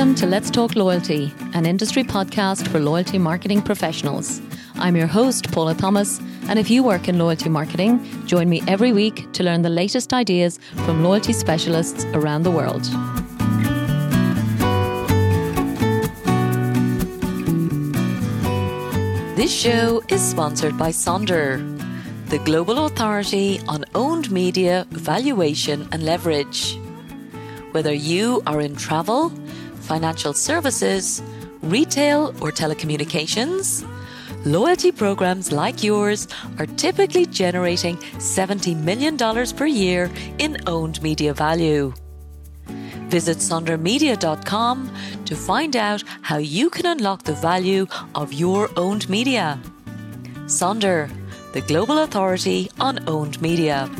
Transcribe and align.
Welcome 0.00 0.14
to 0.14 0.26
Let's 0.26 0.50
Talk 0.50 0.76
Loyalty, 0.76 1.30
an 1.52 1.66
industry 1.66 2.02
podcast 2.02 2.66
for 2.68 2.80
loyalty 2.80 3.18
marketing 3.18 3.60
professionals. 3.60 4.40
I'm 4.76 4.96
your 4.96 5.06
host, 5.06 5.52
Paula 5.52 5.74
Thomas, 5.74 6.22
and 6.48 6.58
if 6.58 6.70
you 6.70 6.82
work 6.82 7.06
in 7.06 7.18
loyalty 7.18 7.50
marketing, 7.50 8.00
join 8.24 8.48
me 8.48 8.62
every 8.66 8.94
week 8.94 9.30
to 9.34 9.42
learn 9.42 9.60
the 9.60 9.68
latest 9.68 10.14
ideas 10.14 10.58
from 10.86 11.04
loyalty 11.04 11.34
specialists 11.34 12.06
around 12.14 12.44
the 12.44 12.50
world. 12.50 12.82
This 19.36 19.52
show 19.52 20.02
is 20.08 20.22
sponsored 20.22 20.78
by 20.78 20.92
Sonder, 20.92 21.60
the 22.30 22.38
global 22.38 22.86
authority 22.86 23.60
on 23.68 23.84
owned 23.94 24.30
media 24.30 24.86
valuation 24.92 25.86
and 25.92 26.02
leverage. 26.02 26.78
Whether 27.72 27.92
you 27.92 28.42
are 28.46 28.62
in 28.62 28.74
travel, 28.74 29.30
financial 29.90 30.32
services, 30.32 31.20
retail, 31.62 32.28
or 32.40 32.52
telecommunications, 32.52 33.84
loyalty 34.44 34.92
programs 34.92 35.50
like 35.50 35.82
yours 35.82 36.28
are 36.60 36.66
typically 36.84 37.26
generating 37.26 37.96
$70 37.96 38.80
million 38.84 39.16
per 39.56 39.66
year 39.66 40.08
in 40.38 40.56
owned 40.68 41.02
media 41.02 41.34
value. 41.34 41.92
Visit 43.16 43.38
sondermedia.com 43.38 44.76
to 45.24 45.34
find 45.34 45.74
out 45.74 46.04
how 46.22 46.36
you 46.36 46.70
can 46.70 46.86
unlock 46.86 47.24
the 47.24 47.34
value 47.34 47.88
of 48.14 48.32
your 48.32 48.70
owned 48.76 49.08
media. 49.10 49.58
Sonder, 50.46 51.10
the 51.52 51.62
global 51.62 51.98
authority 51.98 52.70
on 52.78 53.00
owned 53.08 53.42
media. 53.42 53.90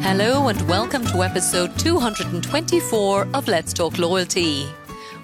Hello 0.00 0.48
and 0.48 0.68
welcome 0.68 1.04
to 1.06 1.22
episode 1.22 1.76
224 1.78 3.28
of 3.34 3.48
Let's 3.48 3.72
Talk 3.72 3.98
Loyalty, 3.98 4.64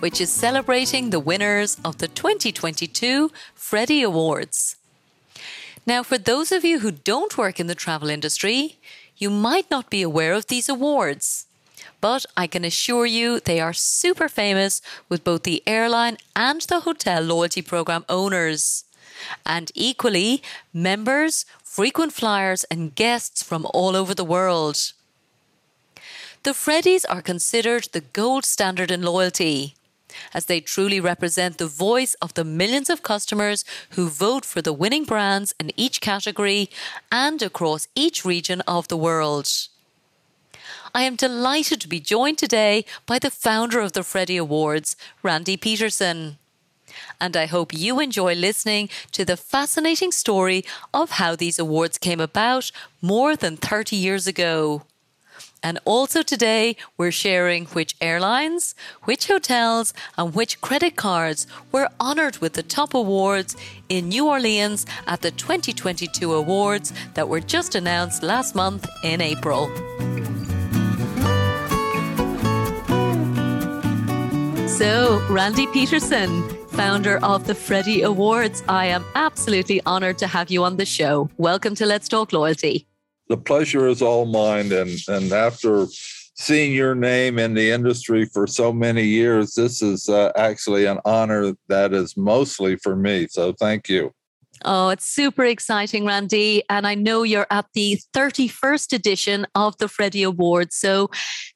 which 0.01 0.21
is 0.21 0.33
celebrating 0.33 1.11
the 1.11 1.21
winners 1.21 1.79
of 1.85 1.99
the 1.99 2.09
2022 2.09 3.31
Freddie 3.55 4.03
Awards. 4.03 4.77
Now, 5.87 6.03
for 6.03 6.19
those 6.19 6.51
of 6.51 6.65
you 6.65 6.81
who 6.81 6.91
don't 6.91 7.39
work 7.39 7.61
in 7.61 7.69
the 7.69 7.75
travel 7.75 8.11
industry, 8.11 8.77
you 9.17 9.31
might 9.31 9.71
not 9.71 9.91
be 9.91 10.03
aware 10.03 10.35
of 10.35 10.49
these 10.49 10.69
awards. 10.69 11.47
But 12.01 12.27
I 12.37 12.47
can 12.47 12.65
assure 12.65 13.07
you 13.07 13.41
they 13.41 13.61
are 13.61 13.73
super 13.73 14.29
famous 14.29 14.83
with 15.09 15.25
both 15.25 15.45
the 15.45 15.63
airline 15.67 16.19
and 16.35 16.61
the 16.63 16.81
hotel 16.81 17.23
loyalty 17.23 17.63
program 17.63 18.05
owners. 18.09 18.85
And 19.47 19.71
equally, 19.75 20.43
members, 20.73 21.47
frequent 21.75 22.13
flyers, 22.13 22.63
and 22.71 22.95
guests 22.95 23.43
from 23.43 23.67
all 23.75 23.97
over 23.97 24.15
the 24.15 24.31
world. 24.37 24.93
The 26.45 26.53
Freddies 26.53 27.05
are 27.09 27.21
considered 27.21 27.89
the 27.91 28.03
gold 28.21 28.45
standard 28.45 28.93
in 28.93 29.03
loyalty, 29.03 29.75
as 30.33 30.47
they 30.47 30.61
truly 30.61 31.01
represent 31.01 31.59
the 31.59 31.67
voice 31.67 32.15
of 32.23 32.35
the 32.35 32.45
millions 32.45 32.89
of 32.89 33.03
customers 33.03 33.65
who 33.97 34.09
vote 34.09 34.45
for 34.45 34.63
the 34.63 34.73
winning 34.73 35.05
brands 35.05 35.53
in 35.59 35.73
each 35.77 36.01
category 36.01 36.71
and 37.11 37.43
across 37.43 37.89
each 37.97 38.25
region 38.25 38.61
of 38.69 38.87
the 38.87 38.97
world. 38.97 39.49
I 40.95 41.03
am 41.03 41.17
delighted 41.17 41.81
to 41.81 41.89
be 41.89 41.99
joined 41.99 42.39
today 42.39 42.85
by 43.05 43.19
the 43.19 43.33
founder 43.33 43.81
of 43.81 43.95
the 43.95 44.05
Freddie 44.05 44.37
Awards, 44.37 44.95
Randy 45.25 45.57
Petersen 45.57 46.39
and 47.21 47.37
I 47.37 47.47
hope 47.47 47.73
you 47.75 48.01
enjoy 48.01 48.35
listening 48.35 48.89
to 49.13 49.25
the 49.25 49.37
fascinating 49.37 50.13
story 50.13 50.65
of 50.93 51.13
how 51.13 51.37
these 51.37 51.59
awards 51.59 51.99
came 51.99 52.21
about 52.21 52.71
more 53.01 53.37
than 53.37 53.57
30 53.57 53.97
years 53.97 54.27
ago. 54.27 54.83
And 55.65 55.79
also 55.87 56.23
today, 56.23 56.77
we're 56.99 57.11
sharing 57.11 57.65
which 57.67 57.97
airlines, 57.99 58.75
which 59.05 59.29
hotels, 59.29 59.95
and 60.19 60.35
which 60.35 60.61
credit 60.61 60.95
cards 60.95 61.47
were 61.73 61.89
honored 61.99 62.37
with 62.39 62.53
the 62.53 62.63
top 62.63 62.93
awards 62.93 63.57
in 63.89 64.11
New 64.11 64.29
Orleans 64.29 64.85
at 65.07 65.23
the 65.23 65.31
2022 65.31 66.35
awards 66.35 66.93
that 67.15 67.31
were 67.31 67.41
just 67.41 67.75
announced 67.75 68.23
last 68.23 68.55
month 68.55 68.87
in 69.03 69.23
April. 69.23 69.71
So, 74.69 75.25
Randy 75.31 75.67
Petersen, 75.69 76.64
founder 76.75 77.19
of 77.19 77.47
the 77.47 77.55
Freddie 77.55 78.03
Awards, 78.03 78.65
I 78.69 78.87
am 78.87 79.05
absolutely 79.15 79.81
honored 79.87 80.19
to 80.19 80.27
have 80.27 80.51
you 80.51 80.65
on 80.65 80.77
the 80.77 80.85
show. 80.85 81.31
Welcome 81.37 81.77
to 81.77 81.87
Let's 81.87 82.09
Talk 82.09 82.33
Loyalty. 82.33 82.89
The 83.29 83.37
pleasure 83.37 83.87
is 83.87 84.03
all 84.03 84.27
mine. 84.27 84.73
And, 84.73 84.91
and 85.07 85.33
after 85.33 85.87
seeing 86.35 86.73
your 86.73 86.97
name 86.97 87.39
in 87.39 87.55
the 87.55 87.71
industry 87.71 88.25
for 88.27 88.49
so 88.49 88.73
many 88.73 89.05
years, 89.05 89.55
this 89.55 89.83
is 89.83 90.09
uh, 90.09 90.33
actually 90.35 90.87
an 90.87 90.99
honor 91.05 91.53
that 91.69 91.93
is 91.93 92.17
mostly 92.17 92.75
for 92.77 92.97
me. 92.97 93.29
So 93.31 93.53
thank 93.53 93.89
you. 93.89 94.13
Oh, 94.67 94.89
it's 94.89 95.05
super 95.05 95.45
exciting, 95.45 96.07
Randy. 96.07 96.63
And 96.71 96.87
I 96.87 96.95
know 96.95 97.23
you're 97.23 97.47
at 97.51 97.67
the 97.75 98.01
31st 98.15 98.95
edition 98.95 99.47
of 99.55 99.77
the 99.77 99.89
Freddie 99.89 100.23
Awards. 100.23 100.75
So 100.77 101.11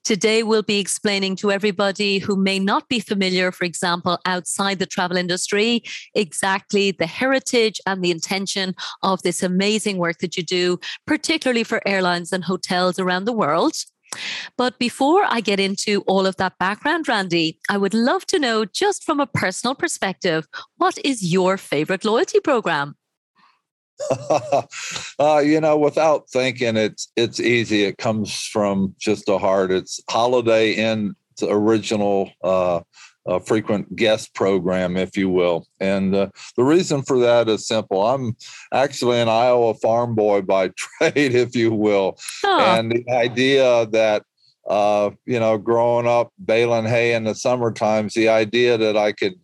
today 0.04 0.42
we'll 0.42 0.62
be 0.62 0.78
explaining 0.78 1.34
to 1.36 1.50
everybody 1.50 2.18
who 2.18 2.36
may 2.36 2.58
not 2.58 2.86
be 2.88 3.00
familiar, 3.00 3.50
for 3.50 3.64
example, 3.64 4.18
outside 4.26 4.78
the 4.78 4.84
travel 4.84 5.16
industry, 5.16 5.82
exactly 6.14 6.90
the 6.90 7.06
heritage 7.06 7.80
and 7.86 8.04
the 8.04 8.10
intention 8.10 8.74
of 9.02 9.22
this 9.22 9.42
amazing 9.42 9.96
work 9.96 10.18
that 10.18 10.36
you 10.36 10.42
do, 10.42 10.78
particularly 11.06 11.64
for 11.64 11.80
airlines 11.88 12.30
and 12.30 12.44
hotels 12.44 12.98
around 12.98 13.24
the 13.24 13.32
world. 13.32 13.72
But 14.56 14.78
before 14.78 15.24
I 15.26 15.40
get 15.40 15.60
into 15.60 16.02
all 16.06 16.26
of 16.26 16.36
that 16.36 16.58
background, 16.58 17.08
Randy, 17.08 17.58
I 17.68 17.76
would 17.76 17.94
love 17.94 18.26
to 18.26 18.38
know 18.38 18.64
just 18.64 19.04
from 19.04 19.20
a 19.20 19.26
personal 19.26 19.74
perspective, 19.74 20.46
what 20.76 20.98
is 21.04 21.22
your 21.22 21.56
favorite 21.56 22.04
loyalty 22.04 22.40
program? 22.40 22.96
uh, 25.18 25.42
you 25.44 25.60
know, 25.60 25.76
without 25.76 26.28
thinking, 26.30 26.76
it's 26.76 27.10
it's 27.16 27.40
easy. 27.40 27.84
It 27.84 27.98
comes 27.98 28.46
from 28.46 28.94
just 28.98 29.26
the 29.26 29.38
heart. 29.38 29.72
It's 29.72 30.00
Holiday 30.08 30.72
Inn's 30.72 31.14
original 31.42 32.30
uh, 32.44 32.80
a 33.28 33.38
frequent 33.38 33.94
guest 33.94 34.34
program, 34.34 34.96
if 34.96 35.16
you 35.16 35.28
will. 35.28 35.66
And 35.80 36.14
uh, 36.14 36.28
the 36.56 36.64
reason 36.64 37.02
for 37.02 37.18
that 37.20 37.48
is 37.48 37.66
simple. 37.66 38.04
I'm 38.04 38.34
actually 38.72 39.20
an 39.20 39.28
Iowa 39.28 39.74
farm 39.74 40.14
boy 40.14 40.40
by 40.42 40.68
trade, 40.76 41.34
if 41.34 41.54
you 41.54 41.72
will. 41.72 42.18
Oh. 42.44 42.60
And 42.60 42.90
the 42.90 43.10
idea 43.12 43.86
that, 43.86 44.24
uh, 44.68 45.10
you 45.26 45.38
know, 45.38 45.58
growing 45.58 46.06
up 46.06 46.32
baling 46.42 46.86
hay 46.86 47.14
in 47.14 47.24
the 47.24 47.34
summer 47.34 47.70
times, 47.70 48.14
the 48.14 48.30
idea 48.30 48.78
that 48.78 48.96
I 48.96 49.12
could 49.12 49.34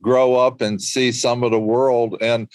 grow 0.00 0.36
up 0.36 0.60
and 0.60 0.80
see 0.80 1.10
some 1.10 1.42
of 1.42 1.50
the 1.50 1.60
world. 1.60 2.16
And 2.20 2.48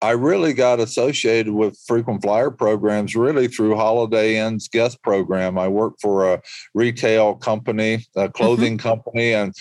I 0.00 0.10
really 0.12 0.52
got 0.52 0.78
associated 0.78 1.52
with 1.52 1.78
frequent 1.86 2.22
flyer 2.22 2.52
programs 2.52 3.16
really 3.16 3.48
through 3.48 3.74
Holiday 3.74 4.36
Inn's 4.36 4.68
guest 4.68 5.02
program. 5.02 5.58
I 5.58 5.66
worked 5.66 6.00
for 6.00 6.32
a 6.32 6.40
retail 6.74 7.34
company, 7.34 8.06
a 8.14 8.28
clothing 8.28 8.78
mm-hmm. 8.78 8.88
company, 8.88 9.32
and 9.32 9.52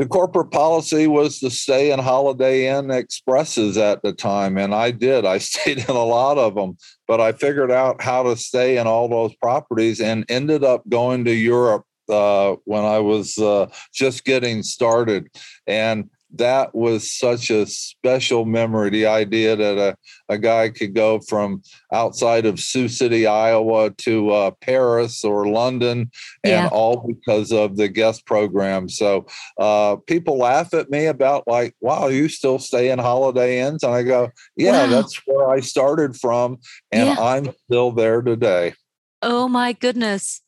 the 0.00 0.06
corporate 0.06 0.50
policy 0.50 1.06
was 1.06 1.40
to 1.40 1.50
stay 1.50 1.92
in 1.92 1.98
Holiday 1.98 2.74
Inn 2.74 2.90
Expresses 2.90 3.76
at 3.76 4.02
the 4.02 4.14
time, 4.14 4.56
and 4.56 4.74
I 4.74 4.92
did. 4.92 5.26
I 5.26 5.36
stayed 5.50 5.76
in 5.76 5.94
a 5.94 6.04
lot 6.04 6.38
of 6.38 6.54
them, 6.54 6.78
but 7.06 7.20
I 7.20 7.32
figured 7.32 7.70
out 7.70 8.00
how 8.00 8.22
to 8.22 8.34
stay 8.34 8.78
in 8.78 8.86
all 8.86 9.10
those 9.10 9.34
properties 9.36 10.00
and 10.00 10.24
ended 10.30 10.64
up 10.64 10.88
going 10.88 11.26
to 11.26 11.34
Europe 11.34 11.84
uh, 12.08 12.56
when 12.64 12.82
I 12.82 12.98
was 12.98 13.36
uh, 13.36 13.70
just 13.92 14.24
getting 14.24 14.62
started. 14.62 15.28
And 15.66 16.08
that 16.34 16.74
was 16.74 17.10
such 17.10 17.50
a 17.50 17.66
special 17.66 18.44
memory. 18.44 18.90
The 18.90 19.06
idea 19.06 19.56
that 19.56 19.78
a, 19.78 19.96
a 20.28 20.38
guy 20.38 20.68
could 20.68 20.94
go 20.94 21.20
from 21.20 21.62
outside 21.92 22.46
of 22.46 22.60
Sioux 22.60 22.88
City, 22.88 23.26
Iowa 23.26 23.90
to 23.90 24.30
uh, 24.30 24.50
Paris 24.60 25.24
or 25.24 25.48
London, 25.48 26.10
and 26.44 26.52
yeah. 26.52 26.68
all 26.72 27.06
because 27.06 27.52
of 27.52 27.76
the 27.76 27.88
guest 27.88 28.26
program. 28.26 28.88
So 28.88 29.26
uh, 29.58 29.96
people 30.06 30.38
laugh 30.38 30.72
at 30.74 30.90
me 30.90 31.06
about, 31.06 31.46
like, 31.46 31.74
wow, 31.80 32.08
you 32.08 32.28
still 32.28 32.58
stay 32.58 32.90
in 32.90 32.98
Holiday 32.98 33.60
Inns? 33.60 33.82
And 33.82 33.94
I 33.94 34.02
go, 34.02 34.30
yeah, 34.56 34.84
wow. 34.84 34.90
that's 34.90 35.20
where 35.26 35.50
I 35.50 35.60
started 35.60 36.16
from, 36.16 36.58
and 36.92 37.08
yeah. 37.08 37.16
I'm 37.18 37.52
still 37.66 37.92
there 37.92 38.22
today. 38.22 38.74
Oh 39.22 39.48
my 39.48 39.74
goodness. 39.74 40.40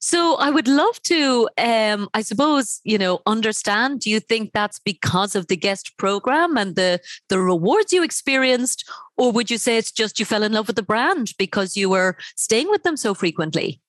So 0.00 0.36
I 0.36 0.50
would 0.50 0.68
love 0.68 1.00
to, 1.04 1.48
um, 1.56 2.08
I 2.12 2.20
suppose, 2.20 2.80
you 2.84 2.98
know, 2.98 3.20
understand. 3.24 4.00
Do 4.00 4.10
you 4.10 4.20
think 4.20 4.52
that's 4.52 4.78
because 4.78 5.34
of 5.34 5.46
the 5.46 5.56
guest 5.56 5.96
program 5.96 6.58
and 6.58 6.76
the 6.76 7.00
the 7.30 7.38
rewards 7.38 7.92
you 7.92 8.02
experienced, 8.02 8.88
or 9.16 9.32
would 9.32 9.50
you 9.50 9.56
say 9.56 9.78
it's 9.78 9.90
just 9.90 10.18
you 10.18 10.26
fell 10.26 10.42
in 10.42 10.52
love 10.52 10.66
with 10.66 10.76
the 10.76 10.82
brand 10.82 11.32
because 11.38 11.76
you 11.76 11.88
were 11.88 12.16
staying 12.36 12.68
with 12.68 12.82
them 12.82 12.98
so 12.98 13.14
frequently? 13.14 13.80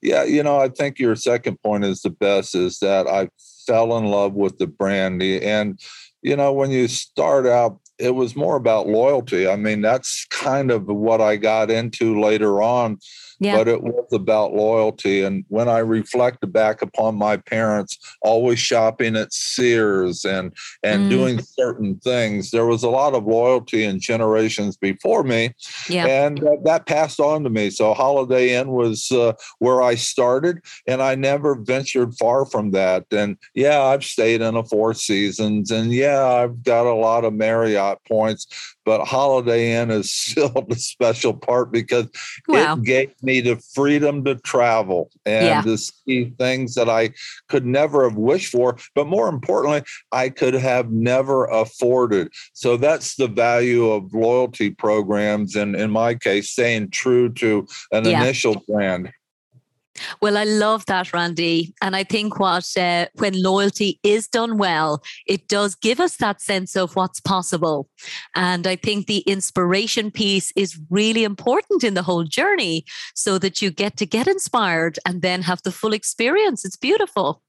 Yeah, 0.00 0.22
you 0.22 0.44
know, 0.44 0.60
I 0.60 0.68
think 0.68 1.00
your 1.00 1.16
second 1.16 1.60
point 1.60 1.84
is 1.84 2.02
the 2.02 2.10
best. 2.10 2.54
Is 2.54 2.78
that 2.78 3.08
I 3.08 3.28
fell 3.66 3.98
in 3.98 4.04
love 4.04 4.34
with 4.34 4.58
the 4.58 4.68
brand, 4.68 5.20
and 5.20 5.80
you 6.22 6.36
know, 6.36 6.52
when 6.52 6.70
you 6.70 6.86
start 6.86 7.46
out 7.46 7.80
it 7.98 8.14
was 8.14 8.36
more 8.36 8.54
about 8.54 8.86
loyalty. 8.86 9.48
I 9.48 9.56
mean, 9.56 9.80
that's 9.80 10.24
kind 10.30 10.70
of 10.70 10.86
what 10.86 11.20
I 11.20 11.34
got 11.34 11.68
into 11.68 12.20
later 12.20 12.62
on 12.62 12.98
yeah. 13.40 13.56
but 13.56 13.68
it 13.68 13.82
was 13.82 14.12
about 14.12 14.54
loyalty. 14.54 15.22
And 15.22 15.44
when 15.48 15.68
I 15.68 15.78
reflect 15.78 16.50
back 16.52 16.82
upon 16.82 17.16
my 17.16 17.36
parents 17.36 17.98
always 18.22 18.58
shopping 18.58 19.16
at 19.16 19.32
Sears 19.32 20.24
and 20.24 20.52
and 20.82 21.06
mm. 21.06 21.10
doing 21.10 21.40
certain 21.40 21.98
things, 22.00 22.50
there 22.50 22.66
was 22.66 22.82
a 22.82 22.88
lot 22.88 23.14
of 23.14 23.24
loyalty 23.24 23.84
in 23.84 24.00
generations 24.00 24.76
before 24.76 25.22
me, 25.22 25.54
yeah. 25.88 26.06
and 26.06 26.42
uh, 26.42 26.56
that 26.64 26.86
passed 26.86 27.20
on 27.20 27.44
to 27.44 27.50
me. 27.50 27.70
So 27.70 27.94
Holiday 27.94 28.54
Inn 28.54 28.70
was 28.70 29.10
uh, 29.12 29.32
where 29.58 29.82
I 29.82 29.94
started, 29.94 30.58
and 30.86 31.02
I 31.02 31.14
never 31.14 31.54
ventured 31.54 32.14
far 32.18 32.46
from 32.46 32.72
that. 32.72 33.04
And 33.10 33.36
yeah, 33.54 33.82
I've 33.82 34.04
stayed 34.04 34.40
in 34.40 34.56
a 34.56 34.64
Four 34.64 34.94
Seasons, 34.94 35.70
and 35.70 35.92
yeah, 35.92 36.24
I've 36.24 36.62
got 36.62 36.86
a 36.86 36.94
lot 36.94 37.24
of 37.24 37.32
Marriott 37.32 37.98
points, 38.06 38.46
but 38.88 39.04
Holiday 39.04 39.74
Inn 39.74 39.90
is 39.90 40.10
still 40.28 40.64
the 40.66 40.76
special 40.76 41.34
part 41.34 41.70
because 41.70 42.06
wow. 42.48 42.72
it 42.72 42.84
gave 42.84 43.22
me 43.22 43.42
the 43.42 43.56
freedom 43.74 44.24
to 44.24 44.36
travel 44.36 45.10
and 45.26 45.44
yeah. 45.44 45.60
to 45.60 45.76
see 45.76 46.32
things 46.38 46.74
that 46.74 46.88
I 46.88 47.10
could 47.50 47.66
never 47.66 48.08
have 48.08 48.16
wished 48.16 48.50
for, 48.50 48.78
but 48.94 49.06
more 49.06 49.28
importantly, 49.28 49.82
I 50.10 50.30
could 50.30 50.54
have 50.54 50.90
never 50.90 51.44
afforded. 51.44 52.32
So 52.54 52.78
that's 52.78 53.16
the 53.16 53.28
value 53.28 53.90
of 53.90 54.14
loyalty 54.14 54.70
programs, 54.70 55.54
and 55.54 55.76
in 55.76 55.90
my 55.90 56.14
case, 56.14 56.48
staying 56.48 56.88
true 56.88 57.28
to 57.34 57.68
an 57.92 58.06
yeah. 58.06 58.22
initial 58.22 58.64
brand. 58.66 59.12
Well, 60.20 60.36
I 60.36 60.44
love 60.44 60.84
that, 60.86 61.12
Randy. 61.12 61.74
And 61.82 61.96
I 61.96 62.04
think 62.04 62.38
what 62.38 62.76
uh, 62.76 63.06
when 63.14 63.40
loyalty 63.42 63.98
is 64.02 64.28
done 64.28 64.58
well, 64.58 65.02
it 65.26 65.48
does 65.48 65.74
give 65.74 66.00
us 66.00 66.16
that 66.16 66.40
sense 66.40 66.76
of 66.76 66.96
what's 66.96 67.20
possible. 67.20 67.88
And 68.34 68.66
I 68.66 68.76
think 68.76 69.06
the 69.06 69.20
inspiration 69.20 70.10
piece 70.10 70.52
is 70.56 70.78
really 70.90 71.24
important 71.24 71.84
in 71.84 71.94
the 71.94 72.02
whole 72.02 72.24
journey 72.24 72.84
so 73.14 73.38
that 73.38 73.62
you 73.62 73.70
get 73.70 73.96
to 73.98 74.06
get 74.06 74.26
inspired 74.26 74.98
and 75.06 75.22
then 75.22 75.42
have 75.42 75.62
the 75.62 75.72
full 75.72 75.92
experience. 75.92 76.64
It's 76.64 76.76
beautiful. 76.76 77.42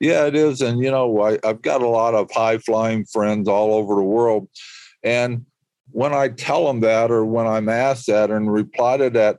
Yeah, 0.00 0.26
it 0.26 0.34
is. 0.34 0.60
And, 0.60 0.80
you 0.80 0.90
know, 0.90 1.20
I, 1.22 1.38
I've 1.44 1.62
got 1.62 1.82
a 1.82 1.88
lot 1.88 2.14
of 2.14 2.30
high 2.30 2.58
flying 2.58 3.04
friends 3.04 3.48
all 3.48 3.74
over 3.74 3.94
the 3.94 4.02
world. 4.02 4.48
And 5.02 5.46
when 5.90 6.12
I 6.12 6.28
tell 6.28 6.66
them 6.66 6.80
that, 6.80 7.10
or 7.10 7.24
when 7.24 7.46
I'm 7.46 7.68
asked 7.68 8.06
that 8.06 8.30
and 8.30 8.52
reply 8.52 8.98
to 8.98 9.10
that, 9.10 9.38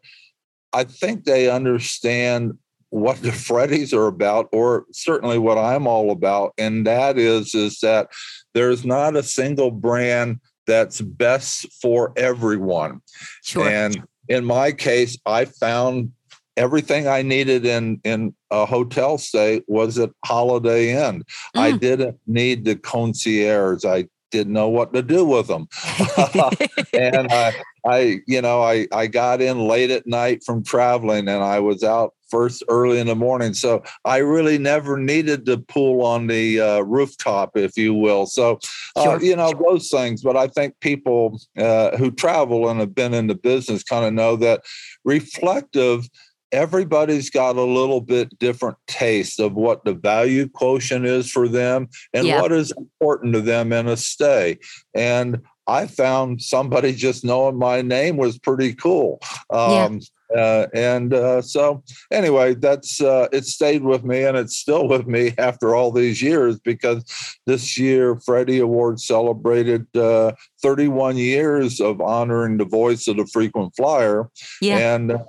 I 0.73 0.83
think 0.83 1.23
they 1.23 1.49
understand 1.49 2.57
what 2.89 3.21
the 3.21 3.29
Freddies 3.29 3.93
are 3.93 4.07
about, 4.07 4.49
or 4.51 4.85
certainly 4.91 5.37
what 5.37 5.57
I'm 5.57 5.87
all 5.87 6.11
about, 6.11 6.53
and 6.57 6.87
that 6.87 7.17
is 7.17 7.53
is 7.53 7.79
that 7.81 8.09
there's 8.53 8.83
not 8.83 9.15
a 9.15 9.23
single 9.23 9.71
brand 9.71 10.39
that's 10.65 11.01
best 11.01 11.67
for 11.81 12.13
everyone. 12.17 13.01
Sure. 13.43 13.67
And 13.67 14.03
in 14.27 14.45
my 14.45 14.71
case, 14.71 15.17
I 15.25 15.45
found 15.45 16.11
everything 16.57 17.07
I 17.07 17.21
needed 17.21 17.65
in 17.65 18.01
in 18.03 18.35
a 18.51 18.65
hotel 18.65 19.17
stay 19.17 19.61
was 19.67 19.97
at 19.97 20.11
Holiday 20.25 20.91
Inn. 20.91 21.23
Mm. 21.55 21.59
I 21.59 21.71
didn't 21.71 22.17
need 22.27 22.65
the 22.65 22.75
concierge. 22.75 23.85
I 23.85 24.07
didn't 24.31 24.53
know 24.53 24.69
what 24.69 24.93
to 24.93 25.01
do 25.01 25.25
with 25.25 25.47
them. 25.47 25.67
and 26.93 27.31
I, 27.31 27.53
I, 27.85 28.21
you 28.27 28.41
know, 28.41 28.61
I, 28.61 28.87
I 28.91 29.07
got 29.07 29.41
in 29.41 29.59
late 29.59 29.91
at 29.91 30.07
night 30.07 30.43
from 30.43 30.63
traveling 30.63 31.27
and 31.27 31.43
I 31.43 31.59
was 31.59 31.83
out 31.83 32.13
first 32.29 32.63
early 32.69 32.99
in 32.99 33.07
the 33.07 33.15
morning. 33.15 33.53
So 33.53 33.83
I 34.05 34.17
really 34.17 34.57
never 34.57 34.97
needed 34.97 35.45
to 35.47 35.57
pool 35.57 36.05
on 36.05 36.27
the 36.27 36.61
uh, 36.61 36.79
rooftop, 36.81 37.57
if 37.57 37.75
you 37.77 37.93
will. 37.93 38.25
So, 38.25 38.59
uh, 38.95 39.03
sure. 39.03 39.23
you 39.23 39.35
know, 39.35 39.51
those 39.67 39.89
things. 39.89 40.21
But 40.21 40.37
I 40.37 40.47
think 40.47 40.79
people 40.79 41.41
uh, 41.57 41.97
who 41.97 42.11
travel 42.11 42.69
and 42.69 42.79
have 42.79 42.93
been 42.95 43.13
in 43.13 43.27
the 43.27 43.35
business 43.35 43.83
kind 43.83 44.05
of 44.05 44.13
know 44.13 44.35
that 44.37 44.61
reflective 45.03 46.07
everybody's 46.51 47.29
got 47.29 47.55
a 47.55 47.61
little 47.61 48.01
bit 48.01 48.37
different 48.39 48.77
taste 48.87 49.39
of 49.39 49.53
what 49.53 49.85
the 49.85 49.93
value 49.93 50.47
quotient 50.49 51.05
is 51.05 51.29
for 51.29 51.47
them 51.47 51.87
and 52.13 52.25
yeah. 52.25 52.41
what 52.41 52.51
is 52.51 52.73
important 52.77 53.33
to 53.33 53.41
them 53.41 53.71
in 53.71 53.87
a 53.87 53.97
stay. 53.97 54.57
And 54.93 55.41
I 55.69 55.85
found 55.85 56.41
somebody 56.41 56.93
just 56.93 57.23
knowing 57.23 57.57
my 57.57 57.81
name 57.81 58.17
was 58.17 58.39
pretty 58.39 58.73
cool. 58.73 59.19
Um, 59.51 60.01
yeah. 60.31 60.41
uh, 60.41 60.67
and 60.73 61.13
uh, 61.13 61.41
so, 61.43 61.83
anyway, 62.11 62.55
that's 62.55 62.99
uh, 62.99 63.27
it 63.31 63.45
stayed 63.45 63.83
with 63.83 64.03
me, 64.03 64.23
and 64.23 64.35
it's 64.35 64.57
still 64.57 64.87
with 64.87 65.05
me 65.05 65.33
after 65.37 65.75
all 65.75 65.91
these 65.91 66.21
years 66.21 66.59
because 66.59 67.03
this 67.45 67.77
year 67.77 68.19
Freddie 68.25 68.59
Award 68.59 68.99
celebrated 68.99 69.85
uh, 69.95 70.31
31 70.63 71.17
years 71.17 71.79
of 71.79 72.01
honoring 72.01 72.57
the 72.57 72.65
voice 72.65 73.07
of 73.07 73.17
the 73.17 73.27
frequent 73.27 73.75
flyer. 73.75 74.29
Yeah. 74.61 74.95
And 74.95 75.19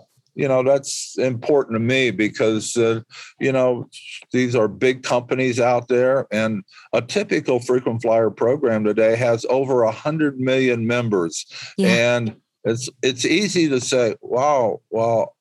you 0.40 0.48
know 0.48 0.62
that's 0.62 1.19
important 1.19 1.75
to 1.75 1.81
me 1.81 2.10
because 2.10 2.75
uh, 2.78 3.02
you 3.38 3.52
know 3.52 3.87
these 4.32 4.56
are 4.56 4.69
big 4.69 5.02
companies 5.02 5.60
out 5.60 5.88
there 5.88 6.26
and 6.32 6.64
a 6.94 7.02
typical 7.02 7.60
frequent 7.60 8.00
flyer 8.00 8.31
program 8.31 8.82
today 8.82 9.16
has 9.16 9.44
over 9.50 9.82
a 9.82 9.90
hundred 9.92 10.40
million 10.40 10.87
members 10.87 11.44
yeah. 11.76 12.16
and 12.16 12.37
it's 12.64 12.88
it's 13.02 13.26
easy 13.26 13.69
to 13.69 13.82
say 13.82 14.16
wow 14.22 14.81
well 14.88 15.37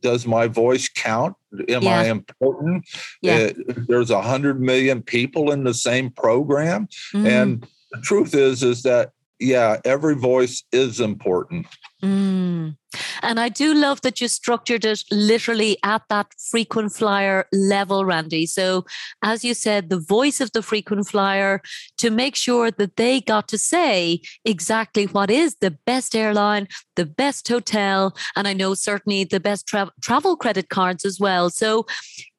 does 0.00 0.28
my 0.28 0.46
voice 0.46 0.88
count 0.88 1.34
am 1.68 1.82
yeah. 1.82 1.90
i 1.90 2.04
important 2.04 2.86
yeah. 3.22 3.50
Uh, 3.68 3.74
there's 3.88 4.10
a 4.10 4.22
hundred 4.22 4.60
million 4.60 5.02
people 5.02 5.50
in 5.50 5.64
the 5.64 5.74
same 5.74 6.08
program 6.08 6.86
mm. 7.12 7.26
and 7.26 7.66
the 7.90 8.00
truth 8.00 8.32
is 8.32 8.62
is 8.62 8.84
that 8.84 9.10
yeah 9.40 9.80
every 9.84 10.14
voice 10.14 10.62
is 10.70 11.00
important 11.00 11.66
mm. 12.02 12.76
And 13.22 13.38
I 13.38 13.48
do 13.48 13.72
love 13.72 14.00
that 14.00 14.20
you 14.20 14.28
structured 14.28 14.84
it 14.84 15.04
literally 15.10 15.78
at 15.84 16.02
that 16.08 16.34
frequent 16.50 16.92
flyer 16.92 17.46
level, 17.52 18.04
Randy. 18.04 18.46
So, 18.46 18.84
as 19.22 19.44
you 19.44 19.54
said, 19.54 19.90
the 19.90 20.00
voice 20.00 20.40
of 20.40 20.50
the 20.52 20.62
frequent 20.62 21.06
flyer 21.08 21.62
to 21.98 22.10
make 22.10 22.34
sure 22.34 22.70
that 22.70 22.96
they 22.96 23.20
got 23.20 23.46
to 23.48 23.58
say 23.58 24.20
exactly 24.44 25.04
what 25.06 25.30
is 25.30 25.56
the 25.60 25.70
best 25.70 26.16
airline, 26.16 26.66
the 26.96 27.06
best 27.06 27.46
hotel, 27.46 28.16
and 28.34 28.48
I 28.48 28.54
know 28.54 28.74
certainly 28.74 29.24
the 29.24 29.40
best 29.40 29.66
tra- 29.66 29.92
travel 30.00 30.36
credit 30.36 30.68
cards 30.68 31.04
as 31.04 31.20
well. 31.20 31.50
So, 31.50 31.86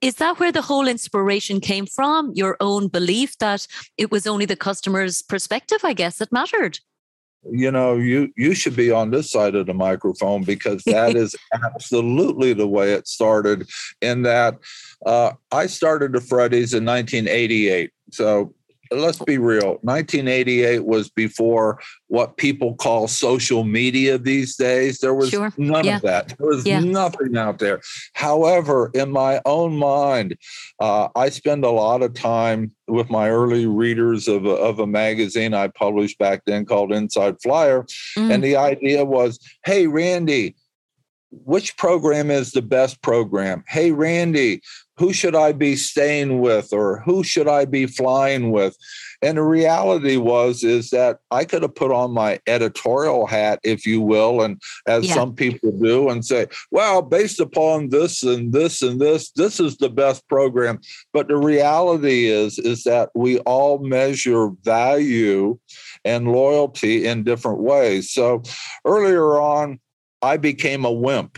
is 0.01 0.15
that 0.15 0.39
where 0.39 0.51
the 0.51 0.63
whole 0.63 0.87
inspiration 0.87 1.61
came 1.61 1.85
from? 1.85 2.31
Your 2.33 2.57
own 2.59 2.87
belief 2.89 3.37
that 3.37 3.67
it 3.97 4.11
was 4.11 4.27
only 4.27 4.45
the 4.45 4.55
customer's 4.55 5.21
perspective, 5.21 5.79
I 5.83 5.93
guess, 5.93 6.17
that 6.17 6.31
mattered? 6.31 6.79
You 7.49 7.71
know 7.71 7.95
you 7.95 8.31
you 8.37 8.53
should 8.53 8.75
be 8.75 8.91
on 8.91 9.11
this 9.11 9.31
side 9.31 9.55
of 9.55 9.65
the 9.65 9.73
microphone 9.73 10.43
because 10.43 10.83
that 10.83 11.15
is 11.15 11.35
absolutely 11.65 12.53
the 12.53 12.67
way 12.67 12.93
it 12.93 13.07
started 13.07 13.67
in 14.01 14.21
that 14.21 14.57
uh, 15.05 15.31
i 15.51 15.65
started 15.65 16.13
the 16.13 16.19
freddies 16.19 16.75
in 16.75 16.85
1988 16.85 17.91
so 18.11 18.53
let's 18.91 19.19
be 19.19 19.37
real 19.37 19.79
1988 19.81 20.85
was 20.85 21.09
before 21.09 21.79
what 22.07 22.37
people 22.37 22.75
call 22.75 23.07
social 23.07 23.63
media 23.63 24.17
these 24.17 24.55
days 24.55 24.99
there 24.99 25.13
was 25.13 25.29
sure. 25.29 25.53
none 25.57 25.85
yeah. 25.85 25.95
of 25.95 26.01
that 26.01 26.35
there 26.37 26.47
was 26.47 26.65
yeah. 26.65 26.79
nothing 26.79 27.37
out 27.37 27.59
there 27.59 27.81
however 28.13 28.91
in 28.93 29.11
my 29.11 29.41
own 29.45 29.77
mind 29.77 30.35
uh, 30.79 31.07
i 31.15 31.29
spend 31.29 31.63
a 31.63 31.69
lot 31.69 32.01
of 32.01 32.13
time 32.13 32.71
with 32.87 33.09
my 33.09 33.29
early 33.29 33.65
readers 33.65 34.27
of 34.27 34.45
a, 34.45 34.51
of 34.51 34.79
a 34.79 34.87
magazine 34.87 35.53
i 35.53 35.67
published 35.67 36.17
back 36.17 36.43
then 36.45 36.65
called 36.65 36.91
inside 36.91 37.35
flyer 37.41 37.83
mm. 38.17 38.31
and 38.31 38.43
the 38.43 38.55
idea 38.55 39.05
was 39.05 39.39
hey 39.63 39.87
randy 39.87 40.55
which 41.31 41.77
program 41.77 42.29
is 42.29 42.51
the 42.51 42.61
best 42.61 43.01
program? 43.01 43.63
Hey, 43.67 43.91
Randy, 43.91 44.61
who 44.97 45.13
should 45.13 45.35
I 45.35 45.51
be 45.51 45.75
staying 45.75 46.39
with 46.39 46.73
or 46.73 47.01
who 47.01 47.23
should 47.23 47.47
I 47.47 47.65
be 47.65 47.85
flying 47.85 48.51
with? 48.51 48.77
And 49.21 49.37
the 49.37 49.43
reality 49.43 50.17
was 50.17 50.63
is 50.63 50.89
that 50.89 51.19
I 51.29 51.45
could 51.45 51.61
have 51.61 51.75
put 51.75 51.91
on 51.91 52.11
my 52.11 52.39
editorial 52.47 53.27
hat, 53.27 53.59
if 53.63 53.85
you 53.85 54.01
will, 54.01 54.41
and 54.41 54.59
as 54.87 55.07
yeah. 55.07 55.13
some 55.13 55.33
people 55.35 55.71
do, 55.71 56.09
and 56.09 56.25
say, 56.25 56.47
well, 56.71 57.01
based 57.01 57.39
upon 57.39 57.89
this 57.89 58.23
and 58.23 58.51
this 58.51 58.81
and 58.81 58.99
this, 58.99 59.31
this 59.31 59.59
is 59.59 59.77
the 59.77 59.89
best 59.89 60.27
program. 60.27 60.79
But 61.13 61.27
the 61.27 61.37
reality 61.37 62.25
is, 62.25 62.57
is 62.59 62.83
that 62.83 63.09
we 63.13 63.39
all 63.39 63.79
measure 63.79 64.49
value 64.63 65.57
and 66.03 66.31
loyalty 66.31 67.05
in 67.05 67.23
different 67.23 67.59
ways. 67.59 68.11
So 68.11 68.41
earlier 68.85 69.39
on, 69.39 69.79
I 70.23 70.37
became 70.37 70.85
a 70.85 70.91
wimp 70.91 71.37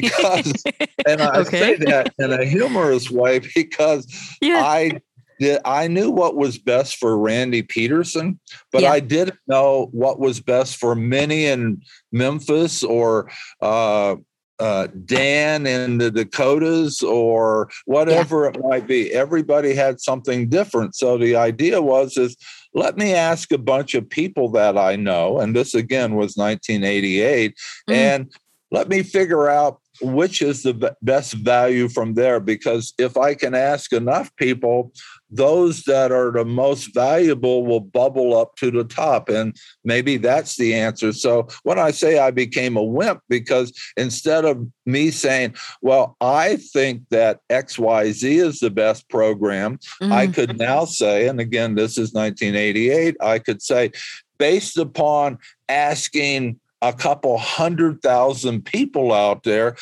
because, 0.00 0.64
and 1.06 1.20
I 1.20 1.38
okay. 1.40 1.58
say 1.58 1.76
that 1.86 2.14
in 2.18 2.32
a 2.32 2.44
humorous 2.44 3.10
way 3.10 3.40
because 3.54 4.06
yeah. 4.40 4.64
I 4.64 5.00
did, 5.38 5.60
I 5.64 5.88
knew 5.88 6.10
what 6.10 6.36
was 6.36 6.58
best 6.58 6.96
for 6.96 7.18
Randy 7.18 7.62
Petersen, 7.62 8.38
but 8.72 8.82
yeah. 8.82 8.92
I 8.92 9.00
didn't 9.00 9.38
know 9.46 9.88
what 9.92 10.18
was 10.18 10.40
best 10.40 10.76
for 10.76 10.94
Minnie 10.94 11.46
in 11.46 11.82
Memphis 12.12 12.82
or 12.82 13.30
uh, 13.60 14.16
uh, 14.60 14.86
Dan 15.04 15.66
in 15.66 15.98
the 15.98 16.10
Dakotas 16.10 17.02
or 17.02 17.68
whatever 17.86 18.44
yeah. 18.44 18.50
it 18.50 18.64
might 18.64 18.86
be. 18.86 19.12
Everybody 19.12 19.74
had 19.74 20.00
something 20.00 20.48
different. 20.48 20.94
So 20.94 21.18
the 21.18 21.36
idea 21.36 21.82
was 21.82 22.16
is 22.16 22.36
let 22.72 22.96
me 22.96 23.14
ask 23.14 23.52
a 23.52 23.58
bunch 23.58 23.94
of 23.94 24.08
people 24.08 24.50
that 24.50 24.76
I 24.76 24.96
know, 24.96 25.38
and 25.38 25.54
this 25.54 25.74
again 25.74 26.14
was 26.14 26.36
1988, 26.36 27.56
mm. 27.88 27.94
and 27.94 28.32
let 28.70 28.88
me 28.88 29.02
figure 29.02 29.48
out 29.48 29.80
which 30.00 30.42
is 30.42 30.62
the 30.62 30.96
best 31.02 31.34
value 31.34 31.88
from 31.88 32.14
there 32.14 32.40
because 32.40 32.92
if 32.98 33.16
i 33.16 33.34
can 33.34 33.54
ask 33.54 33.92
enough 33.92 34.34
people 34.36 34.92
those 35.30 35.82
that 35.82 36.12
are 36.12 36.30
the 36.30 36.44
most 36.44 36.94
valuable 36.94 37.64
will 37.64 37.80
bubble 37.80 38.36
up 38.36 38.56
to 38.56 38.70
the 38.70 38.84
top 38.84 39.28
and 39.28 39.56
maybe 39.84 40.16
that's 40.16 40.56
the 40.56 40.74
answer 40.74 41.12
so 41.12 41.46
when 41.62 41.78
i 41.78 41.90
say 41.90 42.18
i 42.18 42.30
became 42.30 42.76
a 42.76 42.82
wimp 42.82 43.20
because 43.28 43.72
instead 43.96 44.44
of 44.44 44.66
me 44.86 45.10
saying 45.10 45.54
well 45.82 46.16
i 46.20 46.56
think 46.56 47.02
that 47.10 47.40
xyz 47.50 48.22
is 48.22 48.58
the 48.60 48.70
best 48.70 49.08
program 49.08 49.78
mm-hmm. 50.02 50.12
i 50.12 50.26
could 50.26 50.58
now 50.58 50.84
say 50.84 51.28
and 51.28 51.40
again 51.40 51.74
this 51.74 51.98
is 51.98 52.12
1988 52.12 53.16
i 53.20 53.38
could 53.38 53.62
say 53.62 53.90
based 54.38 54.76
upon 54.76 55.38
asking 55.68 56.58
a 56.88 56.92
couple 56.92 57.38
hundred 57.38 58.02
thousand 58.02 58.64
people 58.64 59.12
out 59.12 59.42
there 59.42 59.76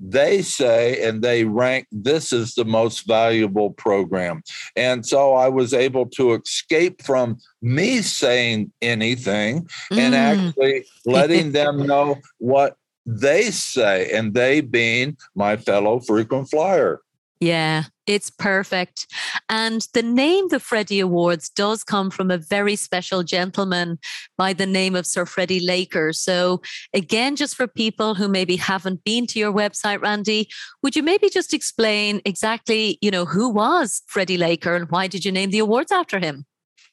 they 0.00 0.40
say 0.40 1.06
and 1.06 1.22
they 1.22 1.44
rank 1.44 1.86
this 1.92 2.32
as 2.32 2.54
the 2.54 2.64
most 2.64 3.06
valuable 3.06 3.70
program. 3.70 4.42
And 4.76 5.04
so 5.04 5.34
I 5.34 5.48
was 5.48 5.74
able 5.74 6.06
to 6.10 6.34
escape 6.34 7.02
from 7.02 7.38
me 7.60 8.00
saying 8.00 8.72
anything 8.80 9.68
mm. 9.92 9.98
and 9.98 10.14
actually 10.14 10.86
letting 11.04 11.52
them 11.52 11.86
know 11.86 12.16
what 12.38 12.76
they 13.04 13.50
say, 13.50 14.10
and 14.12 14.34
they 14.34 14.60
being 14.60 15.16
my 15.34 15.56
fellow 15.56 16.00
frequent 16.00 16.48
flyer. 16.50 17.00
Yeah, 17.40 17.84
it's 18.06 18.28
perfect. 18.28 19.06
And 19.48 19.86
the 19.94 20.02
name 20.02 20.48
the 20.48 20.60
Freddie 20.60 21.00
Awards 21.00 21.48
does 21.48 21.82
come 21.82 22.10
from 22.10 22.30
a 22.30 22.36
very 22.36 22.76
special 22.76 23.22
gentleman 23.22 23.98
by 24.36 24.52
the 24.52 24.66
name 24.66 24.94
of 24.94 25.06
Sir 25.06 25.24
Freddie 25.24 25.64
Laker. 25.66 26.12
So, 26.12 26.60
again, 26.92 27.36
just 27.36 27.56
for 27.56 27.66
people 27.66 28.14
who 28.14 28.28
maybe 28.28 28.56
haven't 28.56 29.04
been 29.04 29.26
to 29.28 29.38
your 29.38 29.54
website, 29.54 30.02
Randy, 30.02 30.50
would 30.82 30.94
you 30.94 31.02
maybe 31.02 31.30
just 31.30 31.54
explain 31.54 32.20
exactly, 32.26 32.98
you 33.00 33.10
know, 33.10 33.24
who 33.24 33.48
was 33.48 34.02
Freddie 34.06 34.36
Laker 34.36 34.74
and 34.76 34.90
why 34.90 35.06
did 35.06 35.24
you 35.24 35.32
name 35.32 35.50
the 35.50 35.60
awards 35.60 35.92
after 35.92 36.18
him? 36.18 36.44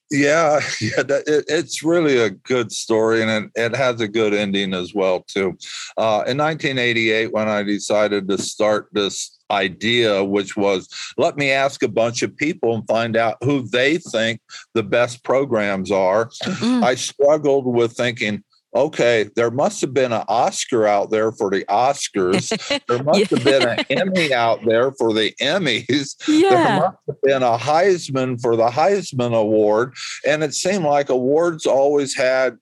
Yeah, 0.10 0.60
yeah, 0.82 1.04
it, 1.08 1.46
it's 1.48 1.84
really 1.84 2.18
a 2.18 2.30
good 2.30 2.72
story, 2.72 3.22
and 3.22 3.30
it, 3.30 3.52
it 3.56 3.76
has 3.76 4.00
a 4.02 4.08
good 4.08 4.34
ending 4.34 4.74
as 4.74 4.94
well 4.94 5.22
too. 5.28 5.58
Uh, 5.98 6.24
in 6.28 6.38
1988, 6.38 7.34
when 7.34 7.48
I 7.48 7.64
decided 7.64 8.28
to 8.30 8.38
start 8.38 8.88
this 8.92 9.38
idea, 9.50 10.24
which 10.24 10.58
was 10.58 10.90
let 11.18 11.38
me 11.38 11.52
ask 11.52 11.84
a 11.84 11.88
bunch 11.88 12.22
of 12.22 12.36
people 12.36 12.76
and 12.76 12.88
find 12.88 13.16
out 13.16 13.38
who 13.42 13.68
they 13.68 13.98
think 13.98 14.42
the 14.74 14.84
best 14.84 15.24
programs 15.24 15.92
are. 15.92 16.26
Mm-hmm. 16.44 16.84
I 16.84 16.96
struggled 16.96 17.66
with 17.66 17.94
thinking, 17.94 18.44
okay, 18.76 19.30
there 19.36 19.52
must 19.52 19.82
have 19.82 19.94
been 19.94 20.12
an 20.12 20.24
Oscar 20.28 20.86
out 20.86 21.10
there 21.10 21.32
for 21.32 21.50
the 21.50 21.66
Oscars. 21.66 22.54
There 22.88 23.04
must 23.04 23.20
yeah. 23.20 23.28
have 23.30 23.44
been 23.44 23.70
an 23.70 23.86
Emmy 23.90 24.34
out 24.34 24.64
there 24.66 24.92
for 24.94 25.14
the 25.14 25.34
Emmys. 25.42 26.16
Yeah. 26.28 26.50
There 26.50 26.80
must 26.80 26.98
have 27.08 27.22
been 27.22 27.44
a 27.44 27.58
Heisman 27.58 28.40
for 28.42 28.56
the 28.56 28.70
Heisman 28.70 29.36
Award. 29.36 29.94
And 30.26 30.44
it 30.44 30.54
seemed 30.54 30.86
like 30.86 31.10
awards 31.10 31.66
always 31.66 32.16
had 32.16 32.58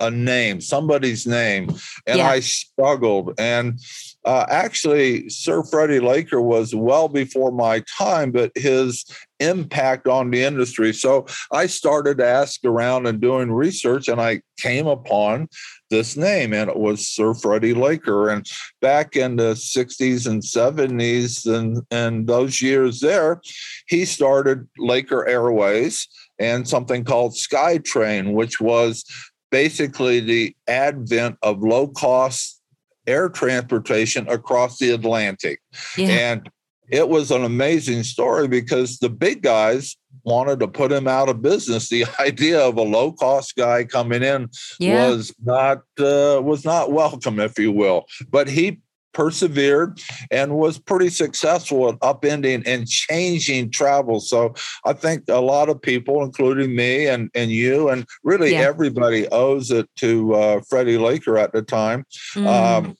a 0.00 0.10
name, 0.10 0.60
somebody's 0.60 1.26
name. 1.26 1.70
And 2.06 2.18
yeah. 2.18 2.28
I 2.28 2.40
struggled. 2.40 3.34
And 3.38 3.80
uh, 4.24 4.46
actually, 4.48 5.28
Sir 5.28 5.62
Freddie 5.62 6.00
Laker 6.00 6.40
was 6.40 6.74
well 6.74 7.08
before 7.08 7.52
my 7.52 7.82
time, 7.96 8.30
but 8.32 8.52
his 8.54 9.04
impact 9.40 10.06
on 10.06 10.30
the 10.30 10.42
industry. 10.42 10.92
So 10.92 11.26
I 11.52 11.66
started 11.66 12.18
to 12.18 12.26
ask 12.26 12.64
around 12.64 13.06
and 13.06 13.20
doing 13.20 13.52
research, 13.52 14.08
and 14.08 14.20
I 14.20 14.42
came 14.58 14.86
upon 14.86 15.48
this 15.90 16.16
name, 16.16 16.52
and 16.52 16.68
it 16.68 16.76
was 16.76 17.06
Sir 17.06 17.34
Freddie 17.34 17.74
Laker. 17.74 18.28
And 18.28 18.46
back 18.80 19.16
in 19.16 19.36
the 19.36 19.52
60s 19.54 20.26
and 20.26 20.42
70s, 20.42 21.46
and, 21.46 21.82
and 21.90 22.26
those 22.26 22.60
years 22.60 23.00
there, 23.00 23.40
he 23.86 24.04
started 24.04 24.68
Laker 24.78 25.26
Airways 25.26 26.06
and 26.38 26.68
something 26.68 27.04
called 27.04 27.32
SkyTrain, 27.32 28.32
which 28.32 28.60
was 28.60 29.04
basically 29.50 30.20
the 30.20 30.54
advent 30.66 31.36
of 31.42 31.62
low 31.62 31.88
cost 31.88 32.60
air 33.06 33.28
transportation 33.28 34.28
across 34.28 34.78
the 34.78 34.90
Atlantic. 34.90 35.60
Yeah. 35.96 36.08
And 36.08 36.50
it 36.90 37.08
was 37.08 37.30
an 37.30 37.44
amazing 37.44 38.02
story 38.02 38.48
because 38.48 38.98
the 38.98 39.10
big 39.10 39.42
guys 39.42 39.96
wanted 40.24 40.60
to 40.60 40.68
put 40.68 40.92
him 40.92 41.08
out 41.08 41.28
of 41.28 41.42
business. 41.42 41.88
The 41.88 42.06
idea 42.20 42.60
of 42.60 42.76
a 42.76 42.82
low 42.82 43.12
cost 43.12 43.56
guy 43.56 43.84
coming 43.84 44.22
in 44.22 44.48
yeah. 44.78 45.08
was 45.08 45.34
not 45.42 45.78
uh, 45.98 46.40
was 46.42 46.64
not 46.64 46.92
welcome, 46.92 47.40
if 47.40 47.58
you 47.58 47.72
will. 47.72 48.06
But 48.30 48.48
he 48.48 48.80
persevered 49.18 50.00
and 50.30 50.54
was 50.54 50.78
pretty 50.78 51.08
successful 51.08 51.88
at 51.88 51.98
upending 51.98 52.62
and 52.66 52.86
changing 52.86 53.68
travel. 53.70 54.20
So 54.20 54.54
I 54.84 54.92
think 54.92 55.24
a 55.28 55.40
lot 55.40 55.68
of 55.68 55.82
people, 55.82 56.22
including 56.22 56.76
me 56.76 57.08
and, 57.08 57.28
and 57.34 57.50
you, 57.50 57.88
and 57.88 58.06
really 58.22 58.52
yeah. 58.52 58.60
everybody 58.60 59.26
owes 59.28 59.72
it 59.72 59.88
to 59.96 60.34
uh, 60.34 60.60
Freddie 60.68 60.98
Laker 60.98 61.36
at 61.36 61.52
the 61.52 61.62
time. 61.62 62.04
Mm. 62.34 62.46
Um, 62.46 62.96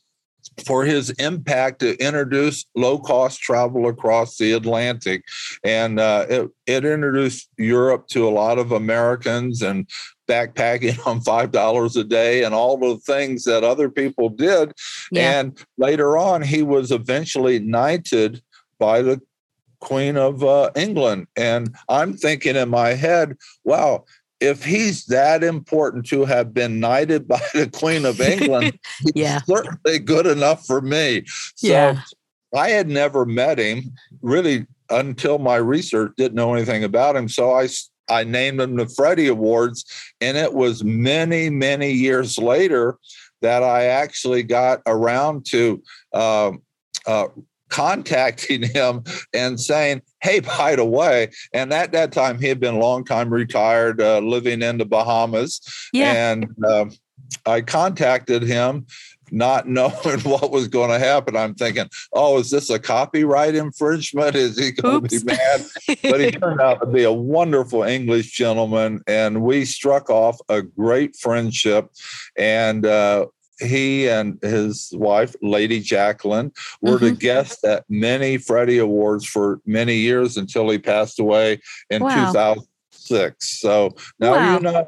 for 0.65 0.85
his 0.85 1.11
impact 1.11 1.81
to 1.81 1.97
introduce 1.99 2.65
low 2.75 2.99
cost 2.99 3.41
travel 3.41 3.89
across 3.89 4.37
the 4.37 4.53
Atlantic. 4.53 5.25
And 5.65 6.01
uh, 6.01 6.27
it, 6.29 6.51
it 6.67 6.85
introduced 6.85 7.49
Europe 7.57 8.09
to 8.09 8.27
a 8.27 8.31
lot 8.31 8.59
of 8.59 8.73
Americans 8.73 9.63
and 9.63 9.89
backpacking 10.29 10.99
on 11.07 11.21
five 11.21 11.51
dollars 11.51 11.97
a 11.97 12.05
day 12.05 12.45
and 12.45 12.55
all 12.55 12.77
the 12.77 12.99
things 12.99 13.45
that 13.45 13.65
other 13.65 13.89
people 13.89 14.29
did. 14.29 14.73
Yeah. 15.11 15.41
And 15.41 15.65
later 15.77 16.17
on, 16.19 16.43
he 16.43 16.63
was 16.63 16.93
eventually 16.93 17.59
knighted 17.59 18.43
by 18.79 19.03
the 19.03 19.21
Queen 19.81 20.17
of 20.17 20.43
uh, 20.43 20.71
England. 20.77 21.29
And 21.37 21.75
I'm 21.89 22.15
thinking 22.15 22.57
in 22.57 22.69
my 22.69 22.91
head, 22.91 23.37
wow, 23.65 24.05
if 24.41 24.65
he's 24.65 25.07
that 25.07 25.43
important 25.43 26.07
to 26.07 26.25
have 26.25 26.55
been 26.55 26.81
knighted 26.81 27.27
by 27.29 27.41
the 27.55 27.69
Queen 27.69 28.05
of 28.05 28.21
England, 28.21 28.79
yeah. 29.15 29.41
certainly 29.43 29.99
good 29.99 30.27
enough 30.27 30.67
for 30.67 30.81
me. 30.81 31.25
So 31.57 31.69
yeah. 31.69 32.01
I 32.55 32.71
had 32.71 32.89
never 32.89 33.27
met 33.27 33.59
him 33.59 33.93
really 34.23 34.67
until 34.91 35.39
my 35.39 35.57
research, 35.57 36.13
didn't 36.17 36.35
know 36.35 36.55
anything 36.55 36.83
about 36.83 37.15
him. 37.15 37.29
So 37.29 37.53
I 37.53 37.69
I 38.09 38.25
named 38.25 38.61
him 38.61 38.77
the 38.77 38.89
Freddie 38.89 39.29
Awards. 39.29 39.85
And 40.21 40.37
it 40.37 40.55
was 40.55 40.83
many, 40.83 41.51
many 41.51 41.93
years 41.93 42.39
later 42.39 42.99
that 43.43 43.63
I 43.63 43.85
actually 43.85 44.43
got 44.43 44.81
around 44.87 45.47
to 45.47 45.83
uh, 46.13 46.53
uh, 47.07 47.29
contacting 47.69 48.63
him 48.63 49.03
and 49.35 49.61
saying, 49.61 50.03
Hey, 50.21 50.41
by 50.41 50.77
the 50.77 50.85
way, 50.85 51.31
and 51.53 51.73
at 51.73 51.93
that 51.93 52.13
time 52.13 52.39
he 52.39 52.49
had 52.49 52.61
been 52.61 52.75
a 52.75 52.79
long 52.79 53.05
time 53.05 53.33
retired, 53.33 54.01
uh, 54.01 54.19
living 54.19 54.63
in 54.63 54.79
the 54.79 54.85
Bahamas. 54.85 55.61
Yeah. 55.93 56.13
And 56.13 56.47
um, 56.65 56.91
I 57.47 57.61
contacted 57.61 58.43
him 58.43 58.87
not 59.31 59.69
knowing 59.69 60.21
what 60.21 60.51
was 60.51 60.69
going 60.69 60.91
to 60.91 60.99
happen. 60.99 61.37
I'm 61.37 61.55
thinking, 61.55 61.89
oh, 62.13 62.39
is 62.39 62.51
this 62.51 62.71
a 62.71 62.79
copyright 62.79 63.55
infringement? 63.55 64.35
Is 64.35 64.59
he 64.59 64.73
going 64.73 65.05
Oops. 65.05 65.21
to 65.21 65.25
be 65.25 65.33
mad? 65.33 65.61
but 66.03 66.21
he 66.21 66.31
turned 66.31 66.61
out 66.61 66.81
to 66.81 66.87
be 66.87 67.05
a 67.05 67.13
wonderful 67.13 67.83
English 67.83 68.33
gentleman, 68.33 69.03
and 69.07 69.43
we 69.43 69.65
struck 69.65 70.11
off 70.11 70.39
a 70.49 70.63
great 70.63 71.17
friendship. 71.17 71.91
And 72.37 72.87
uh, 72.87 73.27
he 73.61 74.09
and 74.09 74.41
his 74.43 74.91
wife, 74.95 75.35
Lady 75.43 75.81
Jacqueline, 75.81 76.53
were 76.81 76.97
mm-hmm. 76.97 77.07
the 77.07 77.13
guests 77.13 77.65
at 77.65 77.85
many 77.89 78.39
Freddie 78.39 78.79
Awards 78.79 79.25
for 79.27 79.61
many 79.67 79.97
years 79.97 80.37
until 80.37 80.69
he 80.71 80.79
passed 80.79 81.19
away 81.19 81.61
in 81.91 82.03
wow. 82.03 82.27
2006. 82.29 83.61
So 83.61 83.95
now 84.19 84.33
wow. 84.33 84.55
you 84.55 84.61
know 84.61 84.87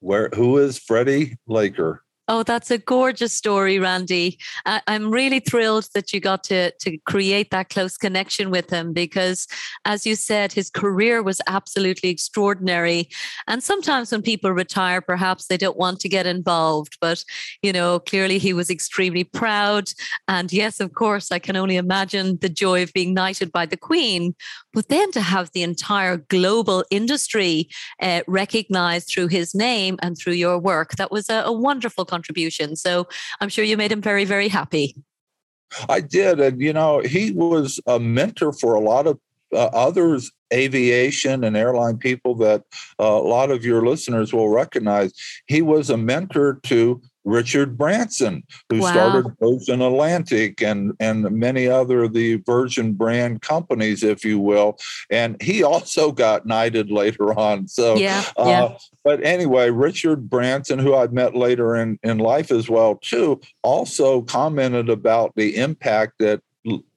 where 0.00 0.28
who 0.34 0.58
is 0.58 0.78
Freddie 0.78 1.38
Laker. 1.46 2.02
Oh, 2.30 2.42
that's 2.42 2.70
a 2.70 2.76
gorgeous 2.76 3.32
story, 3.32 3.78
Randy. 3.78 4.38
I, 4.66 4.82
am 4.86 5.10
really 5.10 5.40
thrilled 5.40 5.88
that 5.94 6.12
you 6.12 6.20
got 6.20 6.44
to, 6.44 6.72
to 6.72 6.98
create 7.06 7.50
that 7.52 7.70
close 7.70 7.96
connection 7.96 8.50
with 8.50 8.68
him 8.68 8.92
because, 8.92 9.46
as 9.86 10.04
you 10.04 10.14
said, 10.14 10.52
his 10.52 10.68
career 10.68 11.22
was 11.22 11.40
absolutely 11.46 12.10
extraordinary. 12.10 13.08
And 13.46 13.62
sometimes 13.62 14.12
when 14.12 14.20
people 14.20 14.52
retire, 14.52 15.00
perhaps 15.00 15.46
they 15.46 15.56
don't 15.56 15.78
want 15.78 16.00
to 16.00 16.08
get 16.10 16.26
involved. 16.26 16.98
But, 17.00 17.24
you 17.62 17.72
know, 17.72 17.98
clearly 17.98 18.36
he 18.36 18.52
was 18.52 18.68
extremely 18.68 19.24
proud. 19.24 19.88
And 20.28 20.52
yes, 20.52 20.80
of 20.80 20.92
course, 20.92 21.32
I 21.32 21.38
can 21.38 21.56
only 21.56 21.76
imagine 21.76 22.36
the 22.42 22.50
joy 22.50 22.82
of 22.82 22.92
being 22.92 23.14
knighted 23.14 23.50
by 23.52 23.64
the 23.64 23.78
Queen. 23.78 24.34
but 24.74 24.88
then 24.90 25.10
to 25.12 25.20
have 25.22 25.50
the 25.52 25.62
entire 25.62 26.18
global 26.18 26.84
industry 26.90 27.68
uh, 28.02 28.20
recognized 28.28 29.08
through 29.08 29.28
his 29.28 29.54
name 29.54 29.96
and 30.02 30.16
through 30.18 30.34
your 30.34 30.58
work, 30.58 30.96
that 30.96 31.10
was 31.10 31.30
a, 31.30 31.42
a 31.46 31.52
wonderful 31.52 32.04
contribution. 32.18 32.76
So 32.76 33.06
I'm 33.40 33.48
sure 33.48 33.64
you 33.64 33.76
made 33.76 33.92
him 33.92 34.02
very, 34.02 34.24
very 34.24 34.48
happy. 34.48 34.96
I 35.88 36.00
did. 36.00 36.40
And, 36.40 36.60
you 36.60 36.72
know, 36.72 37.00
he 37.00 37.32
was 37.32 37.78
a 37.86 37.98
mentor 38.00 38.52
for 38.52 38.74
a 38.74 38.80
lot 38.80 39.06
of 39.06 39.18
uh, 39.52 39.70
others 39.86 40.30
aviation 40.52 41.44
and 41.44 41.56
airline 41.56 41.98
people 41.98 42.34
that 42.36 42.62
uh, 42.98 43.04
a 43.04 43.28
lot 43.36 43.50
of 43.50 43.64
your 43.64 43.86
listeners 43.86 44.32
will 44.32 44.48
recognize. 44.48 45.12
He 45.46 45.62
was 45.62 45.90
a 45.90 45.96
mentor 45.96 46.60
to 46.64 47.02
Richard 47.24 47.76
Branson, 47.76 48.42
who 48.70 48.80
wow. 48.80 48.90
started 48.90 49.32
Virgin 49.40 49.82
Atlantic 49.82 50.62
and 50.62 50.92
and 51.00 51.30
many 51.30 51.66
other 51.66 52.04
of 52.04 52.12
the 52.12 52.36
Virgin 52.46 52.92
brand 52.92 53.42
companies, 53.42 54.02
if 54.02 54.24
you 54.24 54.38
will. 54.38 54.78
And 55.10 55.40
he 55.42 55.62
also 55.62 56.12
got 56.12 56.46
knighted 56.46 56.90
later 56.90 57.38
on. 57.38 57.68
So 57.68 57.96
yeah, 57.96 58.24
uh, 58.38 58.44
yeah. 58.46 58.78
But 59.04 59.24
anyway, 59.24 59.70
Richard 59.70 60.28
Branson, 60.28 60.78
who 60.78 60.94
I'd 60.94 61.12
met 61.12 61.34
later 61.34 61.76
in, 61.76 61.98
in 62.02 62.18
life 62.18 62.50
as 62.50 62.68
well, 62.68 62.96
too, 62.96 63.40
also 63.62 64.22
commented 64.22 64.88
about 64.88 65.32
the 65.36 65.56
impact 65.56 66.14
that 66.18 66.40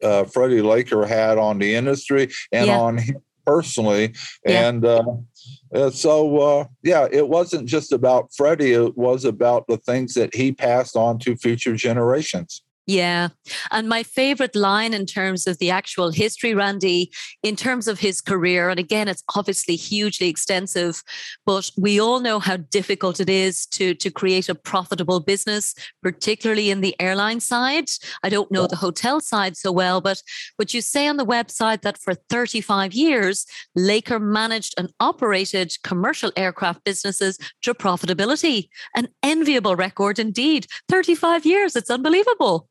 uh, 0.04 0.25
Freddie 0.25 0.62
Laker 0.62 1.06
had 1.06 1.38
on 1.38 1.60
the 1.60 1.75
industry 1.75 2.30
and 2.51 2.68
yeah. 2.68 2.80
on 2.80 2.98
him 2.98 3.22
personally. 3.51 4.13
Yeah. 4.46 4.70
And 4.70 4.86
uh, 4.86 5.89
so, 5.91 6.38
uh, 6.38 6.65
yeah, 6.84 7.08
it 7.12 7.27
wasn't 7.27 7.67
just 7.67 7.91
about 7.91 8.29
Freddie, 8.36 8.74
it 8.74 8.98
was 8.98 9.25
about 9.25 9.67
the 9.67 9.77
things 9.77 10.13
that 10.13 10.34
he 10.34 10.51
passed 10.51 10.96
on 10.96 11.20
to 11.20 11.36
future 11.36 11.75
generations. 11.75 12.63
Yeah. 12.91 13.29
And 13.71 13.88
my 13.88 14.03
favorite 14.03 14.53
line 14.53 14.93
in 14.93 15.05
terms 15.05 15.48
of 15.48 15.60
the 15.60 15.71
actual 15.71 16.12
history, 16.12 16.53
Randy, 16.53 17.10
in 17.41 17.55
terms 17.55 17.88
of 17.88 18.00
his 18.00 18.19
career, 18.19 18.69
and 18.69 18.77
again, 18.77 19.07
it's 19.07 19.24
obviously 19.33 19.77
hugely 19.77 20.27
extensive, 20.27 21.01
but 21.45 21.71
we 21.77 22.01
all 22.01 22.19
know 22.19 22.39
how 22.39 22.57
difficult 22.57 23.21
it 23.21 23.29
is 23.29 23.65
to, 23.67 23.93
to 23.93 24.12
create 24.12 24.50
a 24.50 24.55
profitable 24.55 25.21
business, 25.21 25.74
particularly 26.03 26.69
in 26.69 26.81
the 26.81 26.93
airline 27.00 27.39
side. 27.39 27.89
I 28.24 28.29
don't 28.29 28.51
know 28.51 28.67
the 28.67 28.75
hotel 28.75 29.21
side 29.21 29.55
so 29.55 29.71
well, 29.71 30.01
but 30.01 30.21
but 30.57 30.74
you 30.74 30.81
say 30.81 31.07
on 31.07 31.15
the 31.15 31.25
website 31.25 31.83
that 31.83 31.98
for 31.98 32.13
35 32.13 32.91
years, 32.91 33.45
Laker 33.74 34.19
managed 34.19 34.74
and 34.77 34.91
operated 35.00 35.71
commercial 35.86 36.33
aircraft 36.36 36.83
businesses 36.83 37.38
to 37.62 37.74
profitability. 37.74 38.67
An 38.98 39.07
enviable 39.24 39.77
record 39.77 40.19
indeed. 40.19 40.67
35 40.89 41.45
years. 41.45 41.77
It's 41.77 41.89
unbelievable 41.89 42.67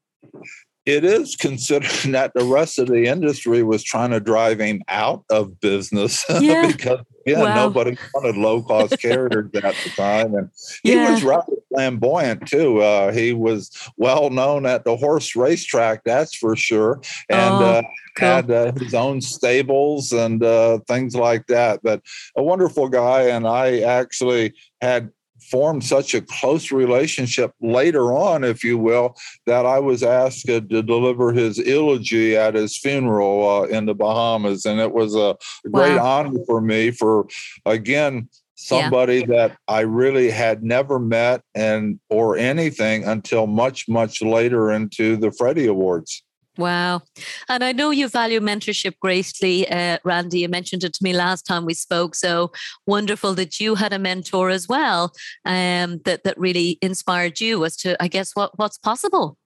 it 0.87 1.05
is 1.05 1.37
considering 1.37 2.13
that 2.13 2.33
the 2.35 2.45
rest 2.45 2.79
of 2.79 2.89
the 2.89 3.07
industry 3.07 3.63
was 3.63 3.83
trying 3.83 4.11
to 4.11 4.21
drive 4.21 4.59
him 4.59 4.83
out 4.89 5.25
of 5.31 5.61
business 5.61 6.25
yeah. 6.41 6.67
because 6.67 7.01
yeah, 7.27 7.43
wow. 7.43 7.55
nobody 7.55 7.97
wanted 8.15 8.37
low 8.37 8.63
cost 8.63 8.99
carriers 9.03 9.51
at 9.55 9.75
the 9.85 9.91
time, 9.95 10.35
and 10.35 10.49
he 10.83 10.95
yeah. 10.95 11.13
was 11.13 11.23
rather 11.23 11.53
flamboyant 11.73 12.47
too. 12.47 12.81
Uh, 12.81 13.13
he 13.13 13.35
was 13.35 13.71
well 13.99 14.31
known 14.31 14.65
at 14.65 14.85
the 14.85 14.97
horse 14.97 15.37
racetrack, 15.37 16.03
that's 16.05 16.35
for 16.35 16.57
sure, 16.57 17.01
and. 17.29 17.55
Oh. 17.55 17.65
Uh, 17.65 17.83
cool. 18.17 18.29
Had 18.29 18.51
uh, 18.51 18.73
his 18.73 18.93
own 18.93 19.21
stables 19.21 20.13
and 20.13 20.43
uh, 20.43 20.81
things 20.89 21.15
like 21.15 21.47
that, 21.47 21.81
but 21.83 22.03
a 22.37 22.43
wonderful 22.43 22.89
guy. 22.89 23.23
And 23.23 23.47
I 23.47 23.81
actually 23.81 24.53
had 24.81 25.11
formed 25.51 25.85
such 25.85 26.15
a 26.15 26.23
close 26.23 26.71
relationship 26.71 27.53
later 27.61 28.13
on, 28.13 28.45
if 28.45 28.63
you 28.63 28.79
will, 28.79 29.17
that 29.47 29.67
I 29.67 29.79
was 29.79 30.03
asked 30.03 30.47
to 30.47 30.61
deliver 30.61 31.33
his 31.33 31.59
eulogy 31.59 32.37
at 32.37 32.55
his 32.55 32.77
funeral 32.77 33.49
uh, 33.49 33.63
in 33.65 33.87
the 33.87 33.95
Bahamas. 33.95 34.65
And 34.65 34.81
it 34.81 34.93
was 34.93 35.15
a 35.15 35.37
great 35.71 35.97
wow. 35.97 36.07
honor 36.07 36.39
for 36.47 36.61
me 36.61 36.91
for, 36.91 37.27
again, 37.67 38.29
somebody 38.55 39.21
yeah. 39.21 39.27
that 39.27 39.57
I 39.69 39.81
really 39.81 40.31
had 40.31 40.63
never 40.63 40.99
met 40.99 41.43
and 41.55 41.99
or 42.11 42.37
anything 42.37 43.05
until 43.05 43.47
much, 43.47 43.89
much 43.89 44.23
later 44.23 44.71
into 44.71 45.17
the 45.17 45.33
Freddie 45.33 45.67
Awards. 45.67 46.23
Wow. 46.59 47.03
And 47.49 47.63
I 47.63 47.73
know 47.73 47.91
you 47.91 48.09
value 48.09 48.41
mentorship 48.41 48.95
greatly, 49.01 49.71
uh, 49.71 49.99
Randy. 50.05 50.41
You 50.41 50.49
mentioned 50.49 50.85
it 50.85 50.93
to 50.95 51.03
me 51.03 51.13
last 51.13 51.43
time 51.47 51.65
we 51.65 51.75
spoke. 51.75 52.15
So 52.15 52.53
wonderful 52.87 53.35
that 53.35 53.61
you 53.61 53.77
had 53.77 53.93
a 53.93 53.99
mentor 53.99 54.51
as 54.51 54.69
well 54.69 55.13
um, 55.45 56.01
that, 56.05 56.25
that 56.25 56.39
really 56.39 56.79
inspired 56.83 57.41
you 57.41 57.65
as 57.65 57.77
to, 57.79 58.03
I 58.03 58.09
guess, 58.09 58.33
what, 58.35 58.59
what's 58.59 58.79
possible. 58.79 59.39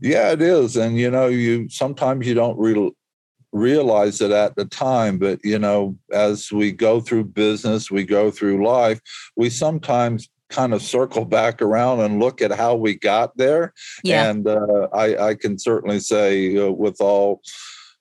Yeah, 0.00 0.32
it 0.32 0.42
is. 0.42 0.76
And, 0.76 0.96
you 0.96 1.10
know, 1.10 1.26
you 1.26 1.68
sometimes 1.68 2.26
you 2.26 2.34
don't 2.34 2.58
real, 2.58 2.92
realize 3.52 4.20
it 4.20 4.30
at 4.30 4.56
the 4.56 4.64
time, 4.64 5.18
but, 5.18 5.40
you 5.44 5.58
know, 5.58 5.96
as 6.12 6.50
we 6.50 6.72
go 6.72 7.00
through 7.00 7.24
business, 7.24 7.90
we 7.90 8.04
go 8.04 8.30
through 8.30 8.64
life, 8.64 9.00
we 9.36 9.50
sometimes 9.50 10.28
kind 10.50 10.72
of 10.72 10.82
circle 10.82 11.24
back 11.24 11.60
around 11.60 12.00
and 12.00 12.20
look 12.20 12.40
at 12.40 12.52
how 12.52 12.74
we 12.74 12.94
got 12.94 13.36
there. 13.36 13.72
Yeah. 14.02 14.30
And 14.30 14.46
uh, 14.46 14.88
I, 14.92 15.28
I, 15.28 15.34
can 15.34 15.58
certainly 15.58 16.00
say, 16.00 16.56
uh, 16.56 16.70
with 16.70 17.00
all 17.00 17.42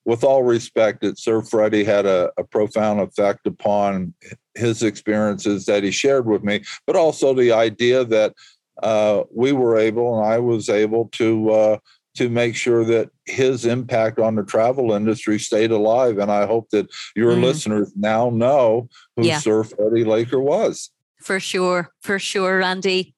with 0.05 0.23
all 0.23 0.43
respect, 0.43 1.01
that 1.01 1.19
Sir 1.19 1.41
Freddie 1.41 1.83
had 1.83 2.05
a, 2.05 2.31
a, 2.37 2.43
profound 2.45 3.01
effect 3.01 3.45
upon 3.45 4.13
his 4.55 4.81
experiences 4.81 5.65
that 5.65 5.83
he 5.83 5.91
shared 5.91 6.25
with 6.25 6.45
me, 6.45 6.63
but 6.85 6.95
also 6.95 7.33
the 7.33 7.51
idea 7.51 8.05
that 8.05 8.33
uh, 8.81 9.23
we 9.35 9.51
were 9.51 9.77
able 9.77 10.17
and 10.17 10.25
I 10.25 10.39
was 10.39 10.69
able 10.69 11.09
to 11.13 11.49
uh, 11.49 11.77
to 12.15 12.29
make 12.29 12.55
sure 12.55 12.83
that 12.83 13.11
his 13.25 13.65
impact 13.65 14.17
on 14.17 14.35
the 14.35 14.43
travel 14.43 14.93
industry 14.93 15.37
stayed 15.37 15.71
alive. 15.71 16.17
And 16.17 16.31
I 16.31 16.47
hope 16.47 16.69
that 16.71 16.87
your 17.15 17.33
mm. 17.33 17.43
listeners 17.43 17.91
now 17.95 18.29
know 18.31 18.89
who 19.15 19.23
yeah. 19.23 19.39
Sir 19.39 19.63
Freddie 19.63 20.03
Laker 20.03 20.39
was. 20.39 20.89
For 21.19 21.39
sure, 21.39 21.91
for 22.01 22.19
sure, 22.19 22.59
Randy. 22.59 23.15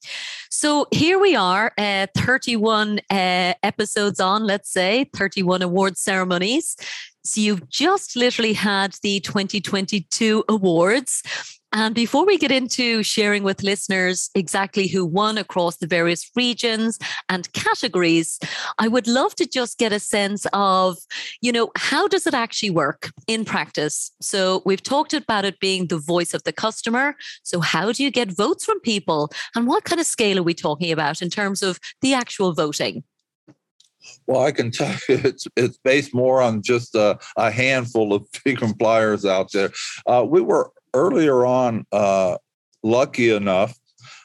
So 0.49 0.87
here 0.91 1.19
we 1.19 1.35
are, 1.35 1.71
uh, 1.77 2.07
31 2.15 2.99
uh, 3.09 3.53
episodes 3.61 4.19
on, 4.19 4.45
let's 4.45 4.71
say, 4.71 5.09
31 5.15 5.61
award 5.61 5.97
ceremonies. 5.97 6.75
So 7.23 7.41
you've 7.41 7.69
just 7.69 8.15
literally 8.15 8.53
had 8.53 8.95
the 9.03 9.19
2022 9.19 10.43
awards. 10.49 11.21
And 11.71 11.93
before 11.93 12.25
we 12.25 12.37
get 12.37 12.51
into 12.51 13.03
sharing 13.03 13.43
with 13.43 13.61
listeners 13.61 14.31
exactly 14.33 14.87
who 14.87 15.05
won 15.05 15.37
across 15.37 15.77
the 15.77 15.85
various 15.85 16.29
regions 16.35 16.97
and 17.29 17.51
categories, 17.53 18.39
I 18.79 18.87
would 18.87 19.07
love 19.07 19.35
to 19.35 19.45
just 19.45 19.77
get 19.77 19.93
a 19.93 19.99
sense 19.99 20.47
of, 20.51 20.97
you 21.41 21.51
know, 21.51 21.71
how 21.77 22.07
does 22.07 22.25
it 22.25 22.33
actually 22.33 22.71
work 22.71 23.11
in 23.27 23.45
practice? 23.45 24.11
So 24.19 24.63
we've 24.65 24.81
talked 24.81 25.13
about 25.13 25.45
it 25.45 25.59
being 25.59 25.87
the 25.87 25.99
voice 25.99 26.33
of 26.33 26.43
the 26.43 26.53
customer. 26.53 27.15
So 27.43 27.59
how 27.59 27.91
do 27.91 28.03
you 28.03 28.09
get 28.09 28.31
votes 28.31 28.65
from 28.65 28.79
people? 28.79 29.31
And 29.55 29.67
what 29.67 29.83
kind 29.83 29.99
of 29.99 30.07
scale 30.07 30.39
are 30.39 30.43
we 30.43 30.55
talking 30.55 30.91
about 30.91 31.21
in 31.21 31.29
terms 31.29 31.61
of 31.61 31.79
the 32.01 32.15
actual 32.15 32.53
voting? 32.53 33.03
Well, 34.27 34.41
I 34.41 34.51
can 34.51 34.71
tell 34.71 34.91
you 35.09 35.19
it's 35.23 35.45
it's 35.55 35.77
based 35.83 36.13
more 36.13 36.41
on 36.41 36.61
just 36.61 36.95
a, 36.95 37.19
a 37.37 37.51
handful 37.51 38.13
of 38.13 38.27
frequent 38.33 38.79
flyers 38.79 39.25
out 39.25 39.51
there. 39.51 39.71
Uh, 40.07 40.25
we 40.27 40.41
were 40.41 40.71
earlier 40.93 41.45
on 41.45 41.85
uh, 41.91 42.37
lucky 42.83 43.31
enough 43.31 43.77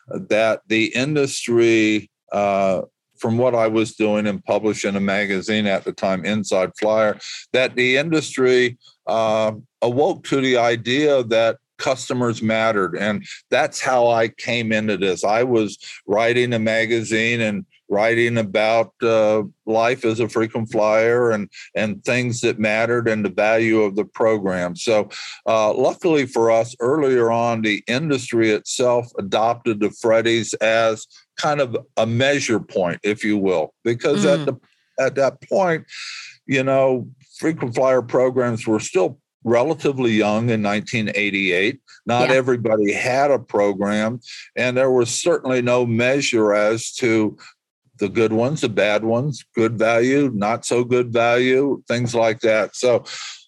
that 0.09 0.61
the 0.69 0.87
industry, 0.95 2.11
uh, 2.33 2.83
from 3.19 3.39
what 3.39 3.55
I 3.55 3.69
was 3.69 3.95
doing 3.95 4.27
and 4.27 4.45
publishing 4.45 4.97
a 4.97 5.01
magazine 5.01 5.67
at 5.67 5.85
the 5.85 5.93
time, 5.93 6.25
Inside 6.25 6.73
Flyer, 6.79 7.19
that 7.53 7.75
the 7.75 7.97
industry 7.97 8.79
uh, 9.07 9.53
awoke 9.81 10.25
to 10.25 10.41
the 10.41 10.59
idea 10.59 11.23
that 11.25 11.59
customers 11.79 12.43
mattered. 12.43 12.97
And 12.97 13.25
that's 13.51 13.81
how 13.81 14.09
I 14.09 14.29
came 14.29 14.73
into 14.73 14.97
this. 14.97 15.25
I 15.25 15.43
was 15.43 15.79
writing 16.07 16.53
a 16.53 16.59
magazine 16.59 17.41
and 17.41 17.65
writing 17.95 18.39
about 18.39 18.93
uh, 19.03 19.43
life 19.67 20.05
as 20.05 20.19
a 20.19 20.29
frequent 20.29 20.71
flyer 20.73 21.31
and 21.31 21.49
and 21.75 22.05
things 22.05 22.41
that 22.41 22.59
mattered 22.59 23.07
and 23.09 23.25
the 23.25 23.31
value 23.31 23.83
of 23.83 23.95
the 23.95 24.05
program. 24.05 24.75
So, 24.75 25.09
uh, 25.47 25.73
luckily 25.73 26.27
for 26.27 26.51
us, 26.51 26.75
earlier 26.81 27.31
on, 27.31 27.63
the 27.63 27.83
industry 27.87 28.51
itself 28.51 29.07
adopted 29.19 29.81
the 29.81 29.89
Freddies 29.89 30.55
as 30.61 31.07
kind 31.37 31.61
of 31.61 31.77
a 31.97 32.07
measure 32.07 32.61
point, 32.61 33.01
if 33.03 33.25
you 33.25 33.39
will, 33.39 33.75
because 33.85 34.25
mm. 34.25 34.35
at 34.35 34.47
the 34.47 34.55
at 34.99 35.15
that 35.17 35.41
point, 35.49 35.87
you 36.47 36.63
know, 36.63 37.09
frequent 37.39 37.75
flyer 37.75 38.03
programs 38.03 38.67
were 38.67 38.81
still 38.81 39.19
relatively 39.45 40.13
young 40.13 40.49
in 40.51 40.63
1988. 40.63 41.81
Not 42.07 42.31
yeah. 42.31 42.37
everybody 42.37 42.93
had 42.93 43.31
a 43.31 43.39
program, 43.39 44.21
and 44.57 44.77
there 44.77 44.91
was 44.91 45.11
certainly 45.11 45.63
no 45.63 45.87
measure 45.87 46.53
as 46.53 46.93
to 46.95 47.37
the 47.99 48.09
good 48.09 48.33
ones, 48.33 48.61
the 48.61 48.69
bad 48.69 49.05
ones, 49.05 49.45
good 49.55 49.79
value, 49.79 50.31
not 50.35 50.65
so 50.65 50.85
good 50.85 51.13
value, 51.13 51.83
things 51.89 52.15
like 52.15 52.41
that. 52.41 52.75
So, 52.75 53.05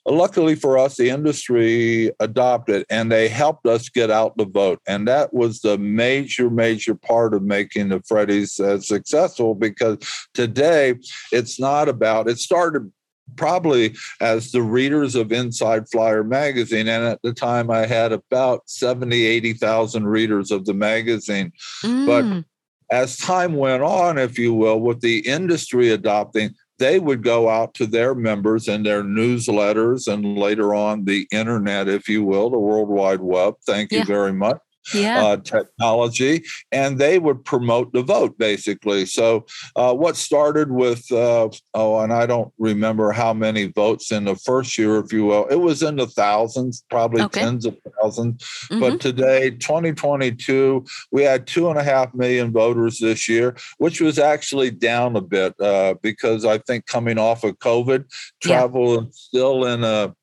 luckily 0.07 0.55
for 0.55 0.79
us, 0.79 0.97
the 0.97 1.11
industry 1.11 2.13
adopted 2.21 2.87
and 2.89 3.11
they 3.11 3.29
helped 3.29 3.67
us 3.67 3.89
get 3.89 4.11
out 4.11 4.37
the 4.37 4.45
vote. 4.45 4.81
And 4.87 5.09
that 5.09 5.35
was 5.35 5.61
the 5.61 5.79
major, 5.79 6.49
major 6.49 6.95
part 6.95 7.35
of 7.35 7.43
making 7.43 7.89
the 7.89 8.01
Freddies 8.01 8.61
uh, 8.61 8.81
successful 8.81 9.55
because 9.55 9.99
today 10.33 10.95
it's 11.33 11.59
not 11.59 11.89
about, 11.89 12.29
it 12.29 12.39
started 12.39 12.93
probably 13.35 13.97
as 14.21 14.53
the 14.53 14.63
readers 14.63 15.17
of 15.17 15.33
Inside 15.33 15.89
Flyer 15.91 16.23
magazine. 16.23 16.89
And 16.89 17.05
at 17.05 17.21
the 17.23 17.33
time, 17.33 17.71
I 17.71 17.87
had 17.87 18.13
about 18.13 18.63
70, 18.67 19.25
80,000 19.27 20.07
readers 20.07 20.51
of 20.53 20.65
the 20.65 20.75
magazine. 20.75 21.53
Mm. 21.83 22.07
But 22.07 22.45
as 22.91 23.17
time 23.17 23.55
went 23.55 23.83
on, 23.83 24.19
if 24.19 24.39
you 24.39 24.55
will, 24.55 24.81
with 24.81 25.01
the 25.01 25.19
industry 25.27 25.91
adopting, 25.91 26.55
they 26.79 26.99
would 26.99 27.23
go 27.23 27.49
out 27.49 27.75
to 27.75 27.87
their 27.87 28.15
members 28.15 28.69
in 28.69 28.83
their 28.83 29.03
newsletters 29.03 30.13
and 30.13 30.39
later 30.39 30.75
on 30.75 31.05
the 31.05 31.27
internet, 31.33 31.89
if 31.89 32.09
you 32.09 32.23
will, 32.23 32.51
the 32.51 32.59
World 32.59 32.89
Wide 32.89 33.21
Web. 33.21 33.55
Thank 33.65 33.93
you 33.93 34.05
very 34.05 34.33
much 34.33 34.59
yeah. 34.95 35.25
uh, 35.25 35.37
technology, 35.39 36.45
and 36.73 36.99
they 36.99 37.19
would 37.19 37.45
promote 37.45 37.93
the 37.93 38.03
vote 38.03 38.39
basically. 38.39 39.07
So, 39.07 39.47
uh, 39.75 39.95
what 39.95 40.17
started 40.17 40.71
with, 40.71 41.11
uh, 41.11 41.49
oh, 41.75 42.01
and 42.01 42.13
I 42.13 42.27
don't 42.27 42.53
remember 42.59 43.13
how 43.13 43.33
many 43.33 43.67
votes 43.67 44.13
in 44.13 44.25
the 44.25 44.37
first 44.37 44.79
year, 44.79 44.99
if 44.99 45.13
you 45.13 45.25
will, 45.25 45.47
it 45.47 45.57
was 45.57 45.83
in 45.83 45.97
the 45.97 46.07
thousands, 46.07 46.85
probably 46.91 47.23
okay. 47.23 47.41
tens 47.41 47.67
of 47.67 47.77
1000s 48.03 48.37
mm-hmm. 48.37 48.81
But 48.81 49.01
today, 49.01 49.51
2022, 49.51 50.85
we 51.11 51.23
had 51.23 51.47
two 51.47 51.69
and 51.71 51.79
a 51.79 51.83
half 51.83 52.15
million 52.15 52.53
voters 52.53 52.99
this 52.99 53.29
year, 53.29 53.57
which 53.79 54.01
was 54.01 54.19
actually 54.19 54.71
down 54.71 55.17
a 55.17 55.21
bit 55.21 55.59
uh, 55.61 55.95
because 56.03 56.45
I 56.45 56.59
think 56.59 56.87
coming 56.87 57.19
off 57.19 57.45
of 57.45 57.59
COVID, 57.59 58.05
travel 58.41 58.95
yeah. 58.95 59.01
is 59.01 59.19
still 59.19 59.65
in 59.65 59.85
a 59.85 60.15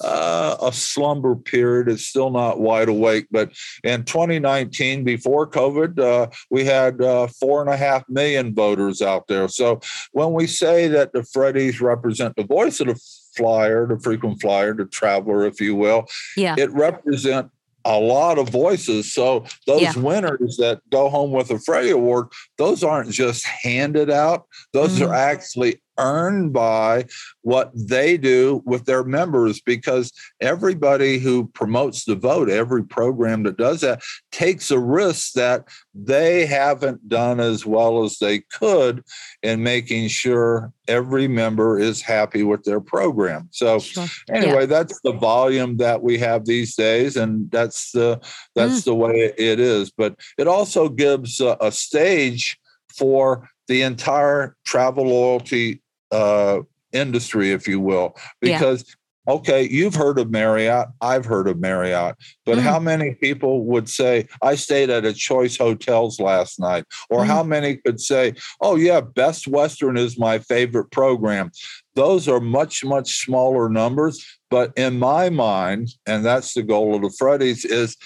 uh, 0.00 0.56
a 0.62 0.72
slumber 0.72 1.34
period. 1.34 1.88
It's 1.88 2.04
still 2.04 2.30
not 2.30 2.60
wide 2.60 2.88
awake. 2.88 3.26
But 3.30 3.52
in 3.84 4.04
2019, 4.04 5.04
before 5.04 5.48
COVID, 5.48 5.98
uh, 5.98 6.30
we 6.50 6.64
had 6.64 7.00
uh, 7.00 7.26
four 7.26 7.60
and 7.60 7.70
a 7.70 7.76
half 7.76 8.08
million 8.08 8.54
voters 8.54 9.02
out 9.02 9.28
there. 9.28 9.48
So 9.48 9.80
when 10.12 10.32
we 10.32 10.46
say 10.46 10.88
that 10.88 11.12
the 11.12 11.20
Freddies 11.20 11.80
represent 11.80 12.36
the 12.36 12.44
voice 12.44 12.80
of 12.80 12.88
the 12.88 13.00
flyer, 13.36 13.86
the 13.86 13.98
frequent 14.00 14.40
flyer, 14.40 14.74
the 14.74 14.84
traveler, 14.84 15.46
if 15.46 15.60
you 15.60 15.74
will, 15.74 16.06
yeah. 16.36 16.54
it 16.58 16.70
represents 16.72 17.50
a 17.84 17.98
lot 17.98 18.38
of 18.38 18.48
voices. 18.48 19.12
So 19.12 19.44
those 19.66 19.82
yeah. 19.82 19.98
winners 19.98 20.56
that 20.58 20.80
go 20.90 21.08
home 21.08 21.32
with 21.32 21.50
a 21.50 21.58
Freddie 21.58 21.90
Award, 21.90 22.28
those 22.58 22.84
aren't 22.84 23.10
just 23.10 23.44
handed 23.44 24.10
out. 24.10 24.46
Those 24.72 24.98
mm-hmm. 24.98 25.10
are 25.10 25.14
actually 25.14 25.82
earned 25.98 26.52
by 26.52 27.04
what 27.42 27.70
they 27.74 28.16
do 28.16 28.62
with 28.64 28.84
their 28.84 29.04
members 29.04 29.60
because 29.60 30.12
everybody 30.40 31.18
who 31.18 31.46
promotes 31.48 32.04
the 32.04 32.14
vote, 32.14 32.48
every 32.48 32.84
program 32.84 33.42
that 33.42 33.56
does 33.56 33.80
that, 33.80 34.02
takes 34.30 34.70
a 34.70 34.78
risk 34.78 35.32
that 35.32 35.68
they 35.94 36.46
haven't 36.46 37.08
done 37.08 37.40
as 37.40 37.66
well 37.66 38.04
as 38.04 38.18
they 38.18 38.40
could 38.40 39.04
in 39.42 39.62
making 39.62 40.08
sure 40.08 40.72
every 40.88 41.28
member 41.28 41.78
is 41.78 42.02
happy 42.02 42.42
with 42.42 42.64
their 42.64 42.80
program. 42.80 43.48
So 43.52 43.78
sure. 43.78 44.06
anyway, 44.30 44.60
yeah. 44.60 44.66
that's 44.66 45.00
the 45.02 45.12
volume 45.12 45.76
that 45.76 46.02
we 46.02 46.18
have 46.18 46.44
these 46.44 46.74
days 46.74 47.16
and 47.16 47.50
that's 47.50 47.92
the 47.92 48.20
that's 48.54 48.80
mm. 48.80 48.84
the 48.84 48.94
way 48.94 49.32
it 49.36 49.60
is, 49.60 49.90
but 49.90 50.16
it 50.38 50.48
also 50.48 50.88
gives 50.88 51.40
a, 51.40 51.56
a 51.60 51.70
stage 51.70 52.58
for 52.88 53.48
the 53.68 53.82
entire 53.82 54.56
travel 54.64 55.06
loyalty 55.06 55.82
uh, 56.10 56.60
industry, 56.92 57.52
if 57.52 57.66
you 57.66 57.80
will, 57.80 58.16
because. 58.40 58.84
Yeah. 58.86 58.94
Okay, 59.28 59.68
you've 59.68 59.94
heard 59.94 60.18
of 60.18 60.32
Marriott. 60.32 60.88
I've 61.00 61.24
heard 61.24 61.46
of 61.46 61.60
Marriott. 61.60 62.16
But 62.44 62.58
mm. 62.58 62.62
how 62.62 62.80
many 62.80 63.14
people 63.14 63.64
would 63.66 63.88
say, 63.88 64.26
I 64.42 64.56
stayed 64.56 64.90
at 64.90 65.04
a 65.04 65.12
Choice 65.12 65.56
Hotels 65.56 66.18
last 66.18 66.58
night? 66.58 66.86
Or 67.08 67.20
mm. 67.20 67.26
how 67.26 67.44
many 67.44 67.76
could 67.76 68.00
say, 68.00 68.34
oh, 68.60 68.74
yeah, 68.74 69.00
Best 69.00 69.46
Western 69.46 69.96
is 69.96 70.18
my 70.18 70.40
favorite 70.40 70.90
program? 70.90 71.52
Those 71.94 72.26
are 72.26 72.40
much, 72.40 72.84
much 72.84 73.24
smaller 73.24 73.68
numbers. 73.68 74.26
But 74.50 74.72
in 74.76 74.98
my 74.98 75.30
mind, 75.30 75.90
and 76.04 76.24
that's 76.24 76.54
the 76.54 76.64
goal 76.64 76.96
of 76.96 77.02
the 77.02 77.16
Freddies, 77.16 77.64
is 77.64 77.96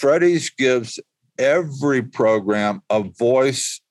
Freddies 0.00 0.50
gives 0.56 0.98
every 1.38 2.02
program 2.02 2.80
a 2.88 3.02
voice 3.02 3.82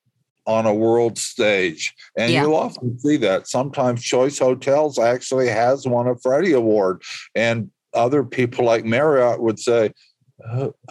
on 0.48 0.66
a 0.66 0.74
world 0.74 1.18
stage. 1.18 1.94
And 2.18 2.32
yeah. 2.32 2.44
you 2.44 2.56
often 2.56 2.98
see 2.98 3.18
that. 3.18 3.48
Sometimes 3.48 4.02
Choice 4.02 4.40
Hotels 4.40 4.98
actually 4.98 5.50
has 5.50 5.86
won 5.86 6.08
a 6.08 6.16
Freddie 6.16 6.54
Award. 6.54 7.04
And 7.36 7.70
other 7.94 8.24
people 8.24 8.66
like 8.66 8.86
Marriott 8.86 9.42
would 9.42 9.60
say, 9.60 9.92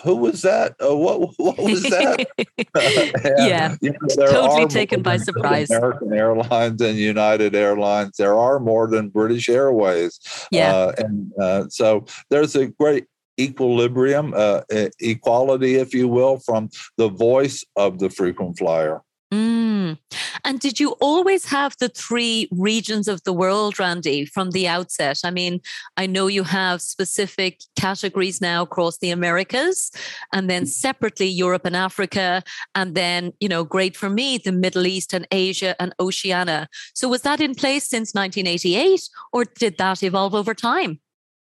who 0.02 0.16
was 0.16 0.42
that? 0.42 0.74
Uh, 0.82 0.96
what 0.96 1.20
what 1.38 1.58
was 1.58 1.82
that? 1.84 2.26
yeah, 3.38 3.76
you 3.80 3.92
know, 3.92 4.26
totally 4.26 4.66
taken 4.66 5.02
by 5.02 5.16
surprise. 5.16 5.70
American 5.70 6.12
Airlines 6.12 6.80
and 6.80 6.98
United 6.98 7.54
Airlines. 7.54 8.16
There 8.16 8.36
are 8.36 8.58
more 8.58 8.88
than 8.88 9.08
British 9.08 9.48
Airways. 9.48 10.18
Yeah, 10.50 10.74
uh, 10.74 10.92
and 10.98 11.32
uh, 11.40 11.68
so 11.68 12.06
there's 12.28 12.56
a 12.56 12.66
great 12.66 13.06
equilibrium, 13.38 14.32
uh, 14.34 14.62
equality, 14.98 15.76
if 15.76 15.94
you 15.94 16.08
will, 16.08 16.38
from 16.38 16.70
the 16.96 17.08
voice 17.08 17.64
of 17.76 17.98
the 17.98 18.10
frequent 18.10 18.58
flyer. 18.58 19.02
Mm. 19.32 19.98
And 20.44 20.60
did 20.60 20.78
you 20.78 20.90
always 21.00 21.46
have 21.46 21.74
the 21.80 21.88
three 21.88 22.48
regions 22.52 23.08
of 23.08 23.24
the 23.24 23.32
world, 23.32 23.78
Randy, 23.78 24.24
from 24.24 24.52
the 24.52 24.68
outset? 24.68 25.18
I 25.24 25.30
mean, 25.32 25.60
I 25.96 26.06
know 26.06 26.28
you 26.28 26.44
have 26.44 26.80
specific 26.80 27.62
categories 27.74 28.40
now 28.40 28.62
across 28.62 28.98
the 28.98 29.10
Americas, 29.10 29.90
and 30.32 30.48
then 30.48 30.66
separately 30.66 31.26
Europe 31.26 31.64
and 31.64 31.74
Africa, 31.74 32.44
and 32.76 32.94
then, 32.94 33.32
you 33.40 33.48
know, 33.48 33.64
great 33.64 33.96
for 33.96 34.08
me, 34.08 34.38
the 34.38 34.52
Middle 34.52 34.86
East 34.86 35.12
and 35.12 35.26
Asia 35.32 35.74
and 35.80 35.92
Oceania. 35.98 36.68
So 36.94 37.08
was 37.08 37.22
that 37.22 37.40
in 37.40 37.54
place 37.56 37.88
since 37.88 38.14
1988, 38.14 39.08
or 39.32 39.44
did 39.44 39.78
that 39.78 40.04
evolve 40.04 40.34
over 40.34 40.54
time? 40.54 41.00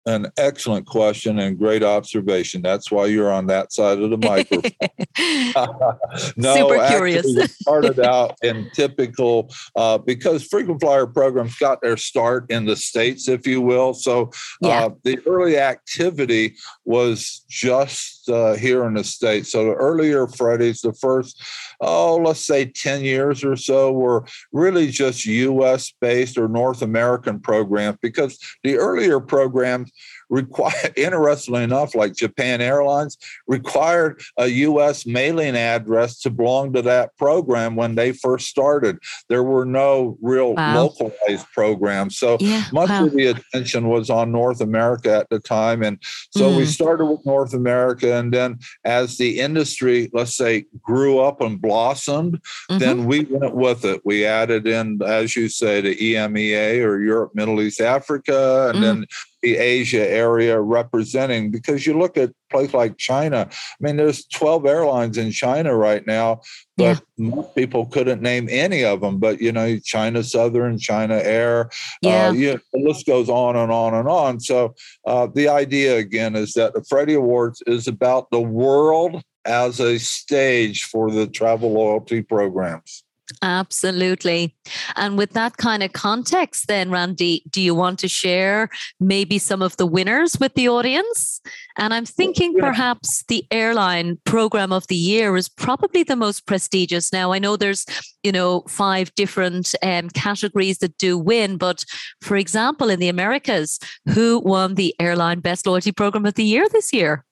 An 0.05 0.27
excellent 0.37 0.85
question 0.85 1.39
and 1.39 1.57
great 1.57 1.83
observation. 1.83 2.61
That's 2.61 2.91
why 2.91 3.05
you're 3.05 3.31
on 3.31 3.47
that 3.47 3.71
side 3.71 3.99
of 3.99 4.09
the 4.09 4.17
microphone. 4.29 4.71
no, 6.37 6.55
Super 6.55 6.87
curious. 6.87 7.25
we 7.25 7.47
started 7.47 7.99
out 7.99 8.37
in 8.41 8.69
typical 8.73 9.53
uh, 9.75 9.97
because 9.97 10.45
frequent 10.45 10.81
flyer 10.81 11.05
programs 11.05 11.55
got 11.57 11.81
their 11.81 11.97
start 11.97 12.49
in 12.49 12.65
the 12.65 12.75
states, 12.75 13.27
if 13.27 13.45
you 13.45 13.61
will. 13.61 13.93
So 13.93 14.31
uh, 14.63 14.89
the 15.03 15.19
early 15.27 15.57
activity 15.57 16.55
was 16.85 17.45
just 17.47 18.29
uh, 18.29 18.53
here 18.53 18.85
in 18.85 18.95
the 18.95 19.03
states. 19.03 19.51
So 19.51 19.65
the 19.65 19.73
earlier 19.73 20.25
Freddies, 20.27 20.81
the 20.81 20.93
first, 20.93 21.41
oh, 21.79 22.17
let's 22.17 22.45
say 22.45 22.65
10 22.65 23.03
years 23.03 23.43
or 23.43 23.55
so, 23.55 23.91
were 23.91 24.25
really 24.51 24.89
just 24.89 25.25
U.S. 25.25 25.93
based 26.01 26.37
or 26.37 26.47
North 26.47 26.81
American 26.81 27.39
programs 27.39 27.97
because 28.01 28.39
the 28.63 28.77
earlier 28.77 29.19
programs 29.19 29.91
require 30.31 30.73
interestingly 30.95 31.61
enough 31.61 31.93
like 31.93 32.15
japan 32.15 32.61
airlines 32.61 33.17
required 33.47 34.19
a 34.39 34.47
us 34.47 35.05
mailing 35.05 35.55
address 35.55 36.19
to 36.19 36.29
belong 36.29 36.73
to 36.73 36.81
that 36.81 37.15
program 37.17 37.75
when 37.75 37.95
they 37.95 38.11
first 38.11 38.47
started 38.47 38.97
there 39.29 39.43
were 39.43 39.65
no 39.65 40.17
real 40.21 40.55
wow. 40.55 40.83
localized 40.83 41.45
programs 41.53 42.17
so 42.17 42.37
yeah, 42.39 42.63
much 42.71 42.89
wow. 42.89 43.05
of 43.05 43.11
the 43.11 43.27
attention 43.27 43.89
was 43.89 44.09
on 44.09 44.31
north 44.31 44.61
america 44.61 45.13
at 45.13 45.29
the 45.29 45.39
time 45.39 45.83
and 45.83 45.99
so 46.31 46.49
mm. 46.49 46.57
we 46.57 46.65
started 46.65 47.05
with 47.05 47.23
north 47.25 47.53
america 47.53 48.15
and 48.15 48.33
then 48.33 48.57
as 48.85 49.17
the 49.17 49.39
industry 49.39 50.09
let's 50.13 50.35
say 50.35 50.65
grew 50.81 51.19
up 51.19 51.41
and 51.41 51.61
blossomed 51.61 52.41
mm-hmm. 52.69 52.77
then 52.79 53.05
we 53.05 53.25
went 53.25 53.53
with 53.53 53.83
it 53.83 54.01
we 54.05 54.25
added 54.25 54.65
in 54.65 55.01
as 55.05 55.35
you 55.35 55.49
say 55.49 55.81
the 55.81 55.95
emea 56.15 56.81
or 56.81 57.01
europe 57.01 57.31
middle 57.35 57.61
east 57.61 57.81
africa 57.81 58.69
and 58.69 58.77
mm. 58.77 58.81
then 58.81 59.05
the 59.41 59.57
Asia 59.57 60.07
area 60.07 60.59
representing 60.59 61.51
because 61.51 61.85
you 61.85 61.97
look 61.97 62.17
at 62.17 62.29
a 62.29 62.33
place 62.49 62.73
like 62.73 62.97
China. 62.97 63.47
I 63.49 63.55
mean, 63.79 63.97
there's 63.97 64.25
12 64.25 64.65
airlines 64.65 65.17
in 65.17 65.31
China 65.31 65.75
right 65.75 66.05
now, 66.05 66.41
but 66.77 67.01
yeah. 67.17 67.29
most 67.29 67.55
people 67.55 67.85
couldn't 67.87 68.21
name 68.21 68.47
any 68.49 68.83
of 68.83 69.01
them. 69.01 69.19
But 69.19 69.41
you 69.41 69.51
know, 69.51 69.79
China 69.79 70.23
Southern, 70.23 70.77
China 70.77 71.15
Air, 71.15 71.65
uh, 71.65 71.69
yeah, 72.01 72.27
uh, 72.27 72.31
you 72.33 72.53
know, 72.53 72.59
the 72.73 72.79
list 72.79 73.05
goes 73.05 73.29
on 73.29 73.55
and 73.55 73.71
on 73.71 73.93
and 73.93 74.07
on. 74.07 74.39
So 74.39 74.75
uh, 75.05 75.27
the 75.33 75.49
idea 75.49 75.97
again 75.97 76.35
is 76.35 76.53
that 76.53 76.73
the 76.73 76.83
Freddie 76.83 77.15
Awards 77.15 77.63
is 77.65 77.87
about 77.87 78.29
the 78.31 78.41
world 78.41 79.21
as 79.45 79.79
a 79.79 79.97
stage 79.97 80.83
for 80.83 81.09
the 81.09 81.27
travel 81.27 81.71
loyalty 81.73 82.21
programs. 82.21 83.03
Absolutely. 83.41 84.55
And 84.95 85.17
with 85.17 85.31
that 85.31 85.57
kind 85.57 85.83
of 85.83 85.93
context, 85.93 86.67
then, 86.67 86.91
Randy, 86.91 87.43
do 87.49 87.61
you 87.61 87.73
want 87.73 87.99
to 87.99 88.07
share 88.07 88.69
maybe 88.99 89.37
some 89.37 89.61
of 89.61 89.77
the 89.77 89.85
winners 89.85 90.39
with 90.39 90.53
the 90.53 90.69
audience? 90.69 91.41
And 91.77 91.93
I'm 91.93 92.05
thinking 92.05 92.55
perhaps 92.59 93.23
the 93.27 93.45
airline 93.51 94.19
program 94.25 94.71
of 94.71 94.87
the 94.87 94.95
year 94.95 95.35
is 95.37 95.49
probably 95.49 96.03
the 96.03 96.15
most 96.15 96.45
prestigious. 96.45 97.11
Now, 97.11 97.31
I 97.31 97.39
know 97.39 97.55
there's, 97.55 97.85
you 98.23 98.31
know, 98.31 98.61
five 98.67 99.13
different 99.15 99.73
um, 99.81 100.09
categories 100.09 100.79
that 100.79 100.97
do 100.97 101.17
win, 101.17 101.57
but 101.57 101.83
for 102.21 102.37
example, 102.37 102.89
in 102.89 102.99
the 102.99 103.09
Americas, 103.09 103.79
who 104.13 104.39
won 104.39 104.75
the 104.75 104.95
airline 104.99 105.39
best 105.39 105.65
loyalty 105.65 105.91
program 105.91 106.25
of 106.25 106.35
the 106.35 106.43
year 106.43 106.67
this 106.69 106.93
year? 106.93 107.25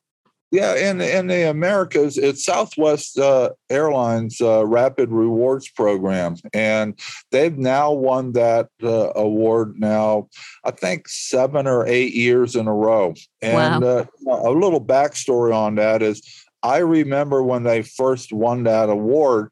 Yeah, 0.51 0.75
in 0.75 0.99
in 0.99 1.27
the 1.27 1.47
Americas, 1.47 2.17
it's 2.17 2.43
Southwest 2.43 3.19
uh, 3.19 3.51
Airlines 3.69 4.41
uh, 4.41 4.65
Rapid 4.65 5.11
Rewards 5.11 5.69
Program, 5.69 6.37
and 6.53 6.99
they've 7.29 7.55
now 7.55 7.91
won 7.91 8.31
that 8.31 8.69
uh, 8.81 9.11
award 9.15 9.75
now, 9.77 10.27
I 10.63 10.71
think 10.71 11.07
seven 11.07 11.67
or 11.67 11.85
eight 11.85 12.15
years 12.15 12.55
in 12.55 12.67
a 12.67 12.73
row. 12.73 13.13
And 13.43 13.83
wow. 13.83 14.07
Uh, 14.27 14.49
a 14.49 14.49
little 14.49 14.83
backstory 14.83 15.53
on 15.53 15.75
that 15.75 16.01
is, 16.01 16.23
I 16.63 16.77
remember 16.77 17.43
when 17.43 17.61
they 17.61 17.83
first 17.83 18.33
won 18.33 18.63
that 18.63 18.89
award, 18.89 19.51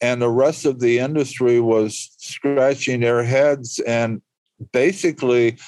and 0.00 0.22
the 0.22 0.30
rest 0.30 0.64
of 0.64 0.78
the 0.78 1.00
industry 1.00 1.58
was 1.58 2.08
scratching 2.18 3.00
their 3.00 3.24
heads 3.24 3.80
and 3.80 4.22
basically 4.72 5.58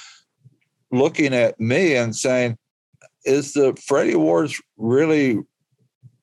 looking 0.93 1.35
at 1.35 1.59
me 1.59 1.97
and 1.97 2.15
saying 2.15 2.57
is 3.25 3.53
the 3.53 3.77
Freddie 3.87 4.13
Awards 4.13 4.61
really 4.77 5.39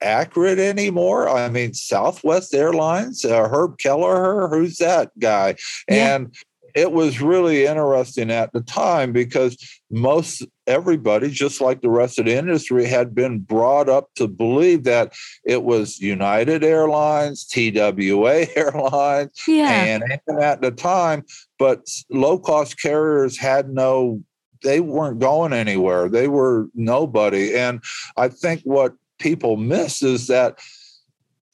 accurate 0.02 0.60
anymore? 0.60 1.30
I 1.30 1.50
mean, 1.50 1.74
Southwest 1.74 2.54
Airlines, 2.54 3.26
uh, 3.26 3.48
Herb 3.50 3.78
Kelleher, 3.78 4.48
who's 4.50 4.78
that 4.78 5.12
guy? 5.20 5.56
Yeah. 5.90 6.16
And 6.16 6.36
it 6.76 6.92
was 6.92 7.22
really 7.22 7.66
interesting 7.66 8.30
at 8.30 8.52
the 8.52 8.60
time 8.60 9.14
because 9.14 9.58
most 9.90 10.46
everybody, 10.68 11.30
just 11.30 11.62
like 11.62 11.82
the 11.82 11.90
rest 11.90 12.20
of 12.20 12.26
the 12.26 12.34
industry, 12.36 12.86
had 12.86 13.16
been 13.16 13.40
brought 13.40 13.88
up 13.88 14.10
to 14.16 14.28
believe 14.28 14.84
that 14.84 15.14
it 15.46 15.64
was 15.64 16.00
United 16.00 16.66
Airlines, 16.66 17.46
TWA 17.46 18.46
Airlines, 18.56 19.42
yeah. 19.48 19.72
and 19.72 20.04
at 20.42 20.62
the 20.62 20.72
time, 20.72 21.24
but 21.58 21.88
low 22.10 22.38
cost 22.38 22.80
carriers 22.82 23.38
had 23.38 23.70
no 23.70 24.22
they 24.66 24.82
weren't 24.82 25.20
going 25.20 25.54
anywhere. 25.54 26.10
They 26.10 26.28
were 26.28 26.68
nobody. 26.74 27.56
And 27.56 27.82
I 28.18 28.28
think 28.28 28.62
what 28.64 28.96
people 29.20 29.56
miss 29.56 30.04
is 30.04 30.28
that 30.28 30.60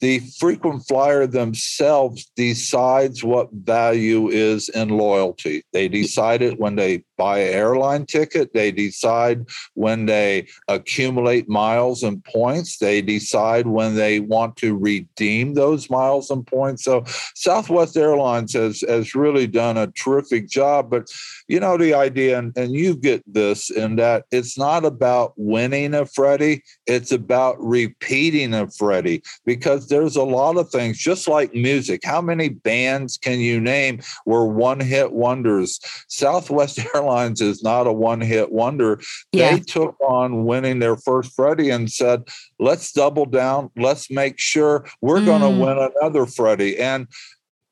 the 0.00 0.18
frequent 0.40 0.84
flyer 0.88 1.28
themselves 1.28 2.28
decides 2.34 3.22
what 3.22 3.52
value 3.52 4.28
is 4.28 4.68
in 4.70 4.88
loyalty. 4.88 5.62
They 5.72 5.86
decide 5.86 6.42
it 6.42 6.58
when 6.58 6.74
they 6.74 7.04
buy 7.22 7.38
an 7.38 7.54
airline 7.54 8.04
ticket. 8.04 8.52
They 8.52 8.72
decide 8.72 9.46
when 9.74 10.06
they 10.06 10.48
accumulate 10.66 11.48
miles 11.48 12.02
and 12.02 12.22
points. 12.24 12.78
They 12.78 13.00
decide 13.00 13.66
when 13.68 13.94
they 13.94 14.18
want 14.18 14.56
to 14.56 14.76
redeem 14.76 15.54
those 15.54 15.88
miles 15.88 16.30
and 16.30 16.44
points. 16.44 16.82
So 16.84 17.04
Southwest 17.36 17.96
Airlines 17.96 18.54
has, 18.54 18.80
has 18.88 19.14
really 19.14 19.46
done 19.46 19.76
a 19.76 19.92
terrific 19.92 20.48
job. 20.48 20.90
But 20.90 21.12
you 21.46 21.60
know 21.60 21.76
the 21.76 21.94
idea, 21.94 22.38
and, 22.38 22.56
and 22.56 22.72
you 22.72 22.96
get 22.96 23.22
this, 23.32 23.70
in 23.70 23.96
that 23.96 24.24
it's 24.32 24.58
not 24.58 24.84
about 24.84 25.32
winning 25.36 25.94
a 25.94 26.06
Freddie, 26.06 26.62
it's 26.86 27.12
about 27.12 27.56
repeating 27.60 28.52
a 28.52 28.68
Freddie 28.70 29.22
because 29.44 29.88
there's 29.88 30.16
a 30.16 30.24
lot 30.24 30.56
of 30.56 30.70
things, 30.70 30.98
just 30.98 31.28
like 31.28 31.54
music. 31.54 32.00
How 32.04 32.20
many 32.20 32.48
bands 32.48 33.16
can 33.16 33.38
you 33.38 33.60
name 33.60 34.00
were 34.26 34.46
one 34.46 34.80
hit 34.80 35.12
wonders? 35.12 35.78
Southwest 36.08 36.80
Airlines 37.12 37.40
is 37.40 37.62
not 37.62 37.86
a 37.86 37.92
one 37.92 38.20
hit 38.20 38.52
wonder. 38.52 39.00
Yeah. 39.32 39.56
They 39.56 39.60
took 39.60 39.96
on 40.00 40.44
winning 40.44 40.78
their 40.78 40.96
first 40.96 41.34
Freddie 41.34 41.70
and 41.70 41.90
said, 41.90 42.22
let's 42.58 42.92
double 42.92 43.26
down. 43.26 43.70
Let's 43.76 44.10
make 44.10 44.38
sure 44.38 44.86
we're 45.00 45.20
mm. 45.20 45.26
going 45.26 45.42
to 45.42 45.64
win 45.64 45.90
another 45.96 46.26
Freddie. 46.26 46.78
And 46.78 47.06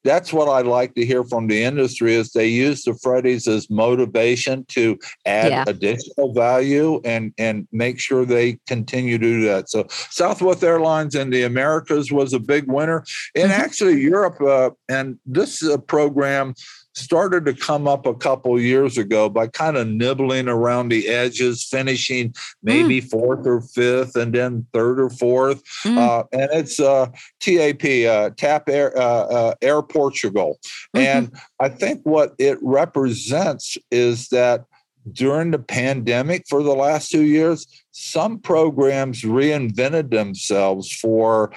that's 0.02 0.32
what 0.32 0.48
I 0.48 0.62
like 0.62 0.94
to 0.94 1.04
hear 1.04 1.24
from 1.24 1.46
the 1.46 1.62
industry 1.62 2.14
is 2.14 2.32
they 2.32 2.46
use 2.46 2.84
the 2.84 2.92
Freddies 2.92 3.46
as 3.46 3.68
motivation 3.68 4.64
to 4.70 4.98
add 5.26 5.50
yeah. 5.50 5.64
additional 5.66 6.32
value 6.32 7.02
and 7.04 7.34
and 7.36 7.68
make 7.70 8.00
sure 8.00 8.24
they 8.24 8.58
continue 8.66 9.18
to 9.18 9.24
do 9.24 9.44
that. 9.44 9.68
So 9.68 9.86
Southwest 9.90 10.64
Airlines 10.64 11.14
in 11.14 11.28
the 11.28 11.42
Americas 11.42 12.10
was 12.10 12.32
a 12.32 12.38
big 12.40 12.66
winner, 12.66 13.04
and 13.34 13.50
mm-hmm. 13.50 13.60
actually 13.60 14.00
Europe 14.00 14.40
uh, 14.40 14.70
and 14.88 15.18
this 15.26 15.62
uh, 15.62 15.76
program 15.76 16.54
started 16.94 17.44
to 17.46 17.54
come 17.54 17.86
up 17.86 18.06
a 18.06 18.14
couple 18.14 18.58
years 18.60 18.98
ago 18.98 19.28
by 19.28 19.46
kind 19.46 19.76
of 19.76 19.86
nibbling 19.86 20.48
around 20.48 20.88
the 20.88 21.08
edges, 21.08 21.64
finishing 21.64 22.34
maybe 22.62 23.00
mm. 23.00 23.10
fourth 23.10 23.46
or 23.46 23.60
fifth, 23.60 24.16
and 24.16 24.34
then 24.34 24.66
third 24.72 25.00
or 25.00 25.10
fourth. 25.10 25.62
Mm. 25.84 25.98
Uh, 25.98 26.24
and 26.32 26.50
it's 26.52 26.80
uh, 26.80 27.06
TAP, 27.40 27.84
uh, 27.84 28.30
TAP 28.36 28.68
Air, 28.68 28.96
uh, 28.98 29.00
uh, 29.02 29.54
Air 29.62 29.82
Portugal. 29.82 30.58
Mm-hmm. 30.96 31.06
And 31.06 31.36
I 31.60 31.68
think 31.68 32.00
what 32.04 32.34
it 32.38 32.58
represents 32.62 33.76
is 33.90 34.28
that 34.28 34.64
during 35.12 35.50
the 35.50 35.58
pandemic 35.58 36.44
for 36.48 36.62
the 36.62 36.74
last 36.74 37.10
two 37.10 37.22
years, 37.22 37.66
some 37.92 38.38
programs 38.38 39.22
reinvented 39.22 40.10
themselves 40.10 40.92
for 40.92 41.52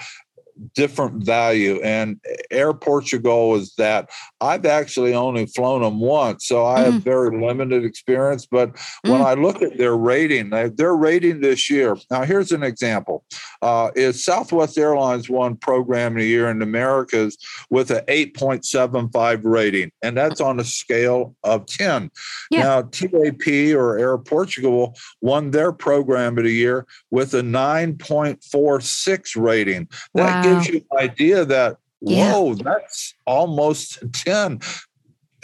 different 0.74 1.24
value. 1.24 1.80
And 1.82 2.20
Air 2.50 2.72
Portugal 2.72 3.54
is 3.56 3.74
that. 3.76 4.10
I've 4.44 4.66
actually 4.66 5.14
only 5.14 5.46
flown 5.46 5.80
them 5.80 6.00
once, 6.00 6.46
so 6.46 6.66
I 6.66 6.80
mm. 6.80 6.92
have 6.92 7.02
very 7.02 7.40
limited 7.40 7.84
experience. 7.84 8.44
But 8.44 8.74
mm. 8.74 9.10
when 9.10 9.22
I 9.22 9.34
look 9.34 9.62
at 9.62 9.78
their 9.78 9.96
rating, 9.96 10.50
their 10.50 10.94
rating 10.94 11.40
this 11.40 11.70
year. 11.70 11.96
Now, 12.10 12.24
here's 12.24 12.52
an 12.52 12.62
example: 12.62 13.24
uh, 13.62 13.90
is 13.96 14.22
Southwest 14.22 14.76
Airlines 14.76 15.30
won 15.30 15.56
Program 15.56 16.12
of 16.12 16.18
the 16.18 16.26
Year 16.26 16.50
in 16.50 16.58
the 16.58 16.64
Americas 16.64 17.38
with 17.70 17.90
an 17.90 18.04
8.75 18.06 19.40
rating, 19.44 19.90
and 20.02 20.16
that's 20.16 20.40
on 20.40 20.60
a 20.60 20.64
scale 20.64 21.34
of 21.42 21.66
10. 21.66 22.10
Yeah. 22.50 22.62
Now, 22.62 22.82
TAP 22.82 23.74
or 23.74 23.98
Air 23.98 24.18
Portugal 24.18 24.94
won 25.22 25.52
their 25.52 25.72
Program 25.72 26.36
of 26.36 26.44
the 26.44 26.52
Year 26.52 26.86
with 27.10 27.32
a 27.34 27.40
9.46 27.40 29.42
rating. 29.42 29.88
That 30.14 30.44
gives 30.44 30.68
you 30.68 30.84
an 30.90 30.98
idea 30.98 31.46
that 31.46 31.78
yeah. 32.06 32.32
whoa, 32.32 32.54
that's 32.54 33.14
almost 33.26 33.98
10 34.12 34.60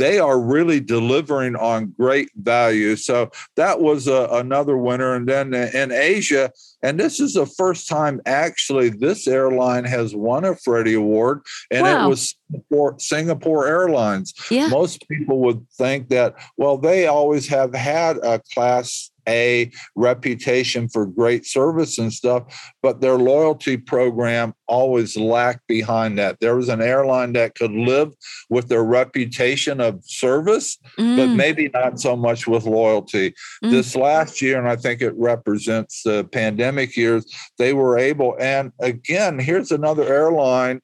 they 0.00 0.18
are 0.18 0.40
really 0.40 0.80
delivering 0.80 1.54
on 1.56 1.94
great 1.98 2.30
value. 2.34 2.96
So 2.96 3.30
that 3.56 3.82
was 3.82 4.08
a, 4.08 4.28
another 4.32 4.78
winner. 4.78 5.14
And 5.14 5.28
then 5.28 5.52
uh, 5.52 5.68
in 5.74 5.92
Asia, 5.92 6.50
and 6.82 6.98
this 6.98 7.20
is 7.20 7.34
the 7.34 7.46
first 7.46 7.88
time 7.88 8.20
actually 8.26 8.90
this 8.90 9.26
airline 9.26 9.84
has 9.84 10.14
won 10.14 10.44
a 10.44 10.56
Freddie 10.56 10.94
Award, 10.94 11.42
and 11.70 11.82
wow. 11.82 12.06
it 12.06 12.08
was 12.08 12.34
Singapore, 12.50 12.96
Singapore 12.98 13.66
Airlines. 13.66 14.34
Yeah. 14.50 14.68
Most 14.68 15.08
people 15.08 15.40
would 15.40 15.66
think 15.76 16.08
that, 16.08 16.34
well, 16.56 16.78
they 16.78 17.06
always 17.06 17.48
have 17.48 17.74
had 17.74 18.16
a 18.18 18.40
class 18.54 19.10
a 19.28 19.70
reputation 19.94 20.88
for 20.88 21.06
great 21.06 21.46
service 21.46 21.98
and 21.98 22.12
stuff, 22.12 22.72
but 22.82 23.00
their 23.00 23.16
loyalty 23.16 23.76
program 23.76 24.54
always 24.66 25.16
lacked 25.16 25.66
behind 25.66 26.18
that. 26.18 26.40
There 26.40 26.56
was 26.56 26.68
an 26.68 26.80
airline 26.80 27.32
that 27.34 27.54
could 27.54 27.72
live 27.72 28.12
with 28.48 28.68
their 28.68 28.84
reputation 28.84 29.80
of 29.80 30.02
service, 30.04 30.78
mm. 30.98 31.16
but 31.16 31.28
maybe 31.28 31.68
not 31.68 32.00
so 32.00 32.16
much 32.16 32.46
with 32.46 32.64
loyalty. 32.64 33.34
Mm. 33.62 33.70
This 33.70 33.94
last 33.94 34.40
year, 34.40 34.58
and 34.58 34.68
I 34.68 34.76
think 34.76 35.02
it 35.02 35.14
represents 35.16 36.02
the 36.02 36.24
pandemic 36.24 36.69
years, 36.96 37.26
they 37.58 37.72
were 37.72 37.98
able, 37.98 38.36
and 38.40 38.72
again, 38.80 39.38
here's 39.38 39.70
another 39.70 40.04
airline 40.04 40.80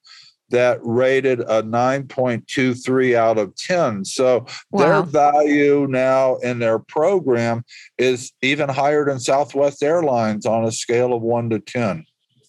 that 0.50 0.78
rated 0.82 1.40
a 1.40 1.62
9.23 1.62 3.14
out 3.14 3.38
of 3.38 3.54
10. 3.56 4.04
So 4.04 4.46
wow. 4.70 4.80
their 4.80 5.02
value 5.02 5.86
now 5.88 6.36
in 6.36 6.58
their 6.58 6.78
program 6.78 7.64
is 7.98 8.32
even 8.42 8.68
higher 8.68 9.04
than 9.04 9.18
Southwest 9.18 9.82
Airlines 9.82 10.46
on 10.46 10.64
a 10.64 10.72
scale 10.72 11.12
of 11.12 11.22
1 11.22 11.50
to 11.50 11.58
10. 11.58 12.04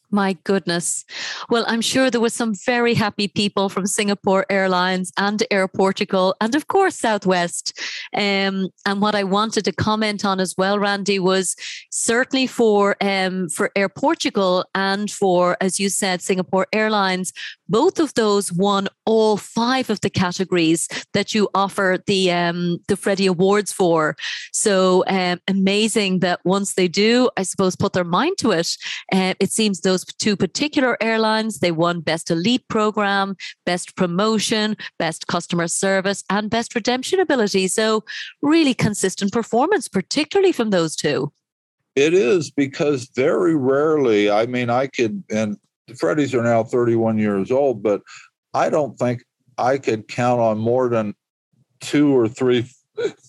My 0.09 0.37
goodness. 0.45 1.03
Well, 1.49 1.65
I'm 1.67 1.81
sure 1.81 2.09
there 2.09 2.21
was 2.21 2.33
some 2.33 2.53
very 2.65 2.93
happy 2.93 3.27
people 3.27 3.67
from 3.67 3.85
Singapore 3.85 4.45
Airlines 4.49 5.11
and 5.17 5.43
Air 5.51 5.67
Portugal 5.67 6.33
and 6.39 6.55
of 6.55 6.67
course 6.67 6.95
Southwest. 6.95 7.77
Um, 8.13 8.69
and 8.85 9.01
what 9.01 9.15
I 9.15 9.25
wanted 9.25 9.65
to 9.65 9.73
comment 9.73 10.23
on 10.23 10.39
as 10.39 10.55
well, 10.57 10.79
Randy, 10.79 11.19
was 11.19 11.57
certainly 11.91 12.47
for 12.47 12.95
um, 13.01 13.49
for 13.49 13.69
Air 13.75 13.89
Portugal 13.89 14.63
and 14.73 15.11
for, 15.11 15.57
as 15.59 15.77
you 15.77 15.89
said, 15.89 16.21
Singapore 16.21 16.67
Airlines, 16.71 17.33
both 17.67 17.99
of 17.99 18.13
those 18.13 18.51
won 18.53 18.87
all 19.05 19.37
five 19.37 19.89
of 19.89 19.99
the 20.01 20.09
categories 20.09 20.87
that 21.13 21.33
you 21.35 21.49
offer 21.53 21.97
the 22.07 22.31
um, 22.31 22.77
the 22.87 22.95
Freddie 22.95 23.27
Awards 23.27 23.73
for. 23.73 24.15
So 24.53 25.03
um, 25.07 25.39
amazing 25.47 26.19
that 26.19 26.39
once 26.45 26.75
they 26.75 26.87
do, 26.87 27.29
I 27.35 27.43
suppose, 27.43 27.75
put 27.75 27.93
their 27.93 28.03
mind 28.03 28.37
to 28.39 28.51
it, 28.51 28.77
uh, 29.11 29.33
it 29.39 29.51
seems 29.51 29.81
those 29.81 29.97
those 29.97 30.05
two 30.15 30.35
particular 30.35 30.97
airlines, 31.01 31.59
they 31.59 31.71
won 31.71 32.01
Best 32.01 32.29
Elite 32.29 32.67
Program, 32.67 33.35
Best 33.65 33.95
Promotion, 33.95 34.77
Best 34.99 35.27
Customer 35.27 35.67
Service, 35.67 36.23
and 36.29 36.49
Best 36.49 36.75
Redemption 36.75 37.19
Ability. 37.19 37.67
So, 37.67 38.03
really 38.41 38.73
consistent 38.73 39.31
performance, 39.31 39.87
particularly 39.87 40.51
from 40.51 40.69
those 40.69 40.95
two. 40.95 41.31
It 41.95 42.13
is 42.13 42.51
because 42.51 43.09
very 43.15 43.55
rarely, 43.55 44.29
I 44.29 44.45
mean, 44.45 44.69
I 44.69 44.85
could, 44.85 45.23
and 45.31 45.57
the 45.87 45.93
Freddies 45.93 46.33
are 46.33 46.43
now 46.43 46.63
31 46.63 47.17
years 47.17 47.51
old, 47.51 47.81
but 47.81 48.01
I 48.53 48.69
don't 48.69 48.97
think 48.97 49.23
I 49.57 49.77
could 49.77 50.07
count 50.07 50.39
on 50.39 50.57
more 50.57 50.89
than 50.89 51.15
two 51.79 52.15
or 52.15 52.27
three 52.27 52.67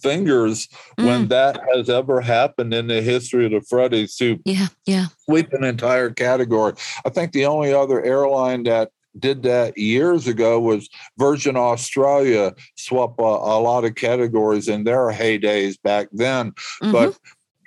fingers 0.03 0.69
mm. 0.99 1.07
when 1.07 1.29
that 1.29 1.61
has 1.75 1.89
ever 1.89 2.21
happened 2.21 2.73
in 2.73 2.87
the 2.87 3.03
history 3.03 3.45
of 3.45 3.53
the 3.53 3.61
Freddies 3.61 4.17
to 4.17 4.39
yeah, 4.45 4.69
yeah. 4.87 5.07
sweep 5.25 5.53
an 5.53 5.65
entire 5.65 6.11
category. 6.11 6.75
I 7.05 7.11
think 7.11 7.33
the 7.33 7.47
only 7.47 7.73
other 7.73 8.03
airline 8.03 8.65
that 8.65 8.91
did 9.19 9.43
that 9.43 9.77
years 9.77 10.27
ago 10.27 10.61
was 10.61 10.89
Virgin 11.19 11.57
Australia 11.57 12.55
swap 12.77 13.19
a, 13.19 13.23
a 13.23 13.59
lot 13.61 13.85
of 13.85 13.95
categories 13.95 14.69
in 14.69 14.85
their 14.85 15.11
heydays 15.11 15.81
back 15.83 16.09
then. 16.13 16.53
Mm-hmm. 16.83 16.93
But 16.93 17.19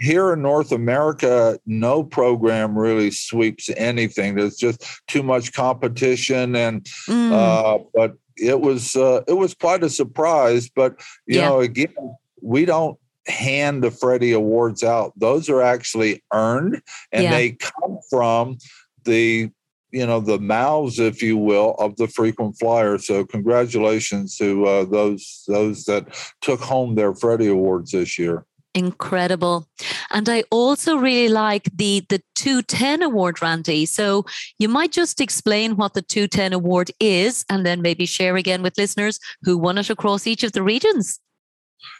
here 0.01 0.33
in 0.33 0.41
North 0.41 0.71
America, 0.71 1.59
no 1.67 2.03
program 2.03 2.77
really 2.77 3.11
sweeps 3.11 3.69
anything. 3.77 4.35
There's 4.35 4.57
just 4.57 4.83
too 5.07 5.21
much 5.21 5.53
competition, 5.53 6.55
and 6.55 6.83
mm. 7.07 7.31
uh, 7.31 7.83
but 7.93 8.15
it 8.35 8.61
was 8.61 8.95
uh, 8.95 9.21
it 9.27 9.33
was 9.33 9.53
quite 9.53 9.83
a 9.83 9.89
surprise. 9.89 10.69
But 10.69 10.99
you 11.27 11.37
yeah. 11.37 11.49
know, 11.49 11.59
again, 11.59 11.93
we 12.41 12.65
don't 12.65 12.97
hand 13.27 13.83
the 13.83 13.91
Freddie 13.91 14.31
Awards 14.31 14.83
out; 14.83 15.13
those 15.17 15.49
are 15.49 15.61
actually 15.61 16.23
earned, 16.33 16.81
and 17.11 17.23
yeah. 17.23 17.31
they 17.31 17.51
come 17.51 17.99
from 18.09 18.57
the 19.03 19.51
you 19.91 20.05
know 20.07 20.19
the 20.19 20.39
mouths, 20.39 20.99
if 20.99 21.21
you 21.21 21.37
will, 21.37 21.75
of 21.77 21.95
the 21.97 22.07
frequent 22.07 22.57
flyers. 22.57 23.05
So 23.05 23.23
congratulations 23.23 24.35
to 24.37 24.65
uh, 24.65 24.85
those 24.85 25.43
those 25.47 25.85
that 25.85 26.07
took 26.41 26.59
home 26.59 26.95
their 26.95 27.13
Freddie 27.13 27.49
Awards 27.49 27.91
this 27.91 28.17
year. 28.17 28.45
Incredible. 28.73 29.67
And 30.11 30.29
I 30.29 30.43
also 30.49 30.95
really 30.95 31.27
like 31.27 31.69
the 31.75 32.05
the 32.07 32.21
210 32.35 33.01
award, 33.01 33.41
Randy. 33.41 33.85
So 33.85 34.25
you 34.59 34.69
might 34.69 34.93
just 34.93 35.19
explain 35.19 35.75
what 35.75 35.93
the 35.93 36.01
210 36.01 36.53
award 36.53 36.91
is 36.99 37.43
and 37.49 37.65
then 37.65 37.81
maybe 37.81 38.05
share 38.05 38.37
again 38.37 38.61
with 38.61 38.77
listeners 38.77 39.19
who 39.43 39.57
won 39.57 39.77
it 39.77 39.89
across 39.89 40.25
each 40.25 40.43
of 40.43 40.53
the 40.53 40.63
regions. 40.63 41.19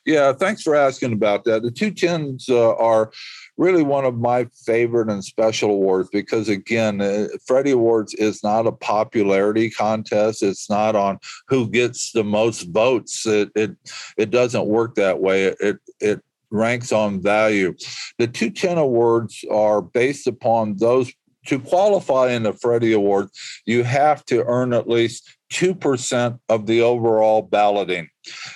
Yeah, 0.06 0.34
thanks 0.34 0.62
for 0.62 0.76
asking 0.76 1.14
about 1.14 1.44
that. 1.46 1.64
The 1.64 1.72
210s 1.72 2.50
uh, 2.50 2.76
are 2.76 3.12
really 3.58 3.84
one 3.84 4.06
of 4.06 4.18
my 4.18 4.48
favorite 4.66 5.10
and 5.10 5.24
special 5.24 5.72
awards 5.72 6.10
because, 6.12 6.50
again, 6.50 7.02
uh, 7.02 7.28
Freddie 7.46 7.72
Awards 7.72 8.14
is 8.16 8.44
not 8.44 8.68
a 8.68 8.72
popularity 8.72 9.70
contest. 9.70 10.44
It's 10.44 10.70
not 10.70 10.96
on 10.96 11.20
who 11.48 11.70
gets 11.70 12.12
the 12.12 12.24
most 12.24 12.64
votes. 12.70 13.26
It 13.26 13.50
it, 13.56 13.72
it 14.18 14.30
doesn't 14.32 14.68
work 14.68 14.96
that 14.96 15.20
way. 15.20 15.46
It 15.60 15.78
it 16.00 16.22
ranks 16.52 16.92
on 16.92 17.22
value. 17.22 17.74
The 18.20 18.28
210 18.28 18.78
awards 18.78 19.44
are 19.50 19.82
based 19.82 20.28
upon 20.28 20.78
those. 20.78 21.12
To 21.48 21.60
qualify 21.60 22.34
in 22.34 22.44
the 22.44 22.54
Freddie 22.54 22.94
Award, 22.94 23.30
you 23.66 23.84
have 23.84 24.24
to 24.26 24.44
earn 24.46 24.74
at 24.74 24.88
least 24.88 25.28
2% 25.54 26.40
of 26.50 26.68
the 26.68 26.82
overall 26.82 27.42
balloting. 27.42 28.10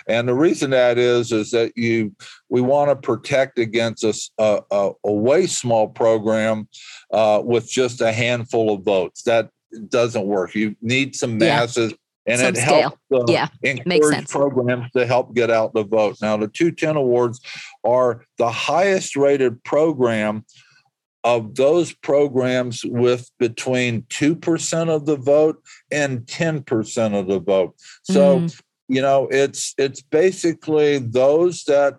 And 0.08 0.27
the 0.27 0.36
reason 0.36 0.69
that 0.69 0.99
is, 0.99 1.31
is 1.31 1.49
that 1.49 1.75
you 1.75 2.15
we 2.47 2.62
want 2.62 2.91
to 2.91 2.95
protect 2.95 3.58
against 3.58 4.03
a, 4.03 4.13
a, 4.38 4.91
a 5.03 5.12
way 5.12 5.47
small 5.47 5.88
program 5.88 6.69
uh, 7.12 7.41
with 7.43 7.67
just 7.67 8.01
a 8.01 8.12
handful 8.12 8.75
of 8.75 8.84
votes. 8.84 9.23
That 9.23 9.49
doesn't 9.89 10.27
work. 10.27 10.53
You 10.53 10.75
need 10.81 11.15
some 11.15 11.39
masses. 11.39 11.91
Yeah 11.91 11.97
and 12.25 12.39
Some 12.39 12.49
it 12.49 12.57
scale. 12.57 12.97
helps 13.09 13.29
uh, 13.29 13.31
yeah, 13.31 13.47
encourage 13.61 14.29
programs 14.29 14.91
to 14.91 15.05
help 15.05 15.35
get 15.35 15.51
out 15.51 15.73
the 15.73 15.83
vote. 15.83 16.17
Now, 16.21 16.38
the 16.38 16.47
210 16.47 16.95
awards 16.95 17.39
are 17.83 18.25
the 18.38 18.49
highest 18.49 19.15
rated 19.15 19.63
program 19.63 20.45
of 21.23 21.55
those 21.55 21.91
programs 21.91 22.83
with 22.85 23.29
between 23.39 24.03
2% 24.03 24.89
of 24.89 25.05
the 25.05 25.15
vote 25.15 25.61
and 25.91 26.21
10% 26.21 27.19
of 27.19 27.27
the 27.27 27.39
vote. 27.39 27.75
So, 28.03 28.41
mm. 28.41 28.61
you 28.88 29.01
know, 29.01 29.27
it's 29.31 29.73
it's 29.77 30.01
basically 30.01 30.99
those 30.99 31.63
that 31.63 31.95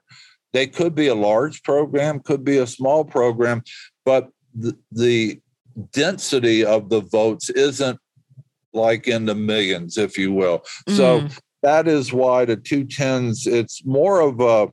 they 0.52 0.66
could 0.66 0.94
be 0.94 1.08
a 1.08 1.14
large 1.14 1.62
program, 1.64 2.20
could 2.20 2.44
be 2.44 2.58
a 2.58 2.66
small 2.66 3.04
program, 3.04 3.62
but 4.04 4.28
the, 4.54 4.76
the 4.92 5.40
density 5.92 6.64
of 6.64 6.88
the 6.88 7.00
votes 7.00 7.50
isn't 7.50 7.98
like 8.76 9.08
in 9.08 9.26
the 9.26 9.34
millions, 9.34 9.98
if 9.98 10.16
you 10.16 10.32
will. 10.32 10.64
Mm. 10.88 10.96
So 10.96 11.28
that 11.62 11.88
is 11.88 12.12
why 12.12 12.44
the 12.44 12.56
210s, 12.56 13.46
it's 13.46 13.84
more 13.84 14.20
of 14.20 14.40
a 14.40 14.70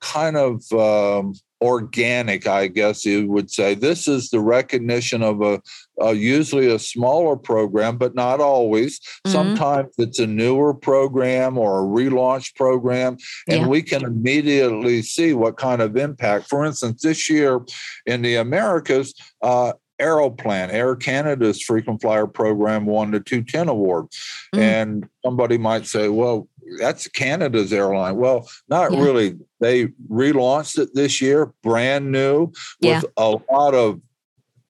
kind 0.00 0.36
of 0.36 0.62
um, 0.72 1.34
organic, 1.62 2.46
I 2.46 2.66
guess 2.66 3.04
you 3.06 3.30
would 3.30 3.50
say. 3.50 3.74
This 3.74 4.08
is 4.08 4.30
the 4.30 4.40
recognition 4.40 5.22
of 5.22 5.40
a, 5.42 5.62
a 6.00 6.12
usually 6.12 6.70
a 6.70 6.78
smaller 6.78 7.36
program, 7.36 7.96
but 7.96 8.14
not 8.14 8.40
always. 8.40 8.98
Mm-hmm. 8.98 9.30
Sometimes 9.30 9.94
it's 9.96 10.18
a 10.18 10.26
newer 10.26 10.74
program 10.74 11.56
or 11.56 11.80
a 11.80 11.86
relaunch 11.86 12.54
program, 12.56 13.16
and 13.48 13.62
yeah. 13.62 13.66
we 13.68 13.80
can 13.82 14.04
immediately 14.04 15.02
see 15.02 15.34
what 15.34 15.56
kind 15.56 15.80
of 15.80 15.96
impact. 15.96 16.48
For 16.48 16.64
instance, 16.64 17.02
this 17.02 17.30
year 17.30 17.60
in 18.06 18.22
the 18.22 18.36
Americas, 18.36 19.14
uh, 19.42 19.72
Aeroplan, 20.02 20.70
Air 20.70 20.96
Canada's 20.96 21.62
frequent 21.62 22.02
flyer 22.02 22.26
program 22.26 22.84
won 22.86 23.12
the 23.12 23.20
210 23.20 23.68
award. 23.68 24.06
Mm. 24.54 24.58
And 24.58 25.08
somebody 25.24 25.58
might 25.58 25.86
say, 25.86 26.08
well, 26.08 26.48
that's 26.78 27.08
Canada's 27.08 27.72
airline. 27.72 28.16
Well, 28.16 28.48
not 28.68 28.92
yeah. 28.92 29.02
really. 29.02 29.38
They 29.60 29.86
relaunched 30.10 30.78
it 30.78 30.94
this 30.94 31.20
year, 31.20 31.52
brand 31.62 32.10
new, 32.10 32.46
with 32.46 32.54
yeah. 32.80 33.00
a 33.16 33.36
lot 33.50 33.74
of 33.74 34.00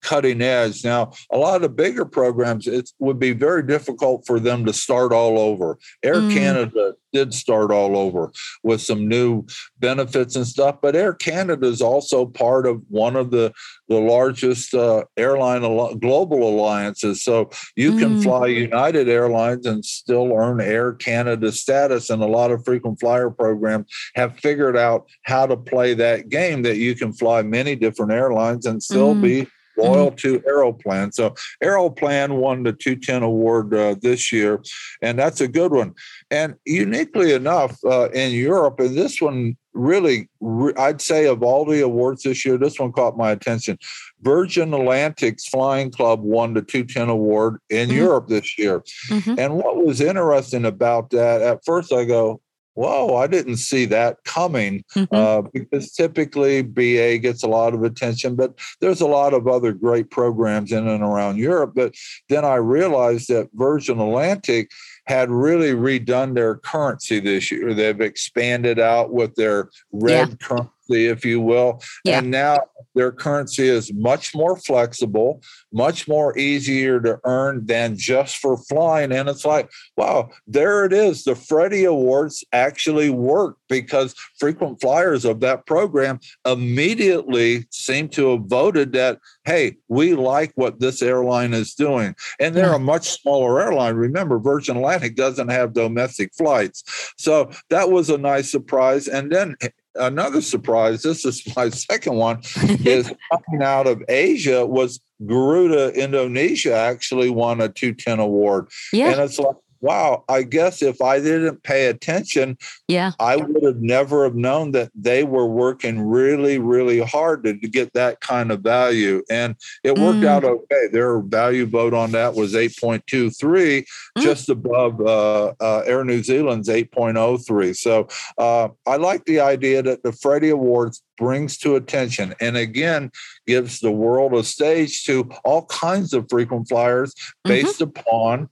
cutting 0.03 0.43
edge. 0.43 0.85
Now, 0.85 1.13
a 1.31 1.39
lot 1.39 1.57
of 1.57 1.63
the 1.63 1.69
bigger 1.69 2.05
programs, 2.05 2.67
it 2.67 2.91
would 2.99 3.19
be 3.19 3.33
very 3.33 3.63
difficult 3.63 4.27
for 4.27 4.39
them 4.41 4.65
to 4.67 4.73
start 4.73 5.13
all 5.13 5.39
over. 5.39 5.79
Air 6.03 6.17
mm. 6.17 6.35
Canada 6.35 6.95
did 7.13 7.35
start 7.35 7.71
all 7.71 7.97
over 7.97 8.33
with 8.63 8.81
some 8.81 9.07
new 9.07 9.45
benefits 9.79 10.35
and 10.35 10.47
stuff, 10.47 10.77
but 10.81 10.97
Air 10.97 11.13
Canada 11.13 11.67
is 11.67 11.83
also 11.83 12.27
part 12.27 12.67
of 12.67 12.83
one 12.89 13.17
of 13.17 13.31
the 13.31 13.53
the 13.89 14.01
largest 14.01 14.75
uh, 14.75 15.05
airline 15.19 15.61
global 15.99 16.49
alliances. 16.49 17.23
So 17.23 17.51
you 17.77 17.99
can 17.99 18.19
mm. 18.19 18.23
fly 18.23 18.47
United 18.47 19.09
Airlines 19.09 19.67
and 19.67 19.85
still 19.85 20.33
earn 20.33 20.61
Air 20.61 20.95
Canada 20.95 21.53
status, 21.53 22.09
and 22.09 22.23
a 22.23 22.27
lot 22.27 22.51
of 22.51 22.65
frequent 22.65 22.99
flyer 23.01 23.31
programs 23.31 23.87
have 24.15 24.39
figured 24.39 24.77
out 24.77 25.07
how 25.23 25.47
to 25.47 25.57
play 25.57 25.95
that 25.95 26.31
game 26.31 26.63
that 26.63 26.79
you 26.79 26.95
can 26.95 27.13
fly 27.13 27.43
many 27.43 27.77
different 27.77 28.13
airlines 28.13 28.65
and 28.67 28.83
still 28.83 29.15
mm. 29.15 29.23
be 29.23 29.47
loyal 29.77 30.11
mm-hmm. 30.11 30.17
to 30.17 30.41
Aeroplan. 30.41 31.13
So 31.13 31.35
Aeroplan 31.63 32.37
won 32.37 32.63
the 32.63 32.73
210 32.73 33.23
award 33.23 33.75
uh, 33.75 33.97
this 34.01 34.33
year, 34.33 34.63
and 35.01 35.19
that's 35.19 35.41
a 35.41 35.49
good 35.49 35.73
one. 35.73 35.95
And 36.31 36.55
uniquely 36.65 37.33
enough, 37.33 37.79
uh, 37.85 38.11
in 38.11 38.33
Europe, 38.33 38.81
and 38.81 38.97
this 38.97 39.21
one 39.21 39.57
really, 39.75 40.29
re- 40.41 40.75
I'd 40.77 41.01
say 41.01 41.27
of 41.27 41.43
all 41.43 41.65
the 41.65 41.81
awards 41.81 42.23
this 42.23 42.45
year, 42.45 42.59
this 42.59 42.79
one 42.79 42.93
caught 42.93 43.17
my 43.17 43.31
attention. 43.31 43.79
Virgin 44.21 44.75
Atlantic's 44.75 45.49
Flying 45.49 45.91
Club 45.91 46.21
won 46.23 46.55
the 46.55 46.63
210 46.63 47.09
award 47.09 47.59
in 47.71 47.89
mm-hmm. 47.89 47.99
Europe 47.99 48.29
this 48.29 48.59
year. 48.59 48.81
Mm-hmm. 49.09 49.35
And 49.39 49.55
what 49.55 49.85
was 49.85 50.01
interesting 50.01 50.65
about 50.65 51.11
that, 51.11 51.43
at 51.43 51.65
first 51.65 51.93
I 51.93 52.05
go, 52.05 52.41
whoa, 52.75 53.17
I 53.17 53.27
didn't 53.27 53.57
see 53.57 53.85
that 53.87 54.25
coming 54.25 54.85
mm-hmm. 54.95 55.15
uh, 55.15 55.43
because 55.53 55.93
typically 55.93 56.63
BA 56.63 57.19
gets 57.19 57.43
a 57.43 57.49
lot 57.49 57.75
of 57.75 57.83
attention, 57.83 58.35
but 58.35 58.59
there's 58.81 59.01
a 59.01 59.07
lot 59.07 59.35
of 59.35 59.47
other 59.47 59.73
great 59.73 60.11
programs 60.11 60.73
in 60.73 60.89
and 60.89 61.03
around 61.03 61.39
Europe. 61.39 61.73
But 61.75 61.95
then 62.29 62.45
I 62.45 62.57
realized 62.57 63.29
that 63.29 63.51
Virgin 63.55 64.01
Atlantic 64.01 64.71
had 65.07 65.31
really 65.31 65.73
redone 65.73 66.35
their 66.35 66.57
currency 66.57 67.21
this 67.21 67.51
year. 67.51 67.75
They've 67.75 68.01
expanded 68.01 68.79
out 68.79 69.13
with 69.13 69.35
their 69.35 69.69
red 69.91 70.31
yeah. 70.31 70.35
currency, 70.47 70.71
if 70.93 71.25
you 71.25 71.41
will. 71.41 71.83
Yeah. 72.05 72.19
And 72.19 72.31
now 72.31 72.61
their 72.95 73.13
currency 73.13 73.69
is 73.69 73.93
much 73.93 74.35
more 74.35 74.57
flexible, 74.57 75.43
much 75.73 76.07
more 76.07 76.37
easier 76.39 77.01
to 77.01 77.19
earn 77.25 77.67
than 77.67 77.97
just 77.97 78.37
for 78.37 78.57
flying. 78.57 79.13
And 79.13 79.29
it's 79.29 79.45
like, 79.45 79.71
wow, 79.97 80.31
there 80.47 80.85
it 80.85 80.93
is. 80.93 81.25
The 81.25 81.35
Freddie 81.35 81.85
Awards 81.85 82.45
actually 82.53 83.11
work 83.11 83.57
because 83.69 84.15
frequent 84.39 84.81
flyers 84.81 85.25
of 85.25 85.41
that 85.41 85.67
program 85.67 86.21
immediately 86.47 87.67
seem 87.71 88.09
to 88.11 88.33
have 88.33 88.45
voted 88.45 88.93
that, 88.93 89.19
hey, 89.45 89.77
we 89.89 90.15
like 90.15 90.53
what 90.55 90.81
this 90.81 91.01
airline 91.01 91.55
is 91.55 91.75
doing. 91.75 92.15
And 92.39 92.55
they're 92.55 92.67
yeah. 92.67 92.77
a 92.77 92.81
much 92.81 93.21
smaller 93.21 93.61
airline. 93.61 93.95
Remember, 93.95 94.39
Virgin 94.39 94.77
Atlantic 94.77 95.17
doesn't 95.17 95.49
have 95.49 95.73
domestic 95.73 96.35
flights. 96.35 96.85
So 97.17 97.51
that 97.71 97.91
was 97.91 98.11
a 98.11 98.19
nice 98.19 98.51
surprise. 98.51 99.09
And 99.09 99.33
then 99.33 99.57
another 99.95 100.41
surprise, 100.41 101.03
this 101.03 101.25
is 101.25 101.43
my 101.57 101.69
second 101.69 102.15
one, 102.15 102.41
is 102.85 103.13
coming 103.31 103.63
out 103.63 103.87
of 103.87 104.03
Asia 104.09 104.67
was 104.67 105.01
Garuda 105.25 105.93
Indonesia 105.95 106.75
actually 106.75 107.31
won 107.31 107.61
a 107.61 107.69
210 107.69 108.19
award. 108.19 108.69
Yeah. 108.93 109.13
And 109.13 109.21
it's 109.21 109.39
like, 109.39 109.57
wow, 109.83 110.25
I 110.29 110.45
guess 110.45 110.81
if 110.81 111.03
I 111.03 111.19
didn't 111.19 111.63
pay 111.65 111.87
attention, 111.87 112.57
yeah, 112.89 113.13
I 113.19 113.37
would 113.37 113.65
have 113.65 113.83
never 113.83 114.25
have 114.25 114.37
known 114.37 114.71
that 114.73 114.91
they 114.95 115.25
were 115.25 115.47
working 115.47 116.01
really, 116.01 116.59
really 116.59 117.01
hard 117.01 117.45
to, 117.45 117.59
to 117.59 117.69
get 117.69 117.93
that 117.95 118.21
kind 118.21 118.53
of 118.53 118.61
value. 118.61 119.23
And 119.29 119.57
it 119.83 119.99
worked 119.99 120.21
mm. 120.21 120.27
out 120.27 120.45
okay. 120.45 120.87
Their 120.93 121.21
value 121.21 121.67
vote 121.67 121.95
on 121.95 122.13
that 122.13 122.35
was 122.35 122.55
8.23, 122.55 123.03
mm. 123.43 123.85
just 124.23 124.49
above 124.49 125.01
uh, 125.01 125.53
uh, 125.61 125.83
Air 125.85 126.05
New 126.05 126.23
Zealand's 126.23 126.69
8.03. 126.69 127.77
So 127.77 128.09
uh, 128.39 128.69
I 128.87 128.97
like 128.97 129.25
the 129.25 129.41
idea 129.41 129.83
that 129.83 130.05
the 130.05 130.13
Freddie 130.13 130.51
Awards 130.51 131.03
brings 131.19 131.59
to 131.59 131.77
attention 131.77 132.35
and 132.41 132.57
again 132.57 133.11
gives 133.47 133.81
the 133.81 133.91
world 133.91 134.35
a 134.35 134.43
stage 134.43 135.05
to 135.05 135.29
all 135.45 135.67
kinds 135.67 136.13
of 136.13 136.27
frequent 136.29 136.69
flyers 136.69 137.15
mm-hmm. 137.15 137.49
based 137.49 137.81
mm-hmm. 137.81 137.99
upon 137.99 138.49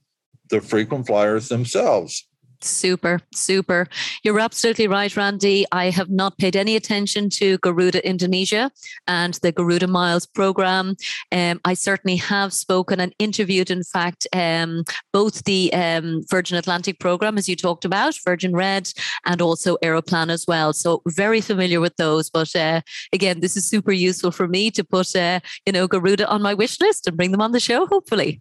the 0.51 0.61
frequent 0.61 1.07
flyers 1.07 1.49
themselves. 1.49 2.27
Super, 2.63 3.19
super. 3.33 3.87
You're 4.23 4.39
absolutely 4.39 4.87
right, 4.87 5.15
Randy. 5.17 5.65
I 5.71 5.89
have 5.89 6.09
not 6.09 6.37
paid 6.37 6.55
any 6.55 6.75
attention 6.75 7.29
to 7.31 7.57
Garuda 7.57 8.07
Indonesia 8.07 8.71
and 9.07 9.33
the 9.41 9.51
Garuda 9.51 9.87
Miles 9.87 10.27
program. 10.27 10.95
Um, 11.31 11.59
I 11.65 11.73
certainly 11.73 12.17
have 12.17 12.53
spoken 12.53 12.99
and 12.99 13.15
interviewed, 13.17 13.71
in 13.71 13.83
fact, 13.83 14.27
um, 14.33 14.83
both 15.11 15.43
the 15.45 15.73
um, 15.73 16.21
Virgin 16.29 16.57
Atlantic 16.57 16.99
program, 16.99 17.37
as 17.37 17.49
you 17.49 17.55
talked 17.55 17.85
about, 17.85 18.13
Virgin 18.23 18.55
Red, 18.55 18.91
and 19.25 19.41
also 19.41 19.77
Aeroplan 19.81 20.29
as 20.29 20.45
well. 20.47 20.71
So 20.71 21.01
very 21.07 21.41
familiar 21.41 21.81
with 21.81 21.95
those. 21.95 22.29
But 22.29 22.55
uh, 22.55 22.81
again, 23.11 23.39
this 23.39 23.57
is 23.57 23.67
super 23.67 23.91
useful 23.91 24.31
for 24.31 24.47
me 24.47 24.69
to 24.71 24.83
put, 24.83 25.15
uh, 25.15 25.39
you 25.65 25.73
know, 25.73 25.87
Garuda 25.87 26.27
on 26.27 26.43
my 26.43 26.53
wish 26.53 26.79
list 26.79 27.07
and 27.07 27.17
bring 27.17 27.31
them 27.31 27.41
on 27.41 27.53
the 27.53 27.59
show, 27.59 27.87
hopefully. 27.87 28.39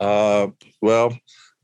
Uh, 0.00 0.48
well, 0.80 1.16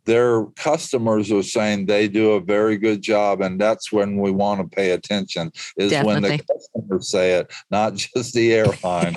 their 0.04 0.44
customers 0.56 1.32
are 1.32 1.42
saying 1.42 1.86
they 1.86 2.08
do 2.08 2.32
a 2.32 2.40
very 2.40 2.76
good 2.76 3.02
job, 3.02 3.40
and 3.40 3.60
that's 3.60 3.90
when 3.90 4.18
we 4.18 4.30
want 4.30 4.60
to 4.60 4.76
pay 4.76 4.90
attention. 4.90 5.50
Is 5.76 5.90
Definitely. 5.90 6.30
when 6.30 6.38
the 6.38 6.44
customers 6.44 7.10
say 7.10 7.32
it, 7.34 7.52
not 7.70 7.94
just 8.14 8.34
the 8.34 8.52
airline. 8.52 9.16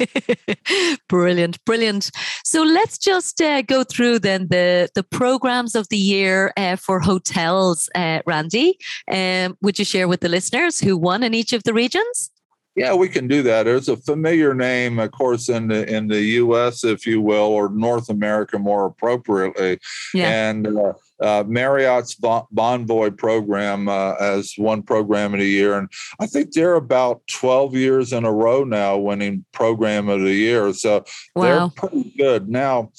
brilliant, 1.09 1.63
brilliant. 1.65 2.11
So 2.43 2.63
let's 2.63 2.97
just 2.97 3.41
uh, 3.41 3.61
go 3.63 3.83
through 3.83 4.19
then 4.19 4.47
the 4.49 4.89
the 4.95 5.03
programs 5.03 5.75
of 5.75 5.89
the 5.89 5.97
year 5.97 6.53
uh, 6.57 6.75
for 6.77 6.99
hotels. 6.99 7.89
Uh, 7.95 8.21
Randy, 8.25 8.77
um, 9.11 9.57
would 9.61 9.79
you 9.79 9.85
share 9.85 10.07
with 10.07 10.21
the 10.21 10.29
listeners 10.29 10.79
who 10.79 10.97
won 10.97 11.23
in 11.23 11.33
each 11.33 11.53
of 11.53 11.63
the 11.63 11.73
regions? 11.73 12.31
Yeah, 12.77 12.93
we 12.93 13.09
can 13.09 13.27
do 13.27 13.41
that. 13.41 13.65
It's 13.65 13.87
a 13.87 13.97
familiar 13.97 14.53
name, 14.53 14.99
of 14.99 15.09
course, 15.11 15.49
in 15.49 15.67
the 15.67 15.91
in 15.91 16.07
the 16.07 16.21
U.S., 16.21 16.83
if 16.83 17.07
you 17.07 17.19
will, 17.19 17.47
or 17.47 17.69
North 17.69 18.07
America 18.07 18.59
more 18.59 18.85
appropriately. 18.85 19.79
Yeah. 20.13 20.29
And 20.29 20.67
uh, 20.67 20.93
uh, 21.19 21.43
Marriott's 21.47 22.15
Bonvoy 22.15 23.17
program 23.17 23.89
uh, 23.89 24.13
as 24.19 24.53
one 24.57 24.83
program 24.83 25.33
of 25.33 25.39
the 25.39 25.47
year, 25.47 25.75
and 25.75 25.89
I 26.19 26.27
think 26.27 26.51
they're 26.51 26.75
about 26.75 27.21
twelve 27.25 27.73
years 27.73 28.13
in 28.13 28.25
a 28.25 28.31
row 28.31 28.63
now 28.63 28.95
winning 28.97 29.43
program 29.53 30.07
of 30.07 30.21
the 30.21 30.35
year. 30.35 30.71
So 30.73 31.03
wow. 31.35 31.43
they're 31.43 31.69
pretty 31.69 32.13
good. 32.15 32.47
Now, 32.47 32.91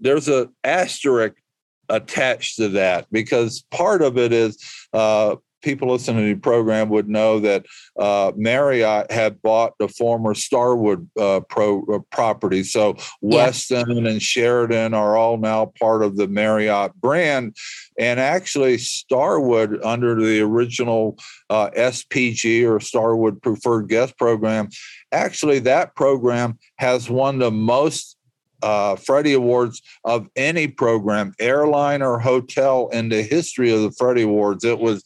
there's 0.00 0.28
a 0.28 0.48
asterisk 0.64 1.36
attached 1.88 2.56
to 2.56 2.68
that 2.70 3.06
because 3.12 3.64
part 3.70 4.02
of 4.02 4.18
it 4.18 4.32
is 4.32 4.58
uh, 4.92 5.36
people 5.62 5.90
listening 5.90 6.28
to 6.28 6.34
the 6.34 6.40
program 6.40 6.88
would 6.88 7.08
know 7.08 7.40
that 7.40 7.66
uh, 7.98 8.32
Marriott 8.36 9.10
had 9.10 9.40
bought 9.42 9.74
the 9.78 9.88
former 9.88 10.34
Starwood 10.34 11.08
uh, 11.18 11.40
pro, 11.48 11.84
uh, 11.92 11.98
property. 12.10 12.62
So 12.62 12.94
Westin 13.22 14.02
yeah. 14.02 14.10
and 14.10 14.22
Sheraton 14.22 14.94
are 14.94 15.16
all 15.16 15.36
now 15.36 15.72
part 15.78 16.02
of 16.02 16.16
the 16.16 16.28
Marriott 16.28 16.94
brand. 17.00 17.56
And 17.98 18.20
actually, 18.20 18.78
Starwood, 18.78 19.82
under 19.84 20.14
the 20.14 20.40
original 20.40 21.18
uh, 21.50 21.70
SPG 21.76 22.68
or 22.68 22.80
Starwood 22.80 23.42
Preferred 23.42 23.88
Guest 23.88 24.16
Program, 24.16 24.68
actually, 25.12 25.58
that 25.60 25.94
program 25.94 26.58
has 26.76 27.10
won 27.10 27.38
the 27.38 27.50
most 27.50 28.16
uh, 28.62 28.96
Freddie 28.96 29.34
Awards 29.34 29.82
of 30.04 30.28
any 30.36 30.68
program, 30.68 31.34
airline 31.38 32.02
or 32.02 32.18
hotel, 32.18 32.88
in 32.92 33.08
the 33.08 33.22
history 33.22 33.72
of 33.72 33.82
the 33.82 33.92
Freddie 33.92 34.22
Awards. 34.22 34.64
It 34.64 34.78
was 34.78 35.04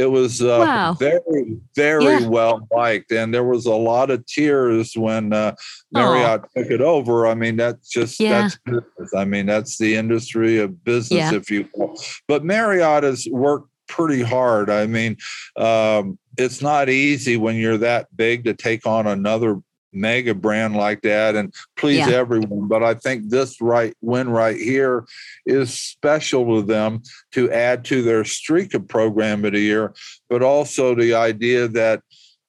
it 0.00 0.10
was 0.10 0.40
uh, 0.40 0.64
wow. 0.66 0.92
very, 0.94 1.58
very 1.76 2.04
yeah. 2.04 2.26
well 2.26 2.66
liked, 2.72 3.12
and 3.12 3.34
there 3.34 3.44
was 3.44 3.66
a 3.66 3.74
lot 3.74 4.10
of 4.10 4.24
tears 4.24 4.96
when 4.96 5.34
uh, 5.34 5.54
Marriott 5.92 6.42
Aww. 6.42 6.48
took 6.56 6.70
it 6.70 6.80
over. 6.80 7.26
I 7.26 7.34
mean, 7.34 7.56
that's 7.56 7.86
just 7.86 8.18
yeah. 8.18 8.42
that's 8.42 8.58
business. 8.64 9.14
I 9.14 9.26
mean, 9.26 9.44
that's 9.44 9.76
the 9.76 9.96
industry 9.96 10.58
of 10.58 10.82
business, 10.84 11.32
yeah. 11.32 11.34
if 11.34 11.50
you 11.50 11.68
will. 11.74 12.00
But 12.26 12.44
Marriott 12.44 13.02
has 13.02 13.28
worked 13.30 13.68
pretty 13.88 14.22
hard. 14.22 14.70
I 14.70 14.86
mean, 14.86 15.18
um, 15.56 16.18
it's 16.38 16.62
not 16.62 16.88
easy 16.88 17.36
when 17.36 17.56
you're 17.56 17.78
that 17.78 18.08
big 18.16 18.44
to 18.44 18.54
take 18.54 18.86
on 18.86 19.06
another 19.06 19.60
mega 19.92 20.34
brand 20.34 20.76
like 20.76 21.02
that 21.02 21.34
and 21.36 21.54
please 21.76 21.98
yeah. 21.98 22.14
everyone. 22.14 22.68
But 22.68 22.82
I 22.82 22.94
think 22.94 23.28
this 23.28 23.60
right 23.60 23.94
win 24.00 24.30
right 24.30 24.56
here 24.56 25.04
is 25.46 25.72
special 25.72 26.56
to 26.56 26.62
them 26.66 27.02
to 27.32 27.50
add 27.50 27.84
to 27.86 28.02
their 28.02 28.24
streak 28.24 28.74
of 28.74 28.88
program 28.88 29.44
of 29.44 29.52
the 29.52 29.60
year, 29.60 29.94
but 30.28 30.42
also 30.42 30.94
the 30.94 31.14
idea 31.14 31.68
that 31.68 32.02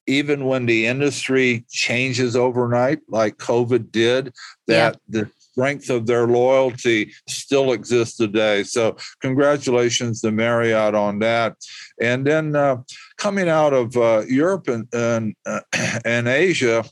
even 0.06 0.46
when 0.46 0.66
the 0.66 0.86
industry 0.86 1.64
changes 1.70 2.34
overnight, 2.34 3.00
like 3.08 3.36
COVID 3.36 3.92
did, 3.92 4.34
that 4.66 4.98
yeah. 5.08 5.20
the 5.22 5.30
strength 5.52 5.90
of 5.90 6.06
their 6.06 6.26
loyalty 6.26 7.12
still 7.28 7.72
exists 7.72 8.16
today. 8.16 8.62
So, 8.62 8.96
congratulations 9.20 10.20
to 10.22 10.30
Marriott 10.30 10.94
on 10.94 11.18
that. 11.20 11.56
And 12.00 12.26
then 12.26 12.56
uh, 12.56 12.78
coming 13.16 13.48
out 13.48 13.72
of 13.72 13.96
uh, 13.96 14.22
Europe 14.26 14.68
and 14.68 14.88
and, 14.92 15.34
uh, 15.46 15.60
and 16.04 16.26
Asia, 16.26 16.84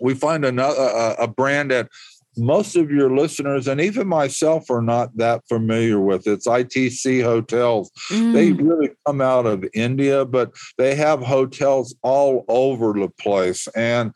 we 0.00 0.14
find 0.14 0.44
another 0.44 0.80
a, 0.80 1.24
a 1.24 1.28
brand 1.28 1.70
that 1.70 1.88
most 2.36 2.76
of 2.76 2.90
your 2.90 3.14
listeners 3.14 3.66
and 3.66 3.80
even 3.80 4.06
myself 4.06 4.70
are 4.70 4.82
not 4.82 5.16
that 5.16 5.42
familiar 5.48 6.00
with. 6.00 6.26
It's 6.26 6.46
ITC 6.46 7.22
hotels. 7.22 7.90
Mm. 8.10 8.32
They 8.32 8.52
really 8.52 8.90
come 9.06 9.20
out 9.20 9.46
of 9.46 9.64
India, 9.74 10.24
but 10.24 10.52
they 10.76 10.94
have 10.94 11.20
hotels 11.20 11.94
all 12.02 12.44
over 12.48 12.92
the 12.92 13.08
place. 13.08 13.66
And 13.74 14.12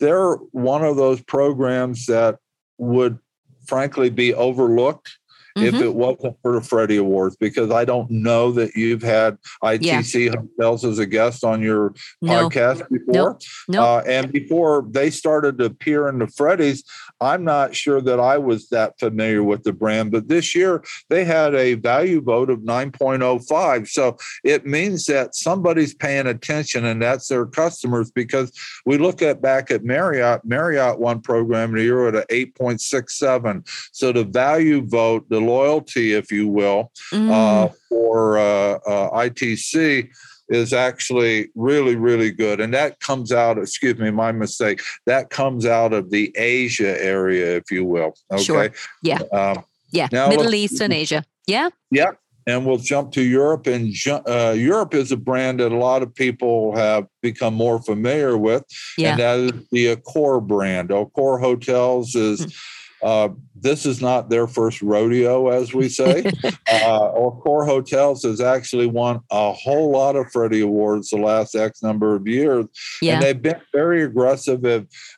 they're 0.00 0.34
one 0.52 0.84
of 0.84 0.96
those 0.96 1.22
programs 1.22 2.06
that 2.06 2.38
would 2.78 3.18
frankly 3.66 4.10
be 4.10 4.34
overlooked 4.34 5.18
mm-hmm. 5.56 5.74
if 5.74 5.82
it 5.82 5.94
wasn't 5.94 6.36
for 6.42 6.54
the 6.54 6.60
Freddie 6.60 6.96
Awards, 6.96 7.36
because 7.36 7.70
I 7.70 7.84
don't 7.84 8.10
know 8.10 8.52
that 8.52 8.74
you've 8.74 9.02
had 9.02 9.38
ITC 9.62 10.26
yeah. 10.26 10.40
hotels 10.40 10.84
as 10.84 10.98
a 10.98 11.06
guest 11.06 11.44
on 11.44 11.62
your 11.62 11.94
no. 12.20 12.48
podcast 12.48 12.88
before. 12.90 13.12
Nope. 13.12 13.42
Nope. 13.68 13.84
Uh, 13.84 13.98
and 14.08 14.32
before 14.32 14.86
they 14.90 15.10
started 15.10 15.58
to 15.58 15.66
appear 15.66 16.08
in 16.08 16.18
the 16.18 16.26
Freddies, 16.26 16.84
I'm 17.20 17.44
not 17.44 17.74
sure 17.74 18.00
that 18.00 18.20
I 18.20 18.38
was 18.38 18.68
that 18.68 18.98
familiar 18.98 19.42
with 19.42 19.62
the 19.62 19.72
brand, 19.72 20.10
but 20.10 20.28
this 20.28 20.54
year 20.54 20.82
they 21.08 21.24
had 21.24 21.54
a 21.54 21.74
value 21.74 22.20
vote 22.20 22.50
of 22.50 22.60
9.05. 22.60 23.88
So 23.88 24.16
it 24.44 24.66
means 24.66 25.06
that 25.06 25.34
somebody's 25.34 25.94
paying 25.94 26.26
attention 26.26 26.84
and 26.84 27.00
that's 27.00 27.28
their 27.28 27.46
customers 27.46 28.10
because 28.10 28.52
we 28.86 28.98
look 28.98 29.22
at 29.22 29.42
back 29.42 29.70
at 29.70 29.84
Marriott, 29.84 30.44
Marriott 30.44 30.98
won 30.98 31.20
program 31.20 31.70
in 31.70 31.76
the 31.76 31.82
year 31.82 32.08
at 32.08 32.28
8.67. 32.28 33.68
So 33.92 34.12
the 34.12 34.24
value 34.24 34.84
vote, 34.86 35.28
the 35.28 35.40
loyalty, 35.46 36.14
if 36.14 36.30
you 36.30 36.48
will, 36.48 36.90
mm. 37.12 37.30
uh, 37.30 37.68
for 37.88 38.38
uh, 38.38 38.78
uh, 38.86 39.10
ITC 39.10 40.08
is 40.48 40.72
actually 40.72 41.48
really, 41.54 41.96
really 41.96 42.30
good. 42.30 42.60
And 42.60 42.74
that 42.74 43.00
comes 43.00 43.32
out, 43.32 43.58
excuse 43.58 43.98
me, 43.98 44.10
my 44.10 44.32
mistake, 44.32 44.80
that 45.06 45.30
comes 45.30 45.66
out 45.66 45.92
of 45.92 46.10
the 46.10 46.32
Asia 46.36 47.02
area, 47.02 47.56
if 47.56 47.70
you 47.70 47.84
will. 47.84 48.14
Okay. 48.30 48.42
Sure. 48.42 48.70
Yeah. 49.02 49.20
Um, 49.32 49.64
yeah. 49.90 50.08
Now 50.12 50.28
Middle 50.28 50.54
East 50.54 50.80
and 50.80 50.92
Asia. 50.92 51.24
Yeah. 51.46 51.70
Yeah. 51.90 52.12
And 52.46 52.66
we'll 52.66 52.78
jump 52.78 53.12
to 53.12 53.22
Europe. 53.22 53.66
And 53.68 53.94
uh, 54.08 54.54
Europe 54.56 54.94
is 54.94 55.12
a 55.12 55.16
brand 55.16 55.60
that 55.60 55.70
a 55.70 55.76
lot 55.76 56.02
of 56.02 56.12
people 56.12 56.74
have 56.76 57.06
become 57.22 57.54
more 57.54 57.80
familiar 57.80 58.36
with. 58.36 58.64
Yeah. 58.98 59.12
And 59.12 59.20
that 59.20 59.38
is 59.38 59.68
the 59.70 59.96
Accor 59.96 60.44
brand. 60.44 60.90
Accor 60.90 61.40
Hotels 61.40 62.14
is. 62.14 62.46
Mm 62.46 62.58
uh, 63.02 63.28
this 63.54 63.86
is 63.86 64.00
not 64.00 64.28
their 64.28 64.46
first 64.46 64.82
rodeo, 64.82 65.48
as 65.48 65.74
we 65.74 65.88
say. 65.88 66.24
uh, 66.44 67.10
Accor 67.12 67.66
Hotels 67.66 68.22
has 68.22 68.40
actually 68.40 68.86
won 68.86 69.20
a 69.30 69.52
whole 69.52 69.90
lot 69.90 70.16
of 70.16 70.30
Freddie 70.32 70.60
Awards 70.60 71.10
the 71.10 71.18
last 71.18 71.54
X 71.54 71.82
number 71.82 72.14
of 72.14 72.26
years. 72.26 72.66
Yeah. 73.00 73.14
And 73.14 73.22
they've 73.22 73.42
been 73.42 73.60
very 73.72 74.02
aggressive 74.02 74.64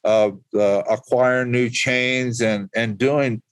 of 0.05 0.39
uh, 0.55 0.83
acquiring 0.91 1.51
new 1.51 1.71
chains 1.71 2.41
and, 2.41 2.69
and 2.75 2.99
doing 2.99 3.43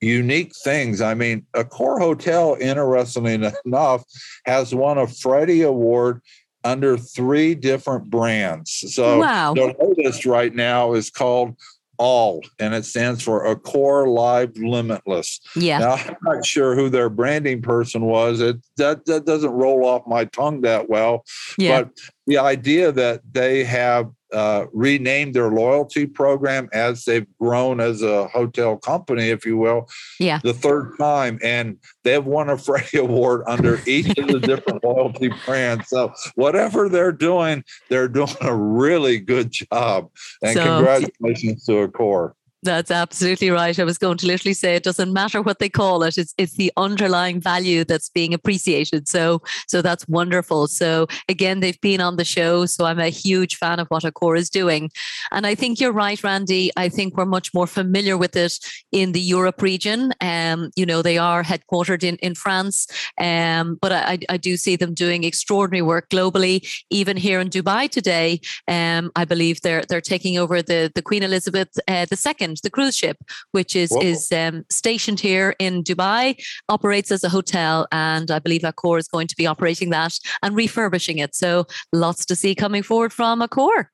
unique 0.00 0.52
things. 0.64 1.00
I 1.00 1.14
mean, 1.14 1.46
Accor 1.54 1.98
Hotel, 1.98 2.56
interestingly 2.60 3.34
enough, 3.64 4.04
has 4.44 4.74
won 4.74 4.98
a 4.98 5.06
Freddie 5.06 5.62
Award 5.62 6.22
under 6.64 6.96
three 6.96 7.54
different 7.54 8.10
brands. 8.10 8.84
So 8.94 9.20
wow. 9.20 9.54
the 9.54 9.74
latest 9.78 10.26
right 10.26 10.54
now 10.54 10.92
is 10.92 11.10
called 11.10 11.56
all, 12.00 12.42
and 12.58 12.74
it 12.74 12.86
stands 12.86 13.22
for 13.22 13.54
Accor 13.54 14.08
Live 14.08 14.56
Limitless. 14.56 15.38
Yeah. 15.54 15.78
Now, 15.78 15.92
I'm 15.92 16.16
not 16.22 16.46
sure 16.46 16.74
who 16.74 16.88
their 16.88 17.10
branding 17.10 17.60
person 17.60 18.06
was. 18.06 18.40
It 18.40 18.56
that 18.78 19.04
that 19.04 19.26
doesn't 19.26 19.50
roll 19.50 19.84
off 19.84 20.06
my 20.06 20.24
tongue 20.24 20.62
that 20.62 20.88
well. 20.88 21.26
Yeah. 21.58 21.82
But 21.82 21.90
the 22.26 22.38
idea 22.38 22.90
that 22.90 23.20
they 23.30 23.64
have 23.64 24.10
uh, 24.32 24.66
renamed 24.72 25.34
their 25.34 25.50
loyalty 25.50 26.06
program 26.06 26.68
as 26.72 27.04
they've 27.04 27.26
grown 27.40 27.80
as 27.80 28.02
a 28.02 28.28
hotel 28.28 28.76
company, 28.76 29.30
if 29.30 29.44
you 29.44 29.56
will, 29.56 29.88
Yeah. 30.18 30.40
the 30.42 30.54
third 30.54 30.96
time, 30.98 31.38
and 31.42 31.76
they've 32.04 32.24
won 32.24 32.48
a 32.50 32.56
Freddie 32.58 32.98
Award 32.98 33.42
under 33.46 33.80
each 33.86 34.16
of 34.18 34.28
the 34.28 34.40
different 34.40 34.84
loyalty 34.84 35.30
brands. 35.46 35.88
So 35.88 36.12
whatever 36.34 36.88
they're 36.88 37.12
doing, 37.12 37.64
they're 37.88 38.08
doing 38.08 38.28
a 38.40 38.54
really 38.54 39.18
good 39.18 39.50
job. 39.50 40.10
And 40.42 40.54
So- 40.54 40.64
congratulations 40.64 41.64
to 41.66 41.86
Accor. 41.88 42.32
That's 42.62 42.90
absolutely 42.90 43.48
right. 43.48 43.78
I 43.78 43.84
was 43.84 43.96
going 43.96 44.18
to 44.18 44.26
literally 44.26 44.52
say 44.52 44.74
it 44.74 44.82
doesn't 44.82 45.14
matter 45.14 45.40
what 45.40 45.60
they 45.60 45.70
call 45.70 46.02
it. 46.02 46.18
It's 46.18 46.34
it's 46.36 46.56
the 46.56 46.70
underlying 46.76 47.40
value 47.40 47.84
that's 47.84 48.10
being 48.10 48.34
appreciated. 48.34 49.08
So 49.08 49.40
so 49.66 49.80
that's 49.80 50.06
wonderful. 50.08 50.66
So 50.68 51.06
again, 51.26 51.60
they've 51.60 51.80
been 51.80 52.02
on 52.02 52.16
the 52.16 52.24
show. 52.24 52.66
So 52.66 52.84
I'm 52.84 52.98
a 52.98 53.08
huge 53.08 53.56
fan 53.56 53.80
of 53.80 53.88
what 53.88 54.02
Accor 54.02 54.36
is 54.36 54.50
doing. 54.50 54.90
And 55.32 55.46
I 55.46 55.54
think 55.54 55.80
you're 55.80 55.92
right, 55.92 56.22
Randy. 56.22 56.70
I 56.76 56.90
think 56.90 57.16
we're 57.16 57.24
much 57.24 57.54
more 57.54 57.66
familiar 57.66 58.18
with 58.18 58.36
it 58.36 58.58
in 58.92 59.12
the 59.12 59.20
Europe 59.20 59.62
region. 59.62 60.12
Um, 60.20 60.70
you 60.76 60.84
know, 60.84 61.00
they 61.00 61.16
are 61.16 61.42
headquartered 61.42 62.02
in, 62.02 62.16
in 62.16 62.34
France. 62.34 62.86
Um, 63.18 63.78
but 63.80 63.92
I, 63.92 64.18
I 64.28 64.36
do 64.36 64.58
see 64.58 64.76
them 64.76 64.92
doing 64.92 65.24
extraordinary 65.24 65.82
work 65.82 66.10
globally. 66.10 66.68
Even 66.90 67.16
here 67.16 67.40
in 67.40 67.48
Dubai 67.48 67.88
today, 67.88 68.40
um, 68.68 69.10
I 69.16 69.24
believe 69.24 69.62
they're 69.62 69.84
they're 69.88 70.02
taking 70.02 70.36
over 70.36 70.60
the 70.60 70.92
the 70.94 71.00
Queen 71.00 71.22
Elizabeth 71.22 71.70
uh, 71.88 72.04
The 72.62 72.70
cruise 72.70 72.96
ship, 72.96 73.18
which 73.52 73.76
is 73.76 73.90
Whoa. 73.90 74.00
is 74.02 74.30
um, 74.32 74.64
stationed 74.70 75.20
here 75.20 75.54
in 75.58 75.82
Dubai, 75.82 76.42
operates 76.68 77.10
as 77.10 77.24
a 77.24 77.28
hotel, 77.28 77.86
and 77.92 78.30
I 78.30 78.38
believe 78.38 78.62
Accor 78.62 78.98
is 78.98 79.08
going 79.08 79.26
to 79.28 79.36
be 79.36 79.46
operating 79.46 79.90
that 79.90 80.18
and 80.42 80.56
refurbishing 80.56 81.18
it. 81.18 81.34
So 81.34 81.66
lots 81.92 82.24
to 82.26 82.36
see 82.36 82.54
coming 82.54 82.82
forward 82.82 83.12
from 83.12 83.40
Accor. 83.40 83.86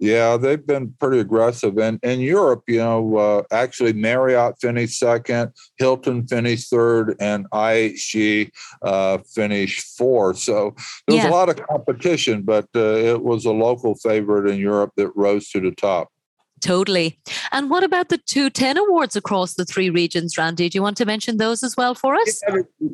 Yeah, 0.00 0.36
they've 0.36 0.64
been 0.64 0.94
pretty 1.00 1.18
aggressive. 1.18 1.76
And 1.78 1.98
in 2.04 2.20
Europe, 2.20 2.62
you 2.68 2.78
know, 2.78 3.16
uh, 3.16 3.42
actually 3.50 3.92
Marriott 3.94 4.54
finished 4.60 4.98
second, 4.98 5.52
Hilton 5.76 6.26
finished 6.28 6.70
third, 6.70 7.16
and 7.18 7.50
IHG 7.50 8.50
uh, 8.82 9.18
finished 9.34 9.96
fourth. 9.98 10.38
So 10.38 10.76
there 11.06 11.16
was 11.16 11.24
Yeah. 11.24 11.30
a 11.30 11.32
lot 11.32 11.48
of 11.48 11.56
competition, 11.66 12.42
but 12.42 12.66
uh, 12.76 12.94
it 12.94 13.22
was 13.22 13.44
a 13.44 13.50
local 13.50 13.96
favorite 13.96 14.48
in 14.48 14.60
Europe 14.60 14.92
that 14.96 15.10
rose 15.16 15.50
to 15.50 15.60
the 15.60 15.72
top. 15.72 16.08
Totally. 16.60 17.18
And 17.52 17.70
what 17.70 17.84
about 17.84 18.08
the 18.08 18.18
two 18.18 18.50
10 18.50 18.76
awards 18.76 19.16
across 19.16 19.54
the 19.54 19.64
three 19.64 19.90
regions, 19.90 20.36
Randy? 20.36 20.68
Do 20.68 20.78
you 20.78 20.82
want 20.82 20.96
to 20.98 21.04
mention 21.04 21.36
those 21.36 21.62
as 21.62 21.76
well 21.76 21.94
for 21.94 22.14
us? 22.14 22.40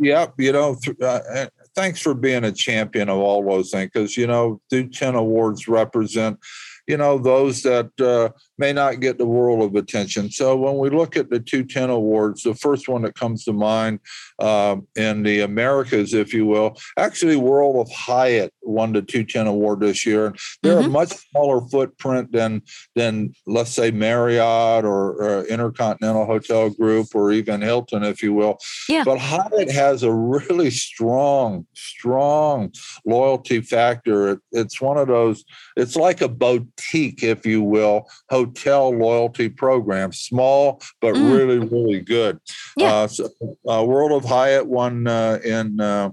Yep, 0.00 0.34
you 0.38 0.52
know, 0.52 0.76
uh, 1.00 1.04
uh, 1.04 1.46
thanks 1.74 2.00
for 2.00 2.14
being 2.14 2.44
a 2.44 2.52
champion 2.52 3.08
of 3.08 3.18
all 3.18 3.44
those 3.44 3.70
things 3.70 3.90
because, 3.92 4.16
you 4.16 4.26
know, 4.26 4.60
the 4.70 4.88
10 4.88 5.14
awards 5.14 5.68
represent, 5.68 6.38
you 6.86 6.96
know, 6.96 7.18
those 7.18 7.62
that 7.62 7.90
uh, 8.00 8.28
may 8.58 8.72
not 8.72 9.00
get 9.00 9.18
the 9.18 9.26
world 9.26 9.62
of 9.62 9.74
attention. 9.74 10.30
So 10.30 10.56
when 10.56 10.76
we 10.78 10.90
look 10.90 11.16
at 11.16 11.30
the 11.30 11.40
210 11.40 11.90
awards, 11.90 12.42
the 12.42 12.54
first 12.54 12.88
one 12.88 13.02
that 13.02 13.14
comes 13.14 13.44
to 13.44 13.52
mind 13.52 14.00
um, 14.38 14.86
in 14.96 15.22
the 15.22 15.40
Americas, 15.40 16.12
if 16.12 16.34
you 16.34 16.44
will, 16.46 16.76
actually, 16.98 17.36
World 17.36 17.76
of 17.76 17.92
Hyatt 17.92 18.52
won 18.62 18.92
the 18.92 19.02
210 19.02 19.46
award 19.46 19.80
this 19.80 20.04
year. 20.04 20.26
And 20.26 20.38
they're 20.62 20.80
a 20.80 20.82
Mhm. 20.82 20.90
much 20.90 21.12
smaller 21.30 21.60
footprint 21.68 22.32
than, 22.32 22.62
than 22.94 23.32
let's 23.46 23.70
say, 23.70 23.90
Marriott 23.90 24.84
or 24.84 25.22
uh, 25.22 25.42
Intercontinental 25.44 26.26
Hotel 26.26 26.70
Group 26.70 27.08
or 27.14 27.32
even 27.32 27.60
Hilton, 27.62 28.02
if 28.04 28.22
you 28.22 28.34
will. 28.34 28.58
Yeah. 28.88 29.04
But 29.04 29.18
Hyatt 29.18 29.70
has 29.70 30.02
a 30.02 30.12
really 30.12 30.70
strong, 30.70 31.66
strong 31.74 32.72
loyalty 33.06 33.60
factor. 33.60 34.28
It, 34.30 34.40
it's 34.52 34.80
one 34.80 34.98
of 34.98 35.08
those, 35.08 35.44
it's 35.76 35.96
like 35.96 36.20
a 36.20 36.28
boutique, 36.76 37.22
if 37.22 37.46
you 37.46 37.62
will, 37.62 38.08
hotel 38.30 38.90
loyalty 38.90 39.48
program, 39.48 40.12
small, 40.12 40.80
but 41.00 41.14
Mm. 41.14 41.32
really, 41.32 41.58
really 41.58 42.00
good. 42.00 42.38
Yeah. 42.76 42.92
Uh, 42.92 43.08
so, 43.08 43.28
uh, 43.68 43.84
World 43.84 44.12
of 44.12 44.24
Hyatt 44.28 44.66
won 44.66 45.06
uh, 45.06 45.38
in, 45.44 45.80
uh, 45.80 46.10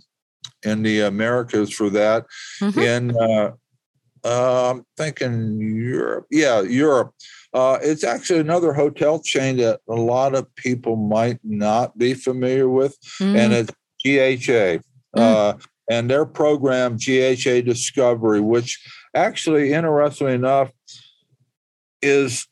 in 0.64 0.84
the 0.84 1.02
Americas 1.02 1.72
for 1.74 1.90
that. 1.90 2.26
Mhm. 2.62 2.78
In, 2.78 3.18
uh, 3.18 3.52
uh, 4.24 4.70
I'm 4.72 4.86
thinking 4.98 5.60
Europe. 5.60 6.28
Yeah, 6.30 6.62
Europe. 6.62 7.14
Uh, 7.54 7.80
it's 7.82 8.04
actually 8.04 8.40
another 8.40 8.72
hotel 8.74 9.20
chain 9.20 9.58
that 9.58 9.80
a 9.90 9.96
lot 9.96 10.36
of 10.36 10.54
people 10.56 10.96
might 10.96 11.40
not 11.44 11.98
be 11.98 12.14
familiar 12.14 12.70
with, 12.70 12.96
and 13.20 13.52
Mm, 13.52 13.60
it's 13.62 13.72
GHA. 14.04 14.80
Uh, 15.14 15.54
and 15.90 16.10
their 16.10 16.26
program, 16.26 16.98
GHA 16.98 17.62
Discovery, 17.62 18.42
which 18.42 18.80
actually, 19.16 19.74
interestingly 19.74 20.34
enough, 20.34 20.72
is 22.02 22.48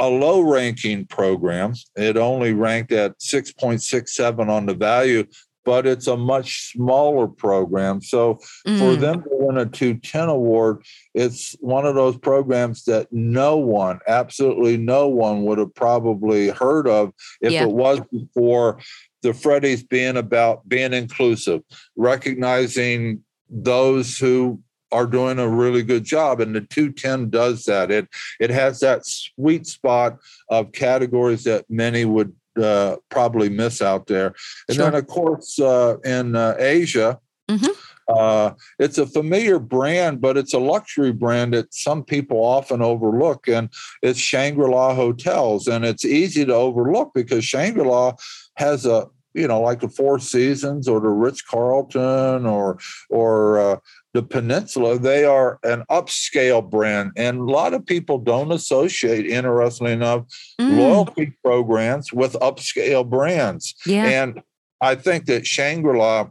a 0.00 0.08
low 0.08 0.40
ranking 0.40 1.06
program. 1.06 1.74
It 1.96 2.16
only 2.16 2.52
ranked 2.52 2.92
at 2.92 3.18
6.67 3.20 4.48
on 4.48 4.66
the 4.66 4.74
value, 4.74 5.24
but 5.64 5.86
it's 5.86 6.08
a 6.08 6.16
much 6.16 6.72
smaller 6.72 7.28
program. 7.28 8.02
So 8.02 8.34
for 8.64 8.70
mm, 8.70 9.00
them 9.00 9.22
to 9.22 9.28
win 9.30 9.58
a 9.58 9.66
210 9.66 10.28
award, 10.28 10.82
it's 11.14 11.54
one 11.60 11.86
of 11.86 11.94
those 11.94 12.18
programs 12.18 12.84
that 12.84 13.06
no 13.12 13.56
one, 13.56 14.00
absolutely 14.08 14.76
no 14.76 15.06
one, 15.06 15.44
would 15.44 15.58
have 15.58 15.74
probably 15.74 16.48
heard 16.48 16.88
of 16.88 17.12
if 17.40 17.52
Yeah. 17.52 17.64
it 17.64 17.70
wasn't 17.70 18.28
for 18.34 18.80
the 19.22 19.30
Freddies 19.30 19.88
being 19.88 20.16
about 20.16 20.68
being 20.68 20.92
inclusive, 20.92 21.62
recognizing 21.96 23.22
those 23.48 24.18
who 24.18 24.60
are 24.90 25.06
doing 25.06 25.38
a 25.38 25.48
really 25.48 25.82
good 25.82 26.04
job 26.04 26.40
and 26.40 26.54
the 26.54 26.60
210 26.60 27.30
does 27.30 27.64
that. 27.64 27.90
It 27.90 28.08
it 28.40 28.50
has 28.50 28.80
that 28.80 29.06
sweet 29.06 29.66
spot 29.66 30.18
of 30.50 30.72
categories 30.72 31.44
that 31.44 31.64
many 31.70 32.04
would 32.04 32.34
uh, 32.62 32.96
probably 33.08 33.48
miss 33.48 33.80
out 33.80 34.06
there. 34.06 34.34
And 34.68 34.78
then 34.78 34.94
of 34.94 35.06
course 35.06 35.58
uh, 35.58 35.96
in 36.04 36.36
uh, 36.36 36.56
asia 36.58 37.18
Mhm. 37.50 37.76
uh, 38.08 38.50
it's 38.78 38.98
a 38.98 39.06
familiar 39.06 39.58
brand, 39.58 40.20
but 40.20 40.36
it's 40.36 40.54
a 40.54 40.58
luxury 40.58 41.12
brand 41.12 41.54
that 41.54 41.74
some 41.74 42.04
people 42.04 42.38
often 42.38 42.80
overlook, 42.80 43.48
and 43.48 43.68
it's 44.00 44.18
Shangri-La 44.18 44.94
Hotels, 44.94 45.66
and 45.66 45.84
it's 45.84 46.04
easy 46.04 46.44
to 46.46 46.54
overlook 46.54 47.12
because 47.14 47.44
Shangri-La 47.44 48.14
has 48.62 48.86
a 48.86 49.08
you 49.34 49.48
know 49.48 49.60
like 49.60 49.80
the 49.80 49.88
Four 49.88 50.18
Seasons 50.18 50.88
or 50.88 51.00
the 51.00 51.08
Ritz 51.08 51.42
Carlton 51.42 52.46
or 52.46 52.78
or 53.10 53.58
uh, 53.58 53.76
the 54.14 54.22
Peninsula. 54.22 54.98
They 54.98 55.24
are 55.24 55.58
an 55.64 55.84
upscale 55.90 56.68
brand, 56.68 57.12
and 57.16 57.38
a 57.40 57.44
lot 57.44 57.74
of 57.74 57.84
people 57.84 58.18
don't 58.18 58.52
associate, 58.52 59.26
interestingly 59.26 59.92
enough, 59.92 60.24
mm, 60.60 60.76
loyalty 60.76 61.34
programs 61.44 62.12
with 62.12 62.34
upscale 62.34 63.08
brands. 63.08 63.74
yeah. 63.86 64.06
And 64.06 64.42
I 64.80 64.96
think 64.96 65.26
that 65.26 65.46
Shangri 65.46 65.96
La 65.96 66.30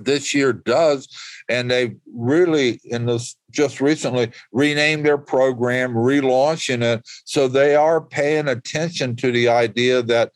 this 0.00 0.34
year 0.34 0.52
does. 0.52 1.08
And 1.48 1.70
they 1.70 1.96
really, 2.14 2.80
in 2.84 3.06
this 3.06 3.36
just 3.50 3.80
recently, 3.80 4.30
renamed 4.52 5.06
their 5.06 5.18
program, 5.18 5.94
relaunching 5.94 6.82
it. 6.82 7.02
So 7.24 7.48
they 7.48 7.74
are 7.74 8.00
paying 8.00 8.48
attention 8.48 9.16
to 9.16 9.32
the 9.32 9.48
idea 9.48 10.02
that 10.02 10.32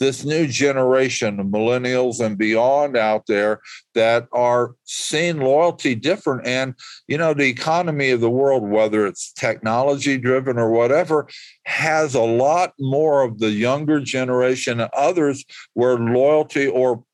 this 0.00 0.24
new 0.24 0.46
generation 0.46 1.40
of 1.40 1.46
millennials 1.46 2.24
and 2.24 2.36
beyond 2.36 2.96
out 2.96 3.26
there 3.26 3.60
that 3.94 4.26
are 4.32 4.74
seeing 4.84 5.38
loyalty 5.38 5.94
different. 5.94 6.46
And 6.46 6.74
you 7.08 7.18
know 7.18 7.34
the 7.34 7.48
economy 7.48 8.10
of 8.10 8.20
the 8.20 8.30
world 8.30 8.68
whether 8.68 9.06
it's 9.06 9.32
technology 9.32 10.18
driven 10.18 10.58
or 10.58 10.70
whatever 10.70 11.28
has 11.66 12.14
a 12.14 12.20
lot 12.20 12.72
more 12.78 13.22
of 13.22 13.38
the 13.38 13.50
younger 13.50 14.00
generation 14.00 14.80
and 14.80 14.90
others 14.94 15.44
where 15.74 15.98
loyalty 15.98 16.66
or 16.66 17.04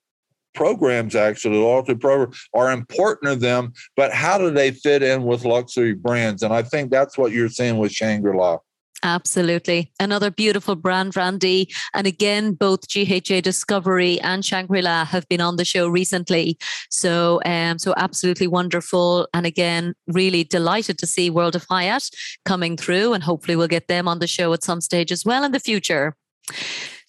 programs 0.55 1.15
actually 1.15 1.57
loyalty 1.57 1.95
programs 1.95 2.49
are 2.55 2.73
important 2.73 3.33
to 3.33 3.37
them. 3.37 3.73
But 3.97 4.13
how 4.13 4.37
do 4.39 4.51
they 4.51 4.73
fit 4.73 5.03
in 5.03 5.25
with 5.25 5.45
luxury 5.45 5.95
brands? 5.95 6.43
And 6.43 6.53
i 6.53 6.63
think 6.63 6.91
that's 6.91 7.17
what 7.17 7.33
you're 7.33 7.49
seeing 7.49 7.79
with 7.79 7.93
shangri-la 7.93 8.59
Absolutely. 9.03 9.91
Another 9.99 10.31
beautiful 10.31 10.77
brand, 10.77 11.17
Randy. 11.17 11.73
And 11.95 12.07
again, 12.07 12.53
both 12.53 12.81
GHA 12.93 13.41
Discovery 13.41 14.21
and 14.21 14.45
Shangri 14.45 14.83
La 14.83 15.05
have 15.05 15.27
been 15.29 15.41
on 15.41 15.57
the 15.57 15.65
show 15.65 15.89
recently. 15.89 16.59
So, 16.91 17.41
um, 17.47 17.79
so 17.79 17.95
absolutely 17.97 18.47
wonderful. 18.47 19.27
And 19.33 19.47
again, 19.47 19.95
really 20.07 20.45
delighted 20.45 20.99
to 20.99 21.07
see 21.07 21.31
World 21.31 21.57
of 21.57 21.65
Hyatt 21.71 22.11
coming 22.45 22.77
through. 22.77 23.15
And 23.15 23.23
hopefully, 23.23 23.57
we'll 23.57 23.69
get 23.69 23.89
them 23.89 24.07
on 24.07 24.19
the 24.19 24.27
show 24.27 24.53
at 24.53 24.63
some 24.63 24.81
stage 24.81 25.11
as 25.11 25.25
well 25.25 25.45
in 25.45 25.53
the 25.53 25.61
future. 25.61 26.15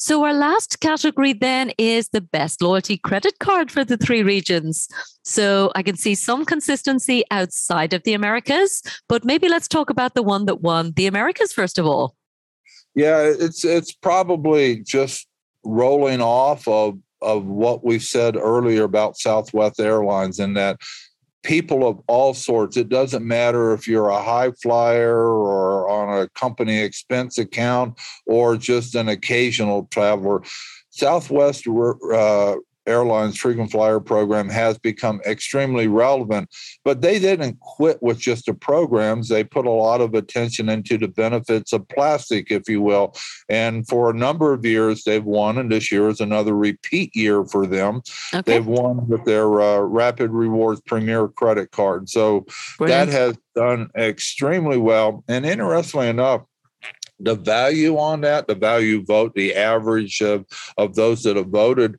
So, 0.04 0.26
our 0.26 0.34
last 0.34 0.80
category 0.80 1.32
then 1.32 1.74
is 1.78 2.10
the 2.10 2.22
best 2.22 2.64
loyalty 2.64 2.98
credit 2.98 3.38
card 3.38 3.70
for 3.70 3.86
the 3.86 3.98
three 3.98 4.24
regions. 4.24 4.88
So, 5.24 5.72
I 5.76 5.84
can 5.84 5.96
see 5.96 6.16
some 6.16 6.44
consistency 6.44 7.24
outside 7.30 7.94
of 7.94 8.02
the 8.02 8.16
Americas, 8.16 8.82
but 9.08 9.24
maybe 9.24 9.48
let's 9.48 9.68
talk 9.68 9.92
about 9.92 10.16
the 10.16 10.24
one 10.24 10.46
that 10.48 10.62
won 10.62 10.94
the 10.96 11.06
Americas 11.06 11.54
first 11.54 11.78
of 11.78 11.86
all. 11.86 12.16
Yeah, 12.96 13.20
it's 13.20 13.64
it's 13.64 13.92
probably 13.92 14.78
just 14.80 15.28
rolling 15.64 16.20
off 16.20 16.68
of 16.68 16.98
of 17.22 17.46
what 17.46 17.86
we 17.86 18.00
said 18.00 18.36
earlier 18.36 18.86
about 18.86 19.20
Southwest 19.20 19.80
Airlines 19.80 20.40
and 20.40 20.58
that 20.58 20.78
people 21.44 21.88
of 21.88 22.00
all 22.08 22.34
sorts. 22.34 22.78
It 22.78 22.90
doesn't 22.90 23.26
matter 23.26 23.74
if 23.74 23.88
you're 23.88 24.10
a 24.10 24.22
high 24.22 24.52
flyer 24.62 25.18
or 25.18 25.90
on 25.90 26.22
a 26.22 26.30
company 26.30 26.80
expense 26.80 27.38
account 27.38 28.00
or 28.26 28.58
just 28.58 28.96
an 28.96 29.10
occasional 29.10 29.88
traveler. 29.92 30.44
Southwest 30.90 31.68
uh, 31.68 32.56
Airlines 32.92 33.38
frequent 33.38 33.72
flyer 33.72 34.00
program 34.00 34.50
has 34.50 34.78
become 34.78 35.22
extremely 35.26 35.88
relevant, 35.88 36.50
but 36.84 37.02
they 37.02 37.20
didn't 37.20 37.60
quit 37.60 38.02
with 38.02 38.20
just 38.20 38.46
the 38.46 38.54
programs. 38.54 39.30
They 39.30 39.44
put 39.44 39.66
a 39.66 39.72
lot 39.72 40.02
of 40.02 40.14
attention 40.14 40.70
into 40.70 40.98
the 40.98 41.08
benefits 41.08 41.74
of 41.74 41.88
plastic, 41.88 42.52
if 42.52 42.68
you 42.68 42.82
will. 42.82 43.16
And 43.50 43.88
for 43.88 44.10
a 44.10 44.14
number 44.14 44.54
of 44.54 44.66
years, 44.66 45.04
they've 45.04 45.24
won, 45.24 45.58
and 45.58 45.72
this 45.72 45.92
year 45.92 46.10
is 46.10 46.20
another 46.20 46.56
repeat 46.56 47.16
year 47.16 47.46
for 47.46 47.66
them. 47.66 48.02
Okay. 48.34 48.42
They've 48.46 48.68
won 48.68 49.08
with 49.08 49.24
their 49.26 49.62
uh, 49.62 49.80
Rapid 49.80 50.32
Rewards 50.32 50.82
Premier 50.82 51.28
credit 51.28 51.72
card. 51.72 52.10
So 52.10 52.46
Brilliant. 52.78 53.12
that 53.12 53.18
has 53.18 53.38
done 53.56 53.90
extremely 53.98 54.78
well. 54.78 55.24
And 55.28 55.46
interestingly 55.46 56.10
enough, 56.10 56.42
the 57.24 57.36
value 57.36 57.98
on 57.98 58.22
that, 58.22 58.48
the 58.48 58.56
value 58.56 59.04
vote, 59.06 59.34
the 59.36 59.56
average 59.56 60.22
of, 60.22 60.46
of 60.78 60.96
those 60.96 61.24
that 61.24 61.36
have 61.36 61.50
voted 61.50 61.98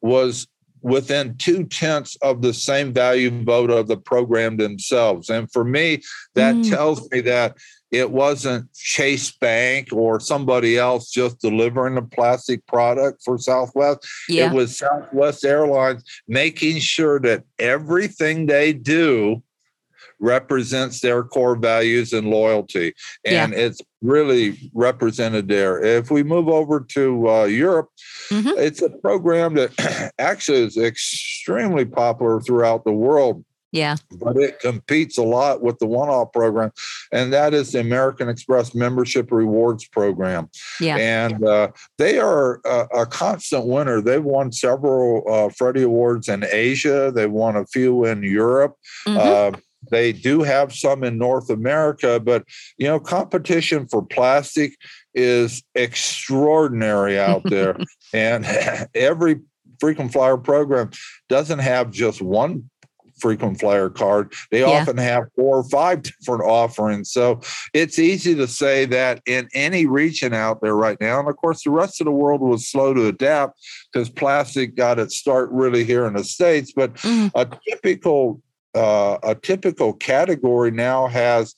was 0.00 0.46
within 0.82 1.36
two 1.36 1.64
tenths 1.64 2.16
of 2.22 2.42
the 2.42 2.54
same 2.54 2.92
value 2.92 3.30
vote 3.42 3.70
of 3.70 3.88
the 3.88 3.96
program 3.96 4.56
themselves. 4.56 5.28
And 5.28 5.50
for 5.50 5.64
me, 5.64 6.02
that 6.34 6.54
mm. 6.54 6.68
tells 6.68 7.10
me 7.10 7.20
that 7.22 7.56
it 7.90 8.10
wasn't 8.10 8.72
Chase 8.74 9.30
Bank 9.32 9.88
or 9.92 10.20
somebody 10.20 10.76
else 10.76 11.10
just 11.10 11.40
delivering 11.40 11.96
a 11.96 12.02
plastic 12.02 12.64
product 12.66 13.22
for 13.24 13.38
Southwest. 13.38 14.06
Yeah. 14.28 14.50
It 14.50 14.54
was 14.54 14.76
Southwest 14.78 15.44
Airlines 15.44 16.04
making 16.26 16.78
sure 16.80 17.18
that 17.20 17.44
everything 17.58 18.46
they 18.46 18.72
do 18.72 19.42
represents 20.20 21.00
their 21.00 21.22
core 21.22 21.56
values 21.56 22.12
and 22.12 22.28
loyalty. 22.28 22.94
And 23.24 23.52
yeah. 23.52 23.58
it's 23.58 23.80
really 24.02 24.70
represented 24.74 25.48
there. 25.48 25.82
If 25.82 26.10
we 26.10 26.22
move 26.22 26.48
over 26.48 26.80
to 26.80 27.28
uh, 27.28 27.44
Europe, 27.44 27.90
mm-hmm. 28.30 28.58
it's 28.58 28.82
a 28.82 28.90
program 28.90 29.54
that 29.54 30.12
actually 30.18 30.64
is 30.64 30.76
extremely 30.76 31.84
popular 31.84 32.40
throughout 32.40 32.84
the 32.84 32.92
world. 32.92 33.44
Yeah. 33.72 33.96
But 34.10 34.36
it 34.36 34.60
competes 34.60 35.18
a 35.18 35.22
lot 35.22 35.62
with 35.62 35.78
the 35.78 35.86
one 35.86 36.08
off 36.08 36.32
program, 36.32 36.72
and 37.12 37.32
that 37.32 37.52
is 37.52 37.72
the 37.72 37.80
American 37.80 38.28
Express 38.28 38.74
Membership 38.74 39.30
Rewards 39.30 39.86
Program. 39.86 40.48
Yeah. 40.80 40.96
And 40.96 41.44
uh, 41.44 41.68
they 41.98 42.18
are 42.18 42.60
a, 42.64 42.86
a, 43.00 43.06
constant 43.06 43.66
winner. 43.66 44.00
They've 44.00 44.24
won 44.24 44.52
several 44.52 45.22
uh, 45.30 45.50
Freddie 45.50 45.82
Awards 45.82 46.28
in 46.28 46.46
Asia, 46.50 47.12
they've 47.14 47.30
won 47.30 47.56
a 47.56 47.66
few 47.66 48.06
in 48.06 48.22
Europe. 48.22 48.74
Mm-hmm. 49.06 49.18
Uh, 49.56 49.60
they 49.90 50.12
do 50.12 50.42
have 50.42 50.74
some 50.74 51.04
in 51.04 51.18
North 51.18 51.50
America, 51.50 52.20
but 52.20 52.44
you 52.78 52.86
know, 52.86 53.00
competition 53.00 53.86
for 53.88 54.02
plastic 54.02 54.76
is 55.14 55.62
extraordinary 55.74 57.18
out 57.18 57.42
there. 57.48 57.76
and 58.12 58.44
every 58.94 59.40
frequent 59.80 60.12
flyer 60.12 60.36
program 60.36 60.90
doesn't 61.28 61.60
have 61.60 61.90
just 61.90 62.20
one 62.20 62.68
frequent 63.20 63.58
flyer 63.58 63.90
card. 63.90 64.32
They 64.50 64.60
yeah. 64.60 64.80
often 64.80 64.96
have 64.96 65.24
four 65.34 65.58
or 65.58 65.64
five 65.64 66.02
different 66.02 66.44
offerings. 66.44 67.10
So 67.10 67.40
it's 67.74 67.98
easy 67.98 68.34
to 68.36 68.46
say 68.46 68.84
that 68.86 69.22
in 69.26 69.48
any 69.54 69.86
region 69.86 70.34
out 70.34 70.60
there 70.60 70.76
right 70.76 71.00
now. 71.00 71.20
And 71.20 71.28
of 71.28 71.36
course, 71.36 71.64
the 71.64 71.70
rest 71.70 72.00
of 72.00 72.04
the 72.04 72.12
world 72.12 72.40
was 72.40 72.68
slow 72.68 72.94
to 72.94 73.06
adapt 73.06 73.58
because 73.92 74.08
plastic 74.08 74.76
got 74.76 74.98
its 74.98 75.16
start 75.16 75.50
really 75.50 75.84
here 75.84 76.06
in 76.06 76.14
the 76.14 76.24
States. 76.24 76.72
But 76.74 76.94
mm. 76.94 77.30
a 77.34 77.48
typical 77.68 78.40
uh, 78.74 79.18
a 79.22 79.34
typical 79.34 79.92
category 79.92 80.70
now 80.70 81.06
has 81.06 81.54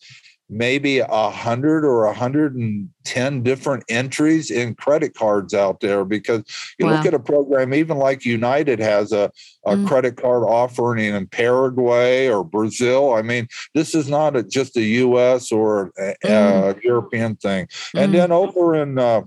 maybe 0.50 0.98
a 0.98 1.30
hundred 1.30 1.84
or 1.84 2.04
a 2.04 2.12
hundred 2.12 2.56
and 2.56 2.90
ten 3.04 3.42
different 3.42 3.84
entries 3.88 4.50
in 4.50 4.74
credit 4.74 5.14
cards 5.14 5.54
out 5.54 5.80
there 5.80 6.04
because 6.04 6.42
you 6.78 6.86
wow. 6.86 6.96
look 6.96 7.06
at 7.06 7.14
a 7.14 7.20
program 7.20 7.72
even 7.72 7.96
like 7.96 8.24
United 8.24 8.80
has 8.80 9.12
a, 9.12 9.30
a 9.64 9.76
mm. 9.76 9.86
credit 9.86 10.16
card 10.16 10.42
offering 10.42 11.14
in 11.14 11.26
Paraguay 11.28 12.28
or 12.28 12.42
Brazil. 12.42 13.14
I 13.14 13.22
mean, 13.22 13.46
this 13.74 13.94
is 13.94 14.08
not 14.08 14.36
a, 14.36 14.42
just 14.42 14.76
a 14.76 14.82
U.S. 14.82 15.52
or 15.52 15.92
a, 15.96 16.14
mm. 16.24 16.76
a 16.76 16.80
European 16.82 17.36
thing. 17.36 17.66
Mm. 17.94 18.04
And 18.04 18.14
then 18.14 18.32
over 18.32 18.74
in 18.74 18.98
uh, 18.98 19.22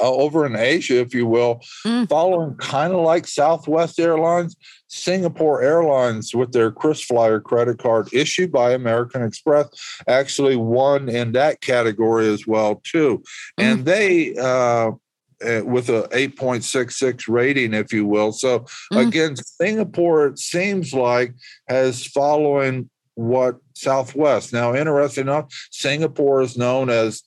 uh, 0.00 0.10
over 0.10 0.46
in 0.46 0.56
Asia, 0.56 1.00
if 1.00 1.14
you 1.14 1.26
will, 1.26 1.62
mm. 1.86 2.08
following 2.08 2.54
kind 2.56 2.92
of 2.92 3.00
like 3.00 3.26
Southwest 3.26 3.98
Airlines, 3.98 4.56
Singapore 4.88 5.62
Airlines 5.62 6.34
with 6.34 6.52
their 6.52 6.70
KrisFlyer 6.70 7.42
credit 7.42 7.78
card 7.78 8.08
issued 8.12 8.52
by 8.52 8.72
American 8.72 9.22
Express 9.22 9.68
actually 10.08 10.56
won 10.56 11.08
in 11.08 11.32
that 11.32 11.60
category 11.60 12.28
as 12.28 12.46
well 12.46 12.80
too, 12.84 13.22
mm. 13.58 13.64
and 13.64 13.84
they. 13.84 14.34
Uh, 14.36 14.92
eh, 15.40 15.60
with 15.60 15.88
a 15.88 16.08
8.66 16.12 17.28
rating, 17.28 17.74
if 17.74 17.92
you 17.92 18.06
will. 18.06 18.30
So 18.30 18.60
mm. 18.92 19.08
again, 19.08 19.34
Singapore, 19.34 20.26
it 20.26 20.38
seems 20.38 20.94
like, 20.94 21.34
has 21.68 22.06
following 22.06 22.88
what 23.14 23.56
Southwest. 23.74 24.52
Now, 24.52 24.74
interesting 24.74 25.22
enough, 25.22 25.52
Singapore 25.70 26.42
is 26.42 26.56
known 26.56 26.90
as 26.90 27.22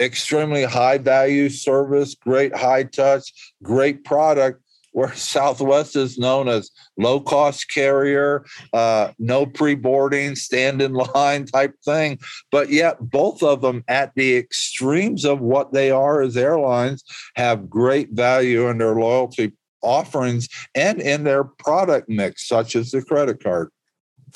extremely 0.00 0.64
high 0.64 0.98
value 0.98 1.48
service, 1.48 2.14
great 2.14 2.54
high 2.54 2.84
touch, 2.84 3.32
great 3.62 4.04
product. 4.04 4.62
Where 4.92 5.12
Southwest 5.14 5.94
is 5.94 6.16
known 6.16 6.48
as 6.48 6.70
low 6.96 7.20
cost 7.20 7.70
carrier, 7.72 8.46
uh, 8.72 9.12
no 9.18 9.44
pre 9.44 9.74
boarding, 9.74 10.36
stand 10.36 10.80
in 10.80 10.92
line 11.14 11.44
type 11.44 11.74
thing. 11.84 12.18
But 12.50 12.70
yet, 12.70 12.96
both 13.00 13.42
of 13.42 13.60
them 13.60 13.84
at 13.88 14.12
the 14.14 14.36
extremes 14.36 15.26
of 15.26 15.40
what 15.40 15.74
they 15.74 15.90
are 15.90 16.22
as 16.22 16.36
airlines 16.36 17.04
have 17.34 17.68
great 17.68 18.12
value 18.12 18.68
in 18.68 18.78
their 18.78 18.94
loyalty 18.94 19.52
offerings 19.82 20.48
and 20.74 21.00
in 21.00 21.24
their 21.24 21.44
product 21.44 22.08
mix, 22.08 22.48
such 22.48 22.74
as 22.74 22.90
the 22.90 23.02
credit 23.02 23.42
card 23.42 23.70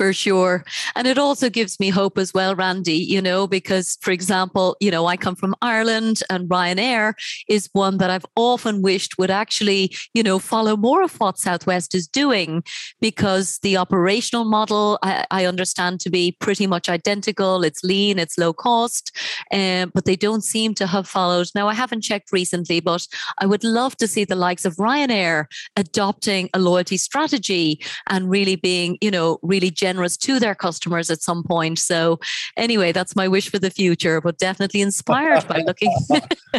for 0.00 0.14
sure. 0.14 0.64
And 0.96 1.06
it 1.06 1.18
also 1.18 1.50
gives 1.50 1.78
me 1.78 1.90
hope 1.90 2.16
as 2.16 2.32
well, 2.32 2.56
Randy, 2.56 2.96
you 2.96 3.20
know, 3.20 3.46
because, 3.46 3.98
for 4.00 4.12
example, 4.12 4.74
you 4.80 4.90
know, 4.90 5.04
I 5.04 5.18
come 5.18 5.36
from 5.36 5.54
Ireland 5.60 6.22
and 6.30 6.48
Ryanair 6.48 7.12
is 7.50 7.68
one 7.74 7.98
that 7.98 8.08
I've 8.08 8.24
often 8.34 8.80
wished 8.80 9.18
would 9.18 9.30
actually, 9.30 9.94
you 10.14 10.22
know, 10.22 10.38
follow 10.38 10.74
more 10.74 11.02
of 11.02 11.20
what 11.20 11.36
Southwest 11.36 11.94
is 11.94 12.08
doing 12.08 12.62
because 13.02 13.58
the 13.58 13.76
operational 13.76 14.46
model 14.46 14.98
I, 15.02 15.26
I 15.30 15.44
understand 15.44 16.00
to 16.00 16.10
be 16.10 16.32
pretty 16.40 16.66
much 16.66 16.88
identical. 16.88 17.62
It's 17.62 17.84
lean, 17.84 18.18
it's 18.18 18.38
low 18.38 18.54
cost, 18.54 19.14
um, 19.52 19.90
but 19.92 20.06
they 20.06 20.16
don't 20.16 20.42
seem 20.42 20.72
to 20.76 20.86
have 20.86 21.06
followed. 21.06 21.48
Now, 21.54 21.68
I 21.68 21.74
haven't 21.74 22.04
checked 22.04 22.32
recently, 22.32 22.80
but 22.80 23.06
I 23.36 23.44
would 23.44 23.64
love 23.64 23.98
to 23.98 24.08
see 24.08 24.24
the 24.24 24.34
likes 24.34 24.64
of 24.64 24.76
Ryanair 24.76 25.44
adopting 25.76 26.48
a 26.54 26.58
loyalty 26.58 26.96
strategy 26.96 27.84
and 28.08 28.30
really 28.30 28.56
being, 28.56 28.96
you 29.02 29.10
know, 29.10 29.38
really 29.42 29.70
generous 29.70 29.89
to 29.96 30.38
their 30.38 30.54
customers 30.54 31.10
at 31.10 31.22
some 31.22 31.42
point. 31.42 31.78
So, 31.78 32.20
anyway, 32.56 32.92
that's 32.92 33.16
my 33.16 33.28
wish 33.28 33.50
for 33.50 33.58
the 33.58 33.70
future, 33.70 34.20
but 34.20 34.38
definitely 34.38 34.80
inspired 34.80 35.46
by 35.48 35.62
looking 35.62 35.94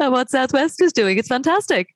at 0.00 0.12
what 0.12 0.30
Southwest 0.30 0.80
is 0.82 0.92
doing. 0.92 1.18
It's 1.18 1.28
fantastic. 1.28 1.94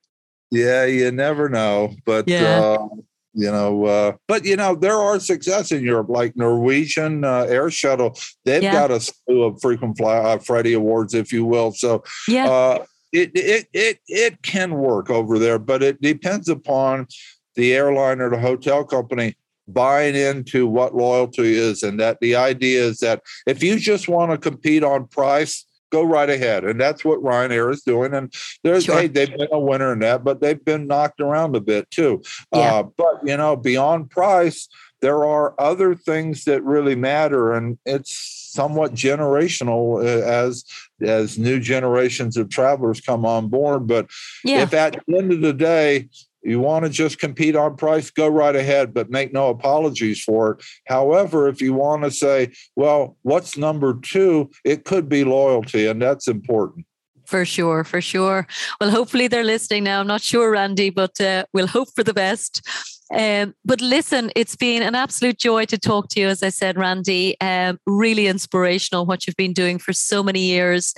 Yeah, 0.50 0.84
you 0.84 1.10
never 1.10 1.48
know. 1.48 1.94
But, 2.04 2.28
yeah. 2.28 2.60
Uh, 2.60 2.88
you 3.34 3.52
know, 3.52 3.84
uh, 3.84 4.12
but 4.26 4.44
you 4.44 4.56
know, 4.56 4.74
there 4.74 4.96
are 4.96 5.20
success 5.20 5.70
in 5.70 5.84
Europe, 5.84 6.08
like 6.08 6.36
Norwegian 6.36 7.24
uh, 7.24 7.46
Air 7.48 7.70
Shuttle. 7.70 8.18
They've 8.44 8.62
yeah. 8.62 8.72
got 8.72 8.90
a 8.90 8.98
slew 8.98 9.44
of 9.44 9.60
frequent 9.60 9.96
fly, 9.96 10.16
uh, 10.16 10.38
Freddie 10.38 10.72
awards, 10.72 11.14
if 11.14 11.32
you 11.32 11.44
will. 11.44 11.70
So, 11.70 12.02
yeah. 12.26 12.48
Uh, 12.48 12.84
it, 13.12 13.30
it 13.34 13.68
it 13.72 13.98
it 14.08 14.42
can 14.42 14.74
work 14.74 15.08
over 15.08 15.38
there, 15.38 15.58
but 15.58 15.82
it 15.82 16.00
depends 16.02 16.48
upon 16.48 17.06
the 17.54 17.74
airline 17.74 18.20
or 18.20 18.28
the 18.30 18.38
hotel 18.38 18.84
company 18.84 19.36
buying 19.68 20.14
into 20.14 20.66
what 20.66 20.94
loyalty 20.94 21.54
is 21.54 21.82
and 21.82 22.00
that 22.00 22.18
the 22.20 22.34
idea 22.34 22.82
is 22.82 22.98
that 22.98 23.22
if 23.46 23.62
you 23.62 23.78
just 23.78 24.08
want 24.08 24.30
to 24.30 24.38
compete 24.38 24.82
on 24.82 25.06
price 25.06 25.66
go 25.90 26.02
right 26.02 26.30
ahead 26.30 26.64
and 26.64 26.80
that's 26.80 27.04
what 27.04 27.22
ryanair 27.22 27.72
is 27.72 27.82
doing 27.82 28.12
and 28.14 28.32
there's 28.64 28.84
sure. 28.84 28.98
hey 28.98 29.06
they've 29.06 29.36
been 29.36 29.48
a 29.52 29.58
winner 29.58 29.92
in 29.92 29.98
that 29.98 30.24
but 30.24 30.40
they've 30.40 30.64
been 30.64 30.86
knocked 30.86 31.20
around 31.20 31.54
a 31.54 31.60
bit 31.60 31.90
too 31.90 32.22
yeah. 32.52 32.76
uh, 32.76 32.82
but 32.82 33.20
you 33.24 33.36
know 33.36 33.56
beyond 33.56 34.10
price 34.10 34.68
there 35.00 35.24
are 35.24 35.54
other 35.60 35.94
things 35.94 36.44
that 36.44 36.62
really 36.64 36.94
matter 36.94 37.52
and 37.52 37.78
it's 37.86 38.50
somewhat 38.52 38.94
generational 38.94 40.02
uh, 40.02 40.26
as 40.26 40.64
as 41.00 41.38
new 41.38 41.60
generations 41.60 42.36
of 42.36 42.48
travelers 42.48 43.00
come 43.00 43.24
on 43.24 43.48
board 43.48 43.86
but 43.86 44.08
yeah. 44.44 44.62
if 44.62 44.74
at 44.74 44.96
the 45.06 45.16
end 45.16 45.32
of 45.32 45.40
the 45.40 45.52
day 45.52 46.08
you 46.48 46.60
want 46.60 46.84
to 46.84 46.90
just 46.90 47.18
compete 47.18 47.56
on 47.56 47.76
price, 47.76 48.10
go 48.10 48.28
right 48.28 48.56
ahead, 48.56 48.94
but 48.94 49.10
make 49.10 49.32
no 49.32 49.48
apologies 49.48 50.22
for 50.22 50.52
it. 50.52 50.64
However, 50.86 51.48
if 51.48 51.60
you 51.60 51.74
want 51.74 52.04
to 52.04 52.10
say, 52.10 52.52
well, 52.76 53.16
what's 53.22 53.56
number 53.56 53.98
two? 54.00 54.50
It 54.64 54.84
could 54.84 55.08
be 55.08 55.24
loyalty, 55.24 55.86
and 55.86 56.00
that's 56.00 56.28
important. 56.28 56.86
For 57.26 57.44
sure, 57.44 57.84
for 57.84 58.00
sure. 58.00 58.46
Well, 58.80 58.90
hopefully 58.90 59.28
they're 59.28 59.44
listening 59.44 59.84
now. 59.84 60.00
I'm 60.00 60.06
not 60.06 60.22
sure, 60.22 60.50
Randy, 60.50 60.88
but 60.88 61.20
uh, 61.20 61.44
we'll 61.52 61.66
hope 61.66 61.88
for 61.94 62.02
the 62.02 62.14
best. 62.14 62.66
Um, 63.14 63.54
but 63.64 63.80
listen, 63.80 64.30
it's 64.34 64.56
been 64.56 64.82
an 64.82 64.94
absolute 64.94 65.38
joy 65.38 65.66
to 65.66 65.78
talk 65.78 66.08
to 66.10 66.20
you. 66.20 66.28
As 66.28 66.42
I 66.42 66.48
said, 66.48 66.78
Randy, 66.78 67.38
um, 67.40 67.78
really 67.86 68.26
inspirational 68.26 69.04
what 69.06 69.26
you've 69.26 69.36
been 69.36 69.52
doing 69.52 69.78
for 69.78 69.92
so 69.92 70.22
many 70.22 70.40
years. 70.40 70.94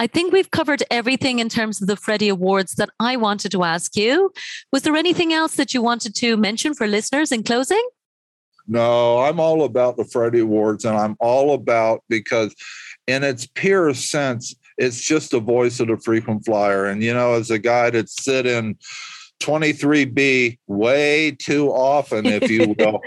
I 0.00 0.06
think 0.06 0.32
we've 0.32 0.50
covered 0.50 0.84
everything 0.90 1.40
in 1.40 1.48
terms 1.48 1.82
of 1.82 1.88
the 1.88 1.96
Freddie 1.96 2.28
Awards 2.28 2.74
that 2.76 2.88
I 3.00 3.16
wanted 3.16 3.50
to 3.52 3.64
ask 3.64 3.96
you. 3.96 4.32
Was 4.72 4.82
there 4.82 4.94
anything 4.94 5.32
else 5.32 5.56
that 5.56 5.74
you 5.74 5.82
wanted 5.82 6.14
to 6.16 6.36
mention 6.36 6.74
for 6.74 6.86
listeners 6.86 7.32
in 7.32 7.42
closing? 7.42 7.84
No, 8.68 9.18
I'm 9.20 9.40
all 9.40 9.64
about 9.64 9.96
the 9.96 10.04
Freddie 10.04 10.40
Awards, 10.40 10.84
and 10.84 10.96
I'm 10.96 11.16
all 11.18 11.54
about 11.54 12.04
because, 12.08 12.54
in 13.06 13.24
its 13.24 13.46
purest 13.46 14.10
sense, 14.10 14.54
it's 14.76 15.00
just 15.00 15.32
the 15.32 15.40
voice 15.40 15.80
of 15.80 15.88
the 15.88 15.96
frequent 15.96 16.44
flyer. 16.44 16.84
And, 16.84 17.02
you 17.02 17.12
know, 17.12 17.32
as 17.32 17.50
a 17.50 17.58
guy 17.58 17.90
that 17.90 18.08
sit 18.08 18.46
in 18.46 18.76
23B 19.40 20.58
way 20.66 21.30
too 21.32 21.70
often, 21.70 22.26
if 22.26 22.50
you 22.50 22.74
will, 22.78 23.00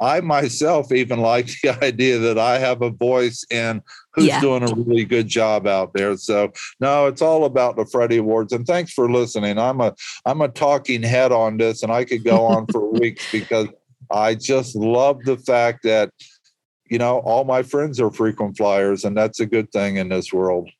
I 0.00 0.20
myself 0.20 0.92
even 0.92 1.20
like 1.20 1.46
the 1.62 1.78
idea 1.82 2.18
that 2.18 2.38
I 2.38 2.58
have 2.58 2.82
a 2.82 2.90
voice 2.90 3.44
in 3.50 3.82
who's 4.14 4.26
yeah. 4.26 4.40
doing 4.40 4.62
a 4.62 4.74
really 4.74 5.04
good 5.04 5.28
job 5.28 5.66
out 5.66 5.92
there. 5.92 6.16
So 6.16 6.52
no, 6.80 7.06
it's 7.06 7.22
all 7.22 7.44
about 7.44 7.76
the 7.76 7.86
Freddie 7.86 8.16
Awards. 8.16 8.52
And 8.52 8.66
thanks 8.66 8.92
for 8.92 9.10
listening. 9.10 9.58
I'm 9.58 9.80
a 9.80 9.94
I'm 10.26 10.40
a 10.40 10.48
talking 10.48 11.02
head 11.02 11.32
on 11.32 11.58
this, 11.58 11.82
and 11.82 11.92
I 11.92 12.04
could 12.04 12.24
go 12.24 12.46
on 12.46 12.66
for 12.68 12.90
weeks 12.90 13.30
because 13.30 13.68
I 14.10 14.34
just 14.34 14.74
love 14.74 15.22
the 15.24 15.36
fact 15.36 15.84
that 15.84 16.10
you 16.86 16.98
know 16.98 17.18
all 17.18 17.44
my 17.44 17.62
friends 17.62 18.00
are 18.00 18.10
frequent 18.10 18.56
flyers, 18.56 19.04
and 19.04 19.16
that's 19.16 19.40
a 19.40 19.46
good 19.46 19.70
thing 19.72 19.96
in 19.96 20.08
this 20.08 20.32
world. 20.32 20.70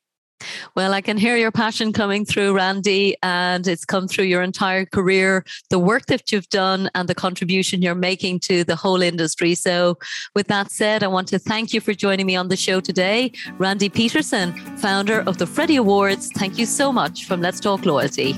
Well, 0.75 0.93
I 0.93 1.01
can 1.01 1.17
hear 1.17 1.35
your 1.35 1.51
passion 1.51 1.93
coming 1.93 2.25
through, 2.25 2.55
Randy, 2.55 3.15
and 3.23 3.67
it's 3.67 3.85
come 3.85 4.07
through 4.07 4.25
your 4.25 4.41
entire 4.41 4.85
career, 4.85 5.45
the 5.69 5.79
work 5.79 6.05
that 6.07 6.31
you've 6.31 6.49
done, 6.49 6.89
and 6.95 7.07
the 7.07 7.15
contribution 7.15 7.81
you're 7.81 7.95
making 7.95 8.39
to 8.41 8.63
the 8.63 8.75
whole 8.75 9.01
industry. 9.01 9.55
So, 9.55 9.97
with 10.35 10.47
that 10.47 10.71
said, 10.71 11.03
I 11.03 11.07
want 11.07 11.27
to 11.29 11.39
thank 11.39 11.73
you 11.73 11.81
for 11.81 11.93
joining 11.93 12.25
me 12.25 12.35
on 12.35 12.47
the 12.47 12.57
show 12.57 12.79
today. 12.79 13.31
Randy 13.57 13.89
Petersen, 13.89 14.53
founder 14.77 15.21
of 15.21 15.37
the 15.37 15.47
Freddie 15.47 15.77
Awards, 15.77 16.31
thank 16.31 16.57
you 16.57 16.65
so 16.65 16.91
much 16.91 17.25
from 17.25 17.41
Let's 17.41 17.59
Talk 17.59 17.85
Loyalty. 17.85 18.33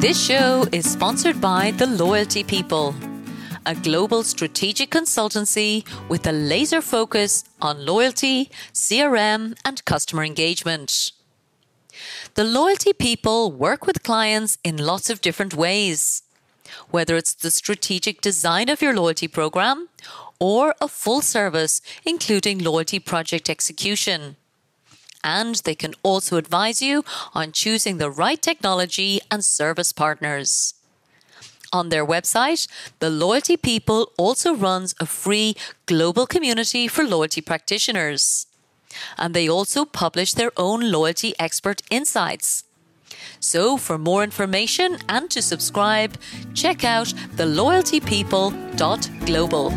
This 0.00 0.24
show 0.24 0.64
is 0.70 0.88
sponsored 0.88 1.40
by 1.40 1.72
the 1.72 1.86
Loyalty 1.86 2.44
People 2.44 2.94
a 3.68 3.74
global 3.74 4.22
strategic 4.22 4.90
consultancy 4.90 5.84
with 6.08 6.26
a 6.26 6.32
laser 6.32 6.80
focus 6.80 7.44
on 7.60 7.84
loyalty, 7.84 8.50
CRM, 8.72 9.54
and 9.62 9.84
customer 9.84 10.24
engagement. 10.24 11.12
The 12.32 12.44
loyalty 12.44 12.94
people 12.94 13.52
work 13.52 13.86
with 13.86 14.02
clients 14.02 14.56
in 14.64 14.78
lots 14.78 15.10
of 15.10 15.20
different 15.20 15.52
ways, 15.52 16.22
whether 16.90 17.14
it's 17.14 17.34
the 17.34 17.50
strategic 17.50 18.22
design 18.22 18.70
of 18.70 18.80
your 18.80 18.94
loyalty 18.94 19.28
program 19.28 19.90
or 20.40 20.74
a 20.80 20.88
full 20.88 21.20
service, 21.20 21.82
including 22.06 22.64
loyalty 22.64 22.98
project 22.98 23.50
execution. 23.50 24.36
And 25.22 25.56
they 25.56 25.74
can 25.74 25.92
also 26.02 26.38
advise 26.38 26.80
you 26.80 27.04
on 27.34 27.52
choosing 27.52 27.98
the 27.98 28.10
right 28.10 28.40
technology 28.40 29.20
and 29.30 29.44
service 29.44 29.92
partners. 29.92 30.72
On 31.72 31.88
their 31.90 32.06
website, 32.06 32.66
the 32.98 33.10
Loyalty 33.10 33.56
People 33.56 34.12
also 34.16 34.54
runs 34.54 34.94
a 35.00 35.06
free 35.06 35.54
global 35.86 36.26
community 36.26 36.88
for 36.88 37.04
loyalty 37.04 37.40
practitioners. 37.40 38.46
And 39.18 39.34
they 39.34 39.48
also 39.48 39.84
publish 39.84 40.32
their 40.32 40.50
own 40.56 40.90
loyalty 40.90 41.34
expert 41.38 41.82
insights. 41.90 42.64
So, 43.40 43.76
for 43.76 43.98
more 43.98 44.24
information 44.24 44.96
and 45.08 45.30
to 45.30 45.40
subscribe, 45.42 46.16
check 46.54 46.84
out 46.84 47.08
theloyaltypeople.global. 47.36 49.70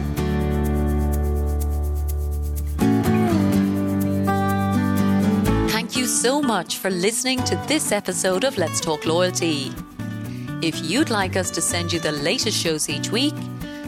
Thank 5.70 5.98
you 5.98 6.08
so 6.08 6.42
much 6.42 6.78
for 6.78 6.90
listening 6.90 7.44
to 7.44 7.56
this 7.68 7.92
episode 7.92 8.46
of 8.46 8.58
Let's 8.58 8.80
Talk 8.80 9.06
Loyalty. 9.06 9.72
If 10.62 10.80
you'd 10.84 11.10
like 11.10 11.36
us 11.36 11.50
to 11.52 11.62
send 11.62 11.92
you 11.92 12.00
the 12.00 12.12
latest 12.12 12.56
shows 12.56 12.88
each 12.88 13.10
week, 13.10 13.34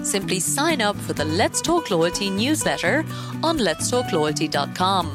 simply 0.02 0.40
sign 0.40 0.82
up 0.82 0.96
for 0.96 1.14
the 1.14 1.24
Let's 1.24 1.62
Talk 1.62 1.92
Loyalty 1.92 2.32
newsletter 2.32 3.06
on 3.44 3.60
letstalkloyalty.com. 3.60 5.08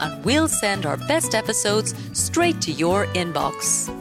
And 0.00 0.24
we'll 0.24 0.46
send 0.46 0.86
our 0.86 0.96
best 0.96 1.34
episodes 1.34 1.94
straight 2.12 2.60
to 2.60 2.70
your 2.70 3.06
inbox. 3.06 3.92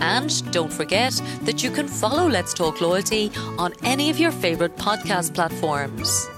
And 0.00 0.50
don't 0.50 0.72
forget 0.72 1.22
that 1.42 1.62
you 1.62 1.70
can 1.70 1.86
follow 1.86 2.28
Let's 2.28 2.52
Talk 2.52 2.80
Loyalty 2.80 3.30
on 3.56 3.72
any 3.84 4.10
of 4.10 4.18
your 4.18 4.32
favorite 4.32 4.74
podcast 4.76 5.34
platforms. 5.34 6.28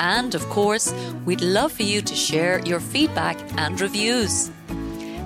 And 0.00 0.34
of 0.34 0.44
course, 0.48 0.92
we'd 1.24 1.42
love 1.42 1.70
for 1.70 1.84
you 1.84 2.02
to 2.02 2.14
share 2.16 2.58
your 2.66 2.80
feedback 2.80 3.38
and 3.56 3.80
reviews. 3.80 4.50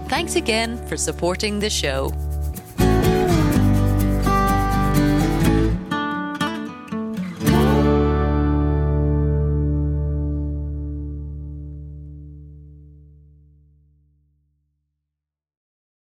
Thanks 0.08 0.36
again 0.36 0.76
for 0.86 0.98
supporting 0.98 1.60
the 1.60 1.70
show. 1.70 2.12